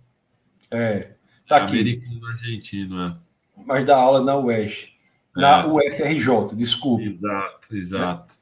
[0.70, 1.14] É,
[1.48, 1.80] tá é aqui.
[1.80, 3.18] Americano-argentino, é.
[3.66, 4.90] Mas dá aula na UES.
[5.36, 5.66] Na é.
[5.66, 7.04] UFRJ, desculpa.
[7.04, 8.36] Exato, exato.
[8.36, 8.38] É,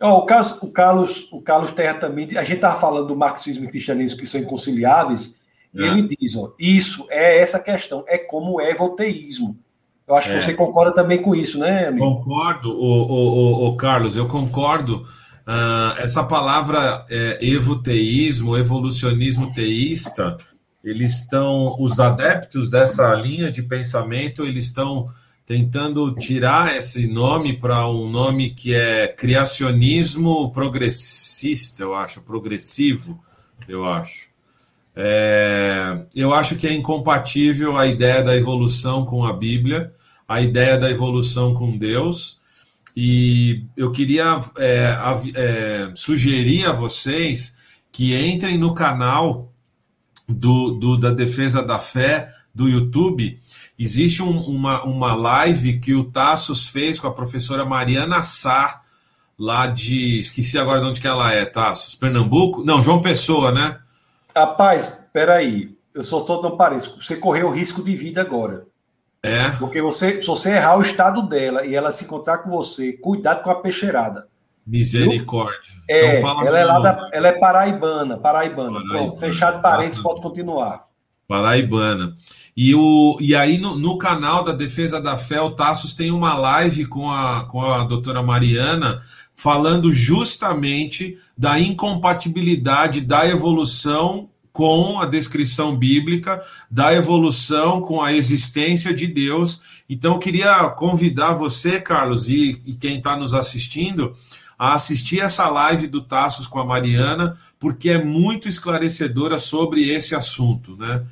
[0.00, 2.26] ó, o, Carlos, o, Carlos, o Carlos Terra também.
[2.36, 5.34] A gente estava falando do marxismo e cristianismo que são inconciliáveis.
[5.76, 5.82] É.
[5.82, 9.56] Ele diz: ó, isso é essa questão, é como é volteísmo.
[10.06, 10.38] Eu acho é.
[10.38, 12.04] que você concorda também com isso, né, amigo?
[12.04, 15.06] Concordo, o, o, o, Carlos, eu concordo.
[15.46, 20.36] Uh, essa palavra é, evoteísmo, evolucionismo teísta,
[20.84, 25.08] eles estão, os adeptos dessa linha de pensamento, eles estão
[25.50, 33.20] tentando tirar esse nome para um nome que é criacionismo progressista, eu acho, progressivo,
[33.66, 34.28] eu acho.
[34.94, 39.92] É, eu acho que é incompatível a ideia da evolução com a Bíblia,
[40.28, 42.38] a ideia da evolução com Deus,
[42.96, 44.96] e eu queria é,
[45.34, 47.56] é, sugerir a vocês
[47.90, 49.52] que entrem no canal
[50.28, 53.40] do, do, da Defesa da Fé do YouTube.
[53.82, 58.82] Existe um, uma, uma live que o Tassos fez com a professora Mariana Sá,
[59.38, 60.18] lá de.
[60.20, 61.94] Esqueci agora de onde que ela é, Tassos.
[61.94, 62.62] Pernambuco?
[62.62, 63.78] Não, João Pessoa, né?
[64.36, 65.74] Rapaz, peraí.
[65.94, 67.02] Eu só estou parecido.
[67.02, 68.66] Você correu risco de vida agora.
[69.22, 69.48] É.
[69.52, 73.42] Porque você, se você errar o estado dela e ela se encontrar com você, cuidado
[73.42, 74.28] com a peixeirada.
[74.66, 75.72] Misericórdia.
[75.88, 78.72] É, então ela, é lá da, ela é paraibana, paraibana.
[78.72, 80.89] paraibana Pronto, fechado parênteses, pode continuar.
[81.30, 82.16] Paraibana.
[82.56, 86.34] E, o, e aí, no, no, canal da Defesa da Fé, o Tassos tem uma
[86.34, 89.00] live com a, com a doutora Mariana
[89.32, 98.92] falando justamente da incompatibilidade da evolução com a descrição bíblica, da evolução com a existência
[98.92, 99.60] de Deus.
[99.88, 104.16] Então, eu queria convidar você, Carlos, e, e quem está nos assistindo,
[104.58, 110.12] a assistir essa live do Taços com a Mariana, porque é muito esclarecedora sobre esse
[110.12, 110.76] assunto.
[110.76, 111.02] Né?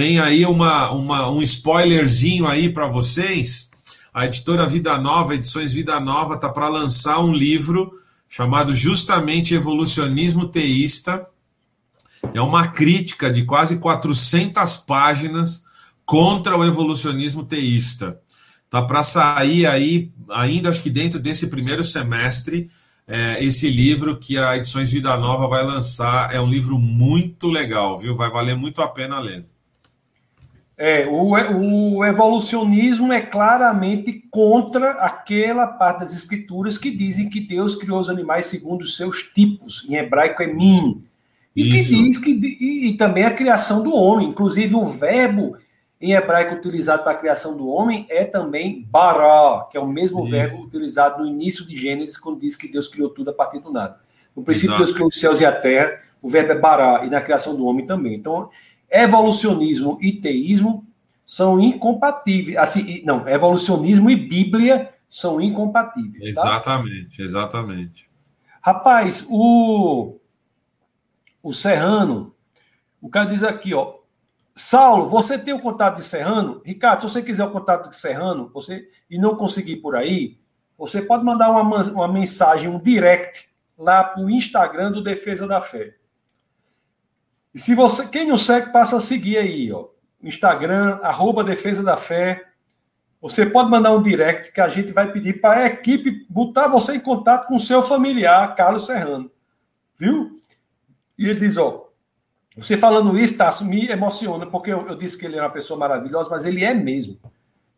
[0.00, 3.70] Tem aí uma, uma um spoilerzinho aí para vocês
[4.14, 10.48] a editora Vida Nova, Edições Vida Nova, está para lançar um livro chamado justamente Evolucionismo
[10.48, 11.26] Teísta.
[12.32, 15.64] É uma crítica de quase 400 páginas
[16.06, 18.18] contra o evolucionismo teísta.
[18.70, 22.70] Tá para sair aí, ainda acho que dentro desse primeiro semestre,
[23.06, 26.34] é, esse livro que a Edições Vida Nova vai lançar.
[26.34, 28.16] É um livro muito legal, viu?
[28.16, 29.44] Vai valer muito a pena ler.
[30.82, 37.74] É, o, o evolucionismo é claramente contra aquela parte das escrituras que dizem que Deus
[37.74, 41.04] criou os animais segundo os seus tipos, em hebraico é min,
[41.54, 41.90] e Isso.
[41.90, 45.54] que diz que e, e, também a criação do homem, inclusive o verbo
[46.00, 50.22] em hebraico utilizado para a criação do homem é também bara, que é o mesmo
[50.22, 50.30] Isso.
[50.30, 53.70] verbo utilizado no início de Gênesis, quando diz que Deus criou tudo a partir do
[53.70, 54.00] nada.
[54.34, 54.84] No princípio, Exato.
[54.84, 57.66] Deus criou os céus e a terra, o verbo é bara, e na criação do
[57.66, 58.14] homem também.
[58.14, 58.48] Então,
[58.90, 60.86] evolucionismo e teísmo
[61.24, 62.56] são incompatíveis.
[62.56, 66.34] Assim, não, evolucionismo e Bíblia são incompatíveis.
[66.34, 66.42] Tá?
[66.42, 68.10] Exatamente, exatamente.
[68.60, 70.18] Rapaz, o,
[71.42, 72.34] o Serrano,
[73.00, 74.00] o cara diz aqui, ó.
[74.54, 76.60] Saulo, você tem o contato de Serrano?
[76.64, 80.38] Ricardo, se você quiser o contato de Serrano você, e não conseguir por aí,
[80.76, 83.48] você pode mandar uma, uma mensagem, um direct,
[83.78, 85.94] lá para o Instagram do Defesa da Fé.
[87.54, 89.86] E se você, quem não segue, passa a seguir aí, ó.
[90.22, 92.44] Instagram, arroba Defesa da Fé.
[93.20, 96.94] Você pode mandar um direct que a gente vai pedir para a equipe botar você
[96.94, 99.30] em contato com seu familiar, Carlos Serrano.
[99.98, 100.40] Viu?
[101.18, 101.90] E ele diz, ó,
[102.56, 105.78] você falando isso, Tasso, me emociona, porque eu, eu, disse que ele é uma pessoa
[105.78, 107.18] maravilhosa, mas ele é mesmo,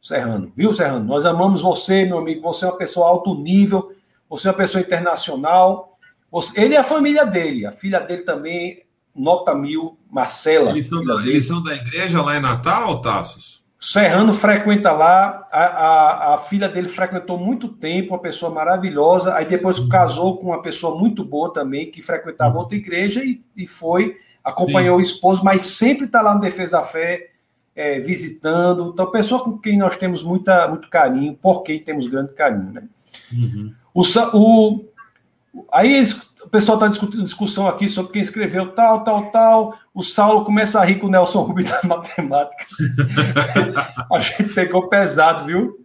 [0.00, 0.52] Serrano.
[0.56, 1.04] Viu, Serrano?
[1.04, 2.42] Nós amamos você, meu amigo.
[2.42, 3.92] Você é uma pessoa alto nível,
[4.28, 5.98] você é uma pessoa internacional.
[6.30, 8.84] Você, ele é a família dele, a filha dele também,
[9.14, 10.70] nota mil, Marcela.
[10.70, 13.62] Eles são, da, eles são da igreja lá em Natal, Tassos?
[13.80, 19.44] Serrano frequenta lá, a, a, a, filha dele frequentou muito tempo, uma pessoa maravilhosa, aí
[19.44, 19.88] depois uhum.
[19.88, 24.98] casou com uma pessoa muito boa também, que frequentava outra igreja e, e foi, acompanhou
[24.98, 25.02] Sim.
[25.02, 27.30] o esposo, mas sempre está lá no Defesa da Fé,
[27.74, 28.90] é, visitando.
[28.92, 32.72] Então, pessoa com quem nós temos muita, muito carinho, por quem temos grande carinho.
[32.72, 32.84] Né?
[33.32, 33.74] Uhum.
[33.92, 34.02] O,
[34.32, 34.84] o,
[35.72, 36.12] aí eles
[36.44, 39.78] o pessoal está discutindo discussão aqui sobre quem escreveu tal, tal, tal.
[39.94, 42.64] O Saulo começa a rir com o Nelson Rubens da matemática.
[44.12, 45.82] a gente pegou pesado, viu?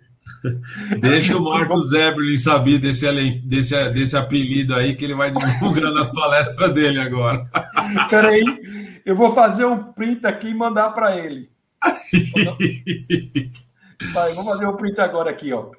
[1.00, 3.12] Deixa o Marcos Eberlin saber desse,
[3.42, 7.48] desse, desse apelido aí, que ele vai divulgar nas palestras dele agora.
[8.10, 11.50] Peraí, eu vou fazer um print aqui e mandar para ele.
[14.14, 15.72] Vai, vou fazer um print agora aqui, ó.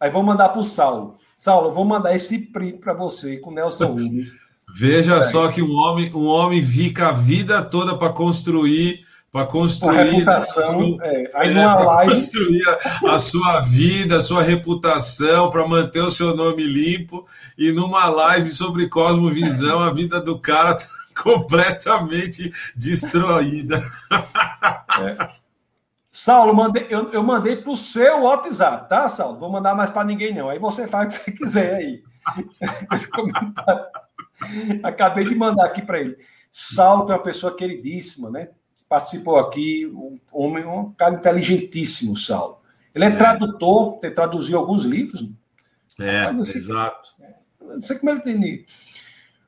[0.00, 1.18] Aí vou mandar para o Saulo.
[1.38, 4.30] Saulo, eu vou mandar esse print para você com o Nelson Rubens.
[4.74, 5.22] Veja é.
[5.22, 10.04] só que um homem, um homem fica a vida toda para construir para construir, a
[10.04, 12.14] reputação, é, aí é, numa live...
[12.14, 17.26] construir a, a, sua vida, a sua reputação, para manter o seu nome limpo.
[17.56, 20.86] E numa live sobre cosmovisão, a vida do cara tá
[21.22, 23.84] completamente destruída.
[25.02, 25.47] É.
[26.20, 29.38] Saulo, mandei, eu, eu mandei para o seu WhatsApp, tá, Saulo?
[29.38, 30.48] Vou mandar mais para ninguém, não.
[30.48, 32.02] Aí você faz o que você quiser aí.
[34.82, 36.18] Acabei de mandar aqui para ele.
[36.50, 38.48] Saulo, que é uma pessoa queridíssima, né?
[38.88, 42.62] Participou aqui, um homem, um cara inteligentíssimo, Saulo.
[42.92, 43.16] Ele é, é.
[43.16, 45.24] tradutor, tem traduziu alguns livros.
[46.00, 47.10] É, assim, exato.
[47.60, 48.66] Não sei como ele tem.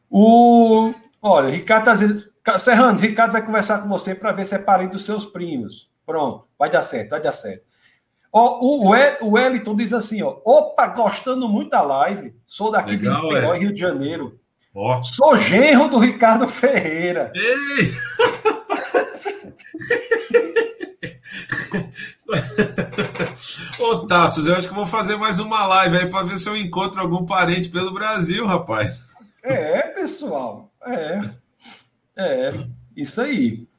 [0.09, 2.31] O, olha, Ricardo está dizendo.
[2.61, 5.90] Serrano, Ricardo vai conversar com você para ver se é parente dos seus primos.
[6.11, 7.63] Pronto, vai dar certo, vai dar certo.
[8.33, 13.21] Ó, o, o Wellington diz assim, ó, opa, gostando muito da live, sou daqui Legal,
[13.21, 13.61] de Niterói, é.
[13.61, 14.41] Rio de Janeiro.
[14.75, 15.01] Ó.
[15.03, 17.33] Sou genro do Ricardo Ferreira.
[17.33, 17.95] Ei!
[23.79, 26.57] Ô, Tassos, eu acho que vou fazer mais uma live aí para ver se eu
[26.57, 29.07] encontro algum parente pelo Brasil, rapaz.
[29.45, 30.73] É, pessoal.
[30.85, 31.31] É.
[32.17, 32.53] É,
[32.97, 33.70] isso aí.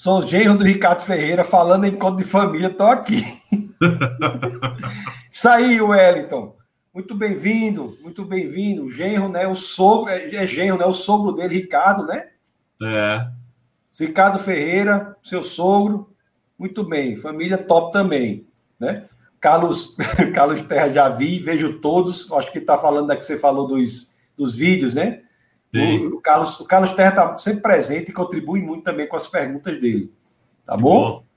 [0.00, 3.20] Sou genro do Ricardo Ferreira, falando em encontro de família, estou aqui.
[5.28, 6.54] Isso aí, Wellington.
[6.94, 8.88] Muito bem-vindo, muito bem-vindo.
[8.88, 9.48] Genro, né?
[9.48, 10.86] O sogro, é, é genro, né?
[10.86, 12.28] O sogro dele, Ricardo, né?
[12.80, 13.26] É.
[13.98, 16.14] Ricardo Ferreira, seu sogro.
[16.56, 17.16] Muito bem.
[17.16, 18.46] Família top também,
[18.78, 19.06] né?
[19.40, 19.96] Carlos,
[20.32, 22.30] Carlos Terra já vi, vejo todos.
[22.30, 25.22] Acho que está falando da que você falou dos, dos vídeos, né?
[25.74, 29.28] O, o, Carlos, o Carlos Terra está sempre presente e contribui muito também com as
[29.28, 30.12] perguntas dele.
[30.64, 31.10] Tá bom?
[31.10, 31.28] bom?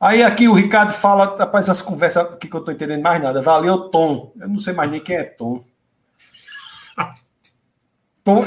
[0.00, 3.40] Aí aqui o Ricardo fala, rapaz, essa conversa aqui que eu estou entendendo mais nada.
[3.40, 4.32] Valeu, Tom.
[4.40, 5.62] Eu não sei mais nem quem é Tom.
[8.24, 8.44] Tom,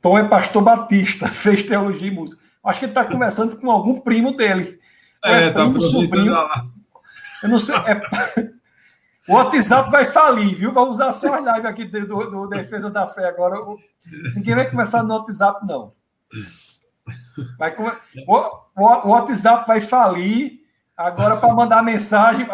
[0.00, 2.42] Tom é pastor batista, fez teologia e música.
[2.64, 4.80] Acho que ele está conversando com algum primo dele.
[5.22, 6.34] É, é tá sobrinho.
[7.42, 7.76] Eu não sei.
[7.76, 8.50] É,
[9.28, 10.72] o WhatsApp vai falir, viu?
[10.72, 13.56] Vamos usar só as lives aqui do, do Defesa da Fé agora.
[14.34, 15.92] Ninguém vai começar no WhatsApp, não.
[17.58, 17.74] Vai,
[18.26, 20.60] o, o, WhatsApp vai falir
[20.96, 22.46] agora para mandar mensagem.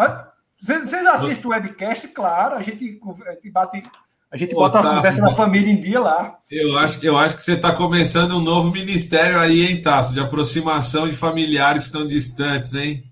[0.57, 2.09] Vocês, vocês assistem o webcast?
[2.09, 3.83] Claro, a gente, a gente bate.
[4.31, 6.39] A gente bota a conversa da família em dia lá.
[6.51, 10.15] Eu acho, eu acho que você está começando um novo ministério aí, hein, Tasso?
[10.15, 13.05] De aproximação de familiares que estão distantes, hein?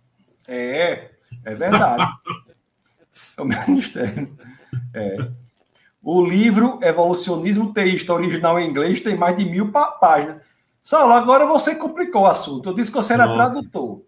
[0.49, 1.11] É,
[1.45, 2.05] é verdade.
[3.37, 4.37] É o ministério.
[4.95, 5.17] É.
[6.03, 10.43] O livro Evolucionismo Teísta, original em inglês, tem mais de mil páginas.
[10.83, 12.71] Saulo, agora você complicou o assunto.
[12.71, 13.37] Eu disse que você era Pronto.
[13.37, 14.03] tradutor.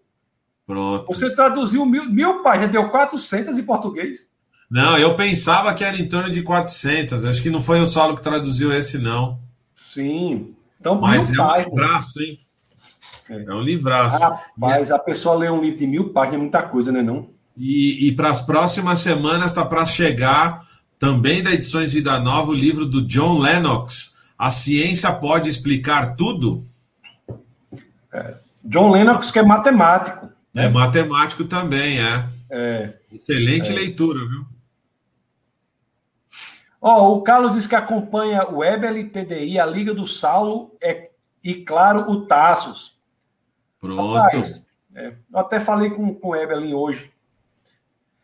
[0.65, 1.05] Pronto.
[1.07, 4.27] Você traduziu mil, mil páginas, deu 400 em português?
[4.69, 7.25] Não, eu pensava que era em torno de 400.
[7.25, 9.39] Acho que não foi o Saulo que traduziu esse, não.
[9.75, 10.55] Sim.
[10.79, 11.67] Então, Mas é páginas.
[11.67, 12.39] um livraço, hein?
[13.29, 14.17] É, é um livraço.
[14.17, 17.03] Rapaz, a pessoa lê um livro de mil páginas é muita coisa, né?
[17.03, 17.27] Não?
[17.57, 20.65] E, e para as próximas semanas está para chegar
[20.97, 24.15] também da Edições Vida Nova o livro do John Lennox.
[24.37, 26.65] A ciência pode explicar tudo?
[28.11, 28.35] É.
[28.63, 30.29] John Lennox, que é matemático.
[30.55, 32.25] É matemático também, é.
[32.49, 32.93] É.
[33.11, 33.73] Excelente é.
[33.73, 34.45] leitura, viu?
[36.79, 41.11] Oh, o Carlos diz que acompanha o Ebel TDI, a Liga do Saulo é,
[41.41, 42.97] e, claro, o Tassos.
[43.79, 44.15] Pronto.
[44.15, 47.12] Rapaz, é, eu até falei com, com o Ebelin hoje.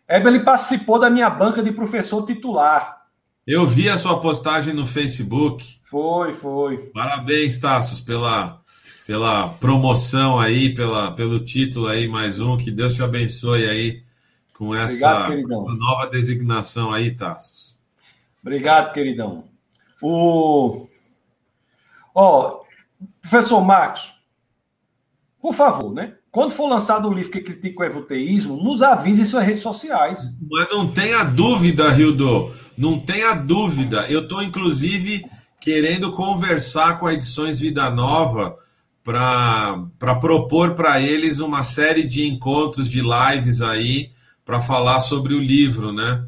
[0.10, 3.06] Ebelin participou da minha banca de professor titular.
[3.46, 5.80] Eu vi a sua postagem no Facebook.
[5.84, 6.90] Foi, foi.
[6.90, 8.60] Parabéns, Tassos, pela,
[9.06, 12.58] pela promoção aí, pela, pelo título aí, mais um.
[12.58, 14.04] Que Deus te abençoe aí
[14.54, 17.80] com essa Obrigado, nova designação aí, Tassos.
[18.42, 19.46] Obrigado, queridão.
[20.02, 20.88] O...
[22.16, 22.62] Ó,
[23.22, 24.14] professor Marcos,
[25.40, 26.19] por favor, né?
[26.32, 30.20] Quando for lançado o livro que critica o evoteísmo, nos avise em suas redes sociais.
[30.50, 32.52] Mas não tenha dúvida, Rildo.
[32.78, 34.06] Não tenha dúvida.
[34.08, 35.26] Eu estou, inclusive,
[35.60, 38.58] querendo conversar com a Edições Vida Nova
[39.04, 44.12] para propor para eles uma série de encontros, de lives aí,
[44.46, 46.26] para falar sobre o livro, né?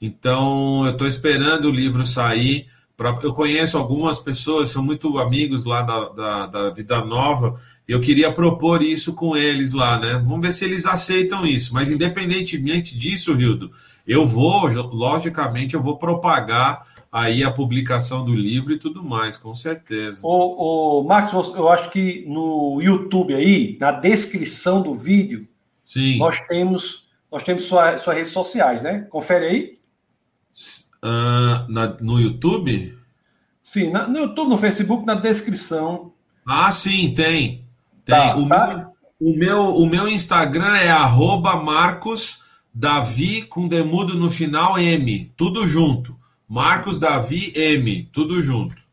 [0.00, 2.66] Então, eu estou esperando o livro sair.
[2.96, 8.00] Pra, eu conheço algumas pessoas, são muito amigos lá da, da, da Vida Nova eu
[8.00, 10.14] queria propor isso com eles lá, né?
[10.14, 11.74] Vamos ver se eles aceitam isso.
[11.74, 13.70] Mas independentemente disso, Rildo,
[14.06, 19.54] eu vou, logicamente, eu vou propagar aí a publicação do livro e tudo mais, com
[19.54, 20.20] certeza.
[20.22, 25.46] O, o Max, eu acho que no YouTube aí, na descrição do vídeo,
[25.86, 26.18] Sim.
[26.18, 29.08] nós temos nós temos sua, suas redes sociais, né?
[29.10, 29.78] Confere aí.
[31.02, 32.96] Uh, na, no YouTube?
[33.60, 36.12] Sim, na, no YouTube, no Facebook, na descrição.
[36.46, 37.63] Ah, sim, tem.
[38.04, 38.16] Tem.
[38.16, 38.66] Tá, o, tá.
[39.20, 45.32] Meu, o, meu, o meu Instagram é arroba Marcos Davi com demudo no final M.
[45.36, 46.16] Tudo junto.
[46.48, 48.04] Marcos Davi M.
[48.12, 48.84] Tudo junto.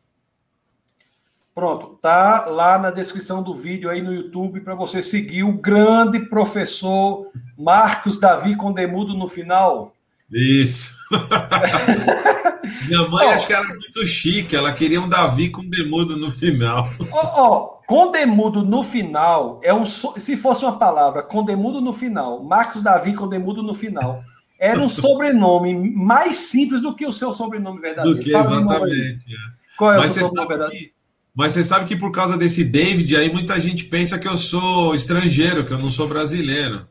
[1.54, 6.18] Pronto, tá lá na descrição do vídeo aí no YouTube para você seguir o grande
[6.18, 9.92] professor Marcos Davi com demudo no final.
[10.32, 10.96] Isso.
[12.88, 16.30] Minha mãe oh, acho que era muito chique, ela queria um Davi com demudo no
[16.30, 16.88] final.
[17.12, 19.84] Ó, oh, oh, Condemudo no final é um.
[19.84, 24.22] Se fosse uma palavra, condemudo no final, Marcos Davi Condemudo no final,
[24.58, 28.18] era um sobrenome mais simples do que o seu sobrenome verdadeiro.
[28.18, 29.26] Do que exatamente.
[29.34, 29.76] É.
[29.76, 30.86] Qual é mas o seu sobrenome verdadeiro?
[30.86, 30.92] Que,
[31.34, 34.94] mas você sabe que por causa desse David aí, muita gente pensa que eu sou
[34.94, 36.86] estrangeiro, que eu não sou brasileiro.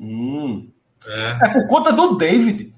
[0.00, 0.68] Hum.
[1.06, 1.38] É.
[1.42, 2.72] é por conta do David.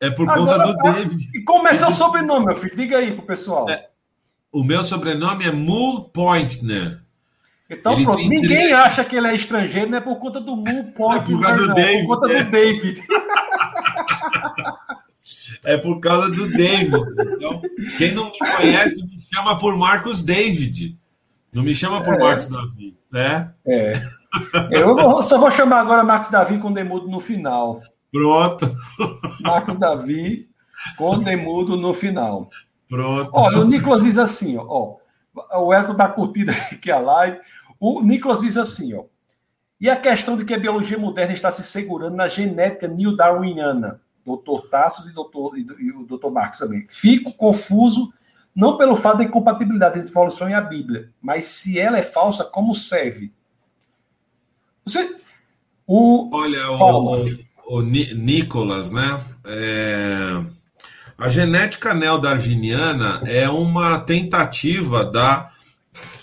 [0.00, 0.90] É por Agora, conta do tá.
[0.92, 1.30] David.
[1.34, 2.76] E como é seu sobrenome, meu filho?
[2.76, 3.70] Diga aí pro pessoal.
[3.70, 3.88] É,
[4.50, 7.00] o meu sobrenome é Moore Pointner.
[7.70, 8.18] Então, ele pronto.
[8.18, 11.38] Ninguém acha que ele é estrangeiro, não é por conta do Moore Pointner.
[11.42, 12.04] É por causa do não, David.
[12.04, 13.02] É por conta do David.
[15.64, 16.96] é por causa do David.
[17.36, 17.60] Então,
[17.96, 20.96] quem não me conhece, me chama por Marcos David.
[21.52, 22.18] Não me chama por é.
[22.18, 23.52] Marcos Davi, né?
[23.66, 23.92] É.
[24.70, 27.80] Eu só vou chamar agora Marcos Davi com demudo no final.
[28.10, 28.70] Pronto.
[29.40, 30.48] Marcos Davi
[30.96, 32.48] com demudo no final.
[32.88, 33.30] Pronto.
[33.34, 34.96] Olha, o Nicolas diz assim, ó,
[35.34, 37.40] o Elton está curtindo aqui a live.
[37.80, 39.04] O Nicolas diz assim, ó.
[39.80, 44.68] E a questão de que a biologia moderna está se segurando na genética neo-darwiniana, doutor
[44.68, 46.86] Tassos e, doutor, e, e o doutor Marcos também.
[46.88, 48.12] Fico confuso,
[48.54, 52.44] não pelo fato da incompatibilidade entre evolução e a Bíblia, mas se ela é falsa,
[52.44, 53.32] como serve?
[54.84, 55.14] Você.
[55.86, 59.20] O, Olha, o, o, o, Nicolas, né?
[59.44, 60.42] É
[61.22, 65.52] a genética neodarwiniana é uma tentativa da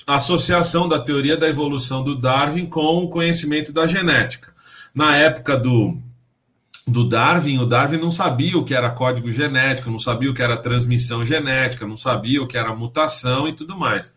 [0.06, 4.52] associação da teoria da evolução do Darwin com o conhecimento da genética.
[4.94, 5.98] Na época do,
[6.86, 10.42] do Darwin, o Darwin não sabia o que era código genético, não sabia o que
[10.42, 14.14] era transmissão genética, não sabia o que era mutação e tudo mais.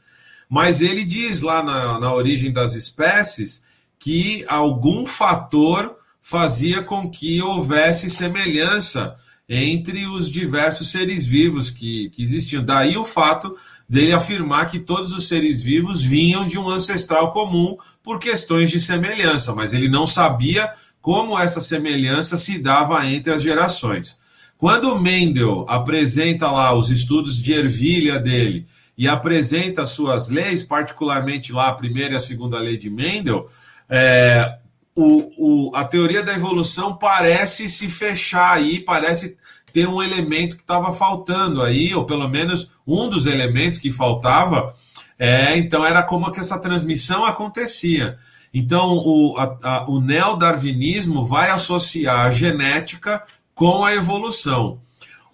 [0.48, 3.62] Mas ele diz lá na, na origem das espécies
[4.03, 9.15] que algum fator fazia com que houvesse semelhança
[9.49, 12.65] entre os diversos seres vivos que, que existiam.
[12.65, 13.57] Daí o fato
[13.89, 18.81] dele afirmar que todos os seres vivos vinham de um ancestral comum por questões de
[18.81, 24.19] semelhança, mas ele não sabia como essa semelhança se dava entre as gerações.
[24.59, 28.66] Quando Mendel apresenta lá os estudos de ervilha dele
[28.99, 33.49] e apresenta suas leis, particularmente lá a primeira e a segunda lei de Mendel,
[33.94, 34.56] é,
[34.97, 39.36] o, o, a teoria da evolução parece se fechar aí, parece
[39.70, 44.74] ter um elemento que estava faltando aí, ou pelo menos um dos elementos que faltava.
[45.19, 48.19] É, então era como que essa transmissão acontecia.
[48.52, 53.23] Então o, a, a, o neodarwinismo vai associar a genética
[53.55, 54.81] com a evolução.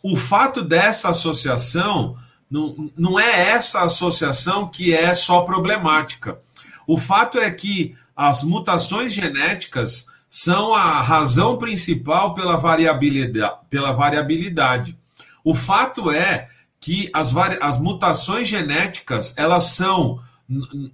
[0.02, 2.16] O fato dessa associação
[2.50, 6.40] não, não é essa associação que é só problemática.
[6.88, 13.58] O fato é que as mutações genéticas são a razão principal pela variabilidade.
[13.70, 14.98] Pela variabilidade.
[15.44, 16.48] O fato é
[16.80, 20.20] que as, as mutações genéticas elas são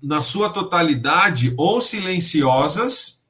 [0.03, 3.21] na sua totalidade ou silenciosas,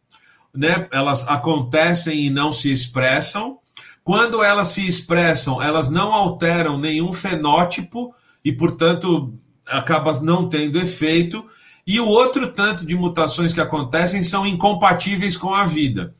[0.52, 0.88] né?
[0.90, 3.58] Elas acontecem e não se expressam.
[4.02, 8.12] Quando elas se expressam, elas não alteram nenhum fenótipo
[8.44, 9.32] e, portanto,
[9.66, 11.46] acabam não tendo efeito.
[11.86, 16.14] E o outro tanto de mutações que acontecem são incompatíveis com a vida.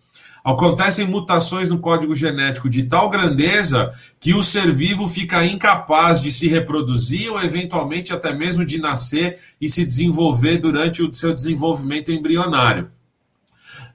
[0.45, 6.31] Acontecem mutações no código genético de tal grandeza que o ser vivo fica incapaz de
[6.31, 12.13] se reproduzir ou, eventualmente, até mesmo de nascer e se desenvolver durante o seu desenvolvimento
[12.13, 12.91] embrionário.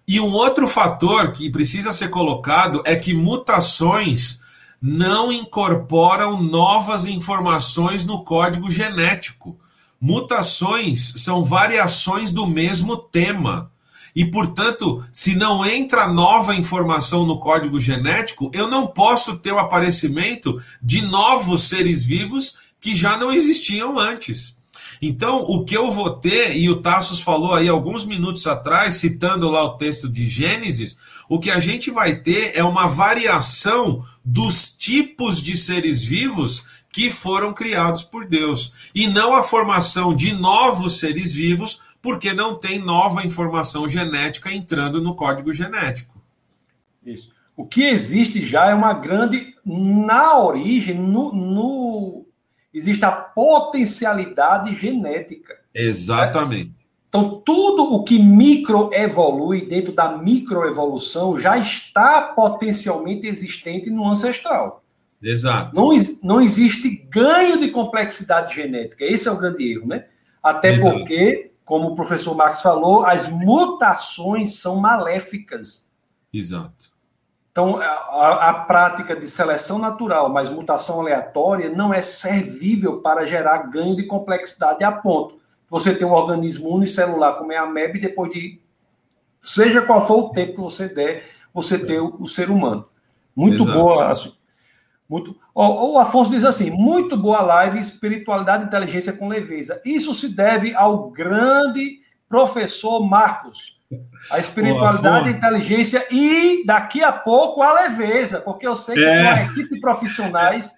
[0.08, 4.42] E um outro fator que precisa ser colocado é que mutações
[4.82, 9.56] não incorporam novas informações no código genético.
[10.00, 13.72] Mutações são variações do mesmo tema.
[14.16, 19.60] E, portanto, se não entra nova informação no código genético, eu não posso ter o
[19.60, 24.58] aparecimento de novos seres vivos que já não existiam antes.
[25.02, 29.50] Então, o que eu vou ter, e o Tassos falou aí alguns minutos atrás, citando
[29.50, 30.98] lá o texto de Gênesis,
[31.30, 37.10] o que a gente vai ter é uma variação dos tipos de seres vivos que
[37.12, 42.80] foram criados por Deus, e não a formação de novos seres vivos porque não tem
[42.80, 46.20] nova informação genética entrando no código genético.
[47.06, 47.30] Isso.
[47.56, 49.54] O que existe já é uma grande.
[49.66, 52.26] Na origem, no, no
[52.74, 55.58] existe a potencialidade genética.
[55.74, 56.74] Exatamente.
[57.10, 64.84] Então, tudo o que microevolui dentro da microevolução já está potencialmente existente no ancestral.
[65.22, 65.76] Exato.
[65.76, 65.90] Não,
[66.24, 69.04] não existe ganho de complexidade genética.
[69.04, 70.06] Esse é o grande erro, né?
[70.42, 70.98] Até Exato.
[70.98, 75.88] porque como o professor Marx falou, as mutações são maléficas.
[76.34, 76.90] Exato.
[77.52, 83.70] Então, a, a, prática de seleção natural, mas mutação aleatória, não é servível para gerar
[83.70, 85.38] ganho de complexidade a ponto.
[85.70, 88.60] Você ter um organismo unicelular como é a MEB, depois de,
[89.40, 91.24] seja qual for o tempo que você der,
[91.54, 92.90] você ter o, o ser humano.
[93.36, 93.78] Muito Exato.
[93.78, 94.12] boa.
[94.12, 94.34] Assim,
[95.10, 99.82] muito, o, o Afonso diz assim: muito boa live, espiritualidade e inteligência com leveza.
[99.84, 102.00] Isso se deve ao grande
[102.30, 103.80] professor Marcos.
[104.30, 109.22] A espiritualidade, a inteligência e daqui a pouco a leveza, porque eu sei que é.
[109.24, 110.72] uma equipe de profissionais.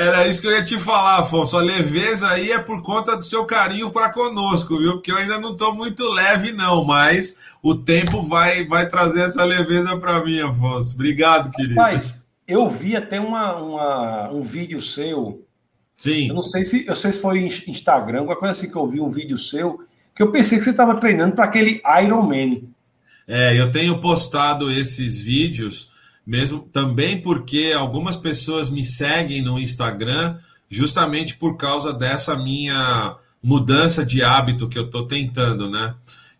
[0.00, 1.58] Era isso que eu ia te falar, Afonso.
[1.58, 4.94] A leveza aí é por conta do seu carinho para conosco, viu?
[4.94, 9.44] Porque eu ainda não estou muito leve, não, mas o tempo vai, vai trazer essa
[9.44, 10.94] leveza para mim, Afonso.
[10.94, 11.74] Obrigado, querido.
[11.78, 15.44] Rapaz, eu vi até uma, uma, um vídeo seu.
[15.96, 16.28] Sim.
[16.28, 19.00] Eu não sei se eu sei se foi Instagram, alguma coisa assim que eu vi
[19.00, 19.80] um vídeo seu,
[20.14, 22.62] que eu pensei que você estava treinando para aquele Iron Man.
[23.26, 25.92] É, eu tenho postado esses vídeos
[26.26, 30.38] mesmo também porque algumas pessoas me seguem no Instagram
[30.68, 35.94] justamente por causa dessa minha mudança de hábito que eu estou tentando, né?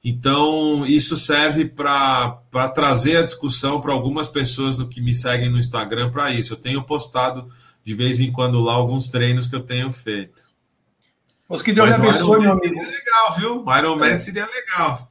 [0.04, 2.38] Então, isso serve para
[2.74, 6.52] trazer a discussão para algumas pessoas do que me seguem no Instagram para isso.
[6.52, 7.48] Eu tenho postado
[7.82, 10.44] de vez em quando lá alguns treinos que eu tenho feito.
[11.48, 12.74] Mas que Deus Mas lhe abençoe, meu amigo.
[12.74, 13.64] Seria legal, viu?
[13.78, 14.18] Iron Man é.
[14.18, 15.10] seria legal.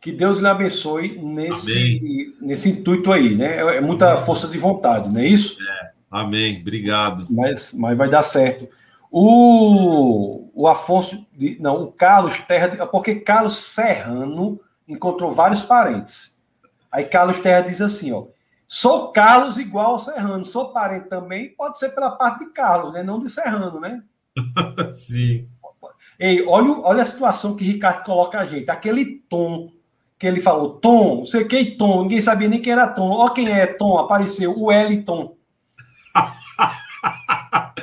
[0.00, 3.56] Que Deus lhe abençoe nesse, nesse intuito aí, né?
[3.56, 5.56] É, é muita força de vontade, não é isso?
[5.60, 5.90] É.
[6.10, 6.60] Amém.
[6.60, 7.26] Obrigado.
[7.30, 8.68] Mas, mas vai dar certo.
[9.16, 11.24] O, o Afonso,
[11.60, 16.36] não, o Carlos Terra, porque Carlos Serrano encontrou vários parentes.
[16.90, 18.24] Aí Carlos Terra diz assim, ó,
[18.66, 23.04] sou Carlos igual ao Serrano, sou parente também, pode ser pela parte de Carlos, né,
[23.04, 24.02] não de Serrano, né?
[24.92, 25.48] Sim.
[26.18, 29.70] Ei, olha, olha a situação que Ricardo coloca a gente, aquele tom
[30.18, 33.48] que ele falou, Tom, sei que Tom, ninguém sabia nem quem era Tom, ó quem
[33.48, 34.70] é Tom, apareceu, o
[35.04, 35.33] Tom.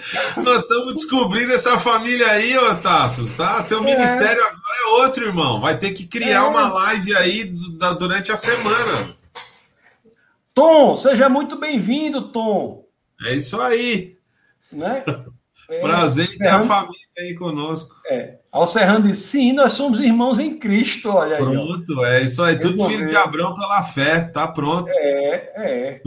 [0.37, 3.63] Nós estamos descobrindo essa família aí, ô Tassos, tá?
[3.63, 3.81] Teu é.
[3.81, 5.61] ministério agora é outro, irmão.
[5.61, 6.47] Vai ter que criar é.
[6.47, 7.53] uma live aí
[7.99, 9.15] durante a semana.
[10.53, 12.85] Tom, seja muito bem-vindo, Tom.
[13.23, 14.17] É isso aí.
[14.71, 15.03] Né?
[15.69, 17.95] É, Prazer em ter a família aí conosco.
[18.09, 18.37] É.
[18.67, 21.09] Serrano disse: sim, nós somos irmãos em Cristo.
[21.09, 21.43] Olha aí.
[21.43, 22.59] Pronto, é isso aí.
[22.59, 24.89] Tudo filho de Abraão pela fé, tá pronto.
[24.93, 26.01] É, é.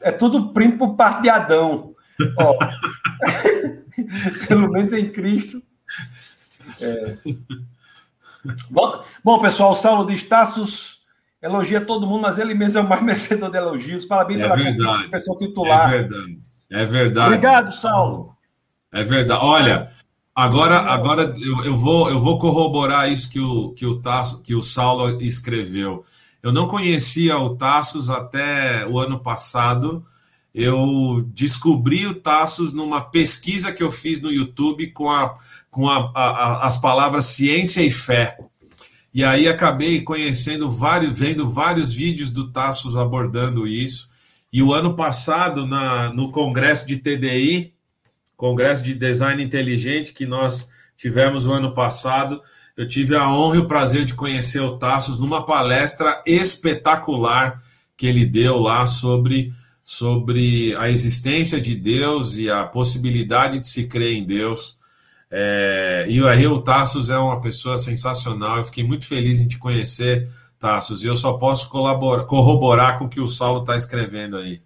[0.00, 1.93] É tudo primo por parte de Adão.
[2.38, 2.58] Ó,
[4.48, 5.62] pelo menos em Cristo.
[6.80, 7.16] É.
[8.70, 11.02] Bom, bom, pessoal, o Saulo de Estácios
[11.42, 14.04] elogia todo mundo, mas ele mesmo é o mais merecedor de elogios.
[14.06, 15.08] Parabéns é pela verdade.
[15.10, 15.92] pessoa titular.
[15.92, 16.38] É verdade.
[16.70, 17.26] É verdade.
[17.26, 18.34] Obrigado, Saulo.
[18.92, 19.44] É verdade.
[19.44, 19.90] Olha,
[20.34, 24.52] Agora, agora eu, eu, vou, eu vou corroborar isso que o, que, o Tasso, que
[24.52, 26.04] o Saulo escreveu.
[26.42, 30.04] Eu não conhecia o Tassos até o ano passado.
[30.54, 35.34] Eu descobri o Tassos numa pesquisa que eu fiz no YouTube com, a,
[35.70, 38.38] com a, a, as palavras ciência e fé.
[39.12, 44.08] E aí acabei conhecendo vários, vendo vários vídeos do Tassos abordando isso.
[44.52, 47.74] E o ano passado, na, no congresso de TDI,
[48.36, 52.40] congresso de design inteligente que nós tivemos o ano passado,
[52.76, 57.62] eu tive a honra e o prazer de conhecer o Tassos numa palestra espetacular
[57.96, 59.52] que ele deu lá sobre,
[59.84, 64.78] sobre a existência de Deus e a possibilidade de se crer em Deus.
[65.30, 68.58] É, e aí o Tassos é uma pessoa sensacional.
[68.58, 70.28] Eu fiquei muito feliz em te conhecer,
[70.58, 71.04] Tassos.
[71.04, 74.62] E eu só posso colaborar, corroborar com o que o Saulo está escrevendo aí.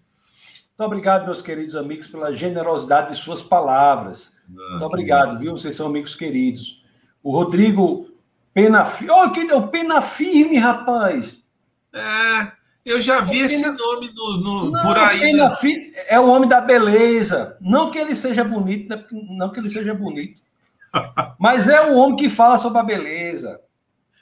[0.78, 4.32] Muito obrigado, meus queridos amigos, pela generosidade de suas palavras.
[4.48, 5.52] Ah, muito obrigado, viu?
[5.52, 6.80] Vocês são amigos queridos.
[7.20, 8.06] O Rodrigo
[8.54, 8.86] Pena.
[9.10, 11.36] Oh, que deu Pena Firme, rapaz.
[11.92, 15.32] É, eu já vi esse nome no, no não, por aí.
[15.32, 15.48] Né?
[16.08, 17.56] É o homem da beleza.
[17.60, 19.04] Não que ele seja bonito, né?
[19.10, 20.40] não que ele seja bonito.
[21.38, 23.60] Mas é o homem que fala sobre a beleza.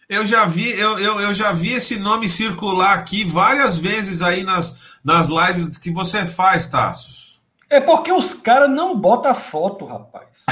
[0.08, 4.44] Eu já vi, eu, eu, eu já vi esse nome circular aqui várias vezes aí
[4.44, 7.42] nas, nas lives que você faz, Tassos.
[7.68, 10.44] É porque os caras não botam foto, rapaz.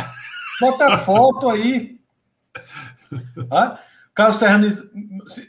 [0.60, 1.94] Bota foto aí.
[3.50, 3.78] Ah?
[4.14, 4.68] Carlos Serrano,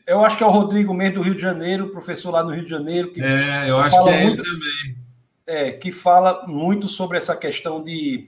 [0.07, 2.63] eu acho que é o Rodrigo mesmo do Rio de Janeiro, professor lá no Rio
[2.63, 3.13] de Janeiro.
[3.13, 4.97] Que é, eu acho que é muito, ele também.
[5.45, 8.27] É, que fala muito sobre essa questão de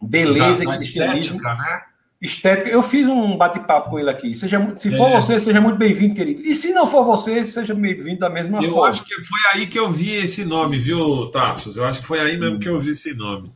[0.00, 1.36] beleza da, e cristianismo.
[1.36, 1.82] Estética, né?
[2.20, 2.68] Estética.
[2.68, 4.34] Eu fiz um bate-papo com ele aqui.
[4.34, 5.16] Seja, se for é.
[5.16, 6.42] você, seja muito bem-vindo, querido.
[6.42, 8.86] E se não for você, seja bem-vindo da mesma eu forma.
[8.86, 11.78] Eu acho que foi aí que eu vi esse nome, viu, Tassos?
[11.78, 13.54] Eu acho que foi aí mesmo que eu vi esse nome.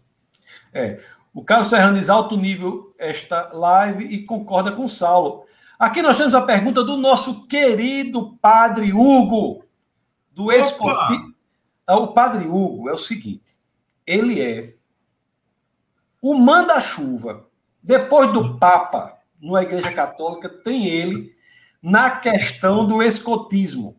[0.73, 0.99] É.
[1.37, 5.45] O Carlos Serrano diz alto nível esta live e concorda com o Saulo.
[5.79, 9.63] Aqui nós temos a pergunta do nosso querido Padre Hugo,
[10.33, 11.35] do Escoti.
[11.87, 13.55] Ah, o Padre Hugo é o seguinte:
[14.07, 14.77] ele é
[16.23, 17.45] o manda-chuva.
[17.83, 21.37] Depois do Papa, na Igreja Católica, tem ele
[21.83, 23.95] na questão do escotismo.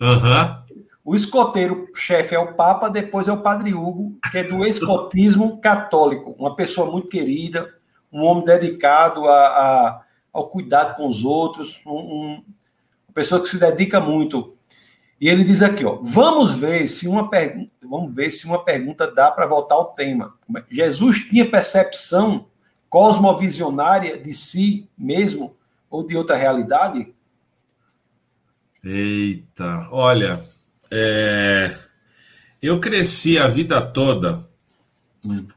[0.00, 0.69] Uhum.
[1.04, 6.34] O escoteiro-chefe é o Papa, depois é o Padre Hugo, que é do escotismo católico.
[6.38, 7.74] Uma pessoa muito querida,
[8.12, 10.02] um homem dedicado a, a
[10.32, 12.32] ao cuidado com os outros, um, um,
[13.08, 14.56] uma pessoa que se dedica muito.
[15.20, 19.10] E ele diz aqui, ó, vamos ver se uma pergunta, vamos ver se uma pergunta
[19.10, 20.34] dá para voltar ao tema.
[20.70, 22.46] Jesus tinha percepção
[22.88, 25.54] cosmovisionária de si mesmo
[25.90, 27.12] ou de outra realidade?
[28.82, 30.42] Eita, olha,
[30.90, 31.76] é...
[32.60, 34.48] eu cresci a vida toda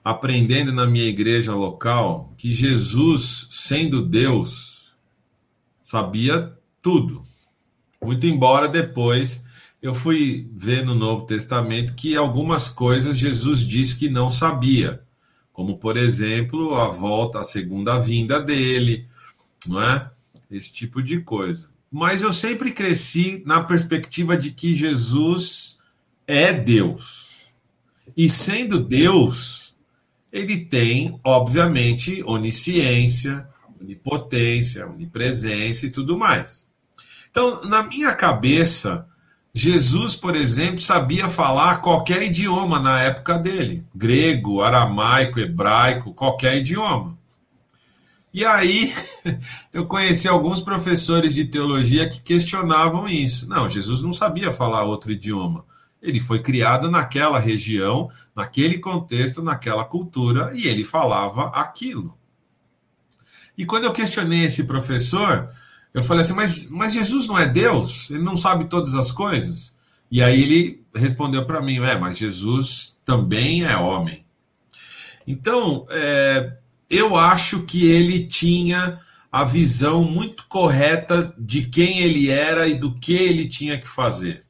[0.03, 4.93] aprendendo na minha igreja local que Jesus, sendo Deus,
[5.83, 7.23] sabia tudo.
[8.01, 9.45] Muito embora depois
[9.81, 15.03] eu fui ver no Novo Testamento que algumas coisas Jesus disse que não sabia
[15.53, 19.07] como por exemplo a volta, a segunda vinda dele,
[19.67, 20.09] não é?
[20.49, 21.69] Esse tipo de coisa.
[21.93, 25.77] Mas eu sempre cresci na perspectiva de que Jesus
[26.25, 27.51] é Deus.
[28.17, 29.75] E sendo Deus,
[30.31, 33.47] ele tem, obviamente, onisciência,
[33.79, 36.67] onipotência, onipresença e tudo mais.
[37.29, 39.07] Então, na minha cabeça,
[39.53, 47.15] Jesus, por exemplo, sabia falar qualquer idioma na época dele: grego, aramaico, hebraico, qualquer idioma.
[48.33, 48.93] E aí
[49.71, 53.47] eu conheci alguns professores de teologia que questionavam isso.
[53.47, 55.65] Não, Jesus não sabia falar outro idioma.
[56.01, 62.17] Ele foi criado naquela região, naquele contexto, naquela cultura, e ele falava aquilo.
[63.57, 65.49] E quando eu questionei esse professor,
[65.93, 68.09] eu falei assim, mas, mas Jesus não é Deus?
[68.09, 69.75] Ele não sabe todas as coisas?
[70.09, 74.25] E aí ele respondeu para mim, é, mas Jesus também é homem.
[75.25, 76.57] Então, é,
[76.93, 78.99] eu acho que ele tinha
[79.31, 84.43] a visão muito correta de quem ele era e do que ele tinha que fazer.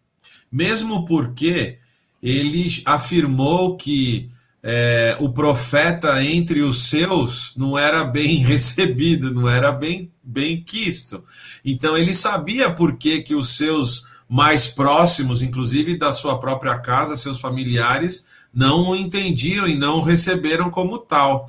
[0.52, 1.78] Mesmo porque
[2.22, 4.30] ele afirmou que
[4.62, 11.24] é, o profeta entre os seus não era bem recebido, não era bem, bem quisto.
[11.64, 17.16] Então ele sabia por que, que os seus mais próximos, inclusive da sua própria casa,
[17.16, 21.46] seus familiares, não o entendiam e não o receberam como tal.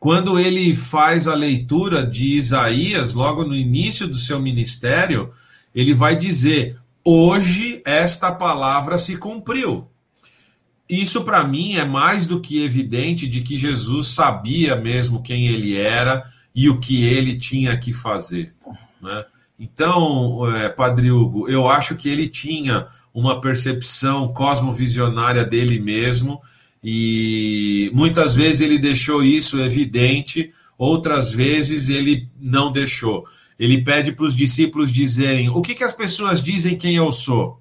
[0.00, 5.30] Quando ele faz a leitura de Isaías, logo no início do seu ministério,
[5.74, 9.86] ele vai dizer: Hoje esta palavra se cumpriu.
[10.88, 15.76] isso para mim é mais do que evidente de que Jesus sabia mesmo quem ele
[15.76, 16.24] era
[16.54, 18.54] e o que ele tinha que fazer.
[19.02, 19.24] Né?
[19.58, 26.40] Então, é, Padre Hugo, eu acho que ele tinha uma percepção cosmovisionária dele mesmo
[26.82, 33.26] e muitas vezes ele deixou isso evidente, outras vezes ele não deixou.
[33.58, 37.60] Ele pede para os discípulos dizerem: o que, que as pessoas dizem quem eu sou?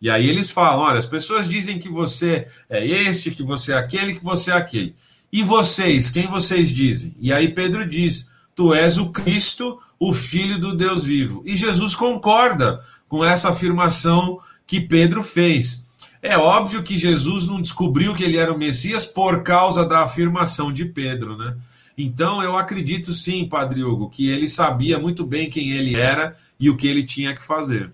[0.00, 3.76] E aí eles falam: olha, as pessoas dizem que você é este, que você é
[3.76, 4.94] aquele, que você é aquele.
[5.32, 7.14] E vocês, quem vocês dizem?
[7.18, 11.42] E aí Pedro diz: Tu és o Cristo, o Filho do Deus vivo.
[11.46, 15.87] E Jesus concorda com essa afirmação que Pedro fez.
[16.28, 20.70] É óbvio que Jesus não descobriu que ele era o Messias por causa da afirmação
[20.70, 21.56] de Pedro, né?
[21.96, 26.68] Então eu acredito sim, Padre Hugo, que ele sabia muito bem quem ele era e
[26.68, 27.90] o que ele tinha que fazer.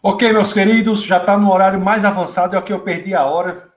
[0.00, 3.24] Ok, meus queridos, já está no horário mais avançado, é o que eu perdi a
[3.24, 3.68] hora.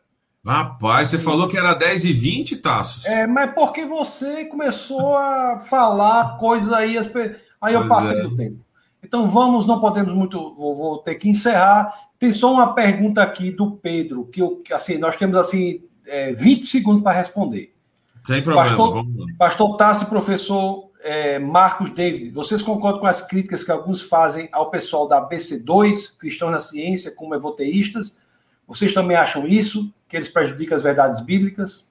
[0.45, 3.05] Rapaz, você falou que era 10 e 20 Taços.
[3.05, 6.95] É, mas porque você começou a falar coisas aí,
[7.59, 8.21] aí eu passei é.
[8.21, 8.65] do tempo.
[9.03, 11.93] Então vamos, não podemos muito, vou, vou, ter que encerrar.
[12.17, 16.65] Tem só uma pergunta aqui do Pedro, que eu, assim, nós temos assim é, 20
[16.65, 17.73] segundos para responder.
[18.23, 19.25] Sem problema, pastor, vamos lá.
[19.37, 24.71] Pastor Tassi, professor é, Marcos David, vocês concordam com as críticas que alguns fazem ao
[24.71, 28.15] pessoal da BC2, Cristãos na Ciência, como evoteístas?
[28.67, 29.93] Vocês também acham isso?
[30.09, 31.85] Que eles prejudicam as verdades bíblicas?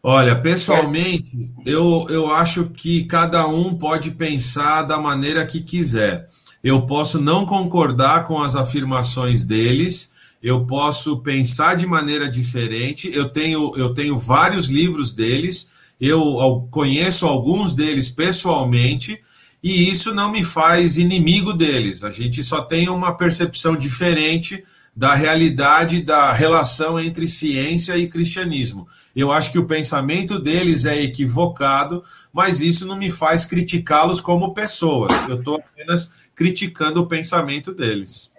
[0.00, 6.28] Olha, pessoalmente, eu, eu acho que cada um pode pensar da maneira que quiser.
[6.62, 10.12] Eu posso não concordar com as afirmações deles,
[10.42, 13.10] eu posso pensar de maneira diferente.
[13.12, 15.70] Eu tenho, eu tenho vários livros deles
[16.00, 19.20] eu conheço alguns deles pessoalmente
[19.62, 22.04] e isso não me faz inimigo deles.
[22.04, 24.62] A gente só tem uma percepção diferente
[24.94, 28.86] da realidade da relação entre ciência e cristianismo.
[29.14, 32.02] Eu acho que o pensamento deles é equivocado,
[32.32, 35.16] mas isso não me faz criticá-los como pessoas.
[35.28, 38.32] Eu estou apenas criticando o pensamento deles.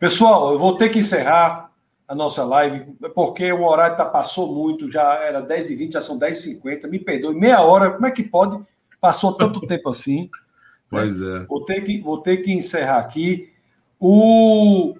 [0.00, 1.70] Pessoal, eu vou ter que encerrar
[2.08, 6.88] a nossa live, porque o horário tá, passou muito, já era 10h20, já são 10h50,
[6.88, 8.58] me perdoe, meia hora, como é que pode?
[8.98, 10.30] Passou tanto tempo assim.
[10.88, 11.44] Pois é.
[11.44, 13.52] Vou ter que, vou ter que encerrar aqui.
[14.00, 14.94] O,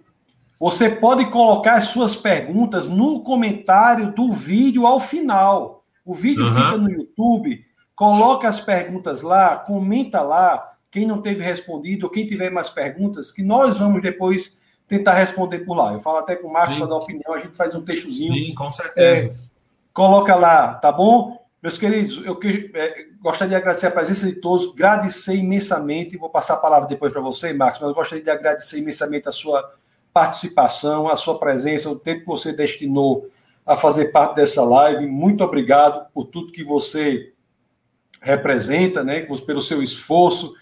[0.60, 5.82] você pode colocar as suas perguntas no comentário do vídeo ao final.
[6.05, 6.55] O vídeo uhum.
[6.55, 7.64] fica no YouTube,
[7.94, 13.31] coloca as perguntas lá, comenta lá, quem não teve respondido, ou quem tiver mais perguntas,
[13.31, 14.56] que nós vamos depois
[14.89, 15.93] tentar responder por lá.
[15.93, 18.32] Eu falo até com o Marcos para dar opinião, a gente faz um textozinho.
[18.32, 19.28] Sim, com certeza.
[19.28, 19.35] É,
[19.93, 21.39] coloca lá, tá bom?
[21.62, 26.31] Meus queridos, eu que, é, gostaria de agradecer a presença de todos, agradecer imensamente, vou
[26.31, 29.74] passar a palavra depois para você, Marcos, mas eu gostaria de agradecer imensamente a sua
[30.14, 33.28] participação, a sua presença, o tempo que você destinou
[33.66, 35.06] a fazer parte dessa live.
[35.06, 37.35] Muito obrigado por tudo que você
[38.23, 40.55] representa, né, pelo seu esforço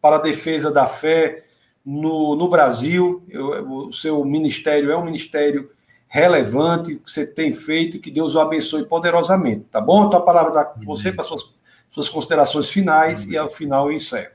[0.00, 1.42] para a defesa da fé,
[1.84, 3.22] no, no Brasil.
[3.28, 5.70] Eu, o seu ministério é um ministério
[6.08, 10.06] relevante que você tem feito que Deus o abençoe poderosamente, tá bom?
[10.06, 11.48] Então a palavra dá com você para suas,
[11.88, 14.32] suas considerações finais e ao final eu encerro.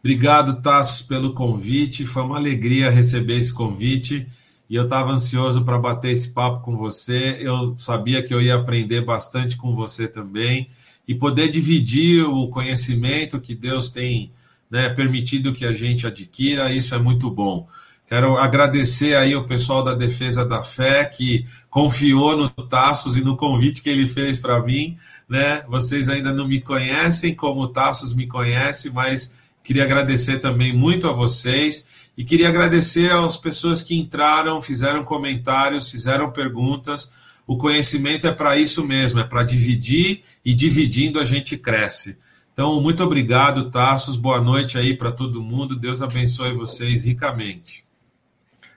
[0.00, 2.06] Obrigado, Tassos, pelo convite.
[2.06, 4.26] Foi uma alegria receber esse convite
[4.68, 7.36] e eu estava ansioso para bater esse papo com você.
[7.40, 10.68] Eu sabia que eu ia aprender bastante com você também
[11.08, 14.30] e poder dividir o conhecimento que Deus tem
[14.70, 17.66] né, permitido que a gente adquira, isso é muito bom.
[18.10, 23.36] Quero agradecer aí o pessoal da Defesa da Fé que confiou no Tassos e no
[23.36, 24.96] convite que ele fez para mim.
[25.28, 25.62] Né?
[25.68, 29.32] Vocês ainda não me conhecem como o Tassos me conhece, mas
[29.62, 31.86] queria agradecer também muito a vocês
[32.18, 37.10] e queria agradecer às pessoas que entraram, fizeram comentários, fizeram perguntas.
[37.46, 42.18] O conhecimento é para isso mesmo, é para dividir e dividindo a gente cresce.
[42.52, 44.16] Então, muito obrigado, Tassos.
[44.16, 45.76] Boa noite aí para todo mundo.
[45.76, 47.84] Deus abençoe vocês ricamente.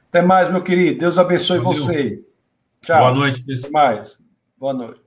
[0.09, 0.99] Até mais, meu querido.
[0.99, 1.73] Deus abençoe Valeu.
[1.73, 2.23] você.
[2.81, 2.99] Tchau.
[2.99, 3.69] Boa noite, pessoal.
[3.69, 4.17] Até mais.
[4.57, 5.01] Boa noite.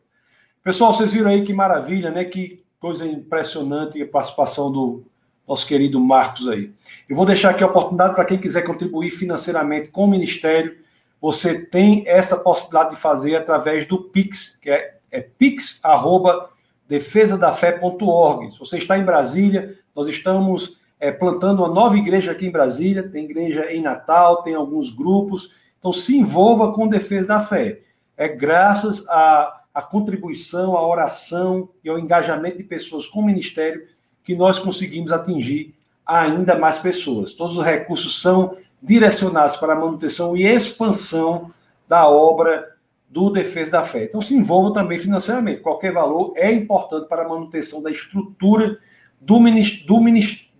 [0.64, 2.24] Pessoal, vocês viram aí que maravilha, né?
[2.24, 5.04] Que coisa impressionante a participação do
[5.46, 6.72] nosso querido Marcos aí.
[7.08, 10.76] Eu vou deixar aqui a oportunidade para quem quiser contribuir financeiramente com o Ministério.
[11.20, 16.55] Você tem essa possibilidade de fazer através do Pix, que é, é pix.com
[16.88, 18.52] defesadafé.org.
[18.52, 23.08] Se você está em Brasília, nós estamos é, plantando uma nova igreja aqui em Brasília,
[23.08, 27.80] tem igreja em Natal, tem alguns grupos, então se envolva com Defesa da Fé.
[28.16, 33.86] É graças à, à contribuição, à oração e ao engajamento de pessoas com o ministério
[34.24, 37.32] que nós conseguimos atingir ainda mais pessoas.
[37.32, 41.50] Todos os recursos são direcionados para a manutenção e expansão
[41.88, 42.75] da obra
[43.08, 44.04] do Defesa da Fé.
[44.04, 45.60] Então, se envolva também financeiramente.
[45.60, 48.78] Qualquer valor é importante para a manutenção da estrutura
[49.20, 50.00] do, do,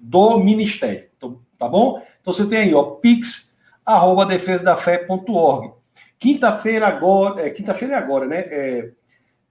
[0.01, 1.07] do Ministério.
[1.17, 2.03] Então, tá bom?
[2.21, 3.53] Então, você tem aí, ó, pix,
[3.85, 5.73] arroba defesadafé.org.
[6.19, 8.39] Quinta-feira agora, é, quinta-feira é agora, né?
[8.49, 8.91] É,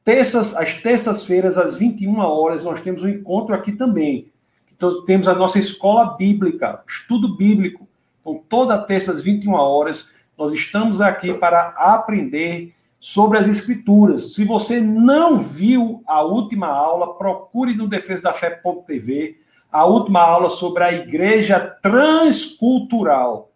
[0.04, 4.32] terças, às terças-feiras, às 21 horas, nós temos um encontro aqui também.
[4.76, 7.88] Então, temos a nossa escola bíblica, estudo bíblico.
[8.22, 12.74] Então, toda terça, às 21 horas, nós estamos aqui para aprender
[13.06, 14.34] sobre as escrituras.
[14.34, 19.38] Se você não viu a última aula, procure no defesadafé.tv
[19.72, 23.52] a última aula sobre a igreja transcultural.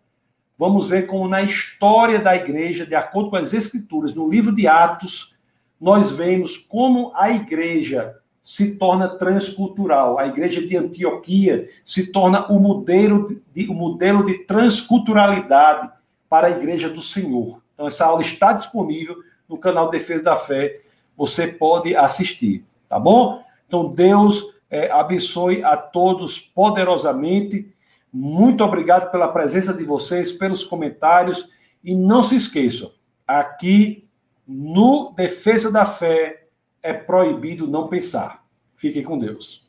[0.55, 4.67] Vamos ver como na história da igreja, de acordo com as escrituras, no livro de
[4.67, 5.33] Atos,
[5.81, 10.19] nós vemos como a igreja se torna transcultural.
[10.19, 15.89] A igreja de Antioquia se torna o modelo de, o modelo de transculturalidade
[16.29, 17.63] para a igreja do Senhor.
[17.73, 20.81] Então, essa aula está disponível no canal Defesa da Fé,
[21.17, 23.43] você pode assistir, tá bom?
[23.67, 27.73] Então, Deus é, abençoe a todos poderosamente.
[28.13, 31.49] Muito obrigado pela presença de vocês, pelos comentários.
[31.83, 32.91] E não se esqueçam,
[33.27, 34.07] aqui
[34.47, 36.47] no Defesa da Fé
[36.81, 38.43] é proibido não pensar.
[38.75, 39.68] Fiquem com Deus.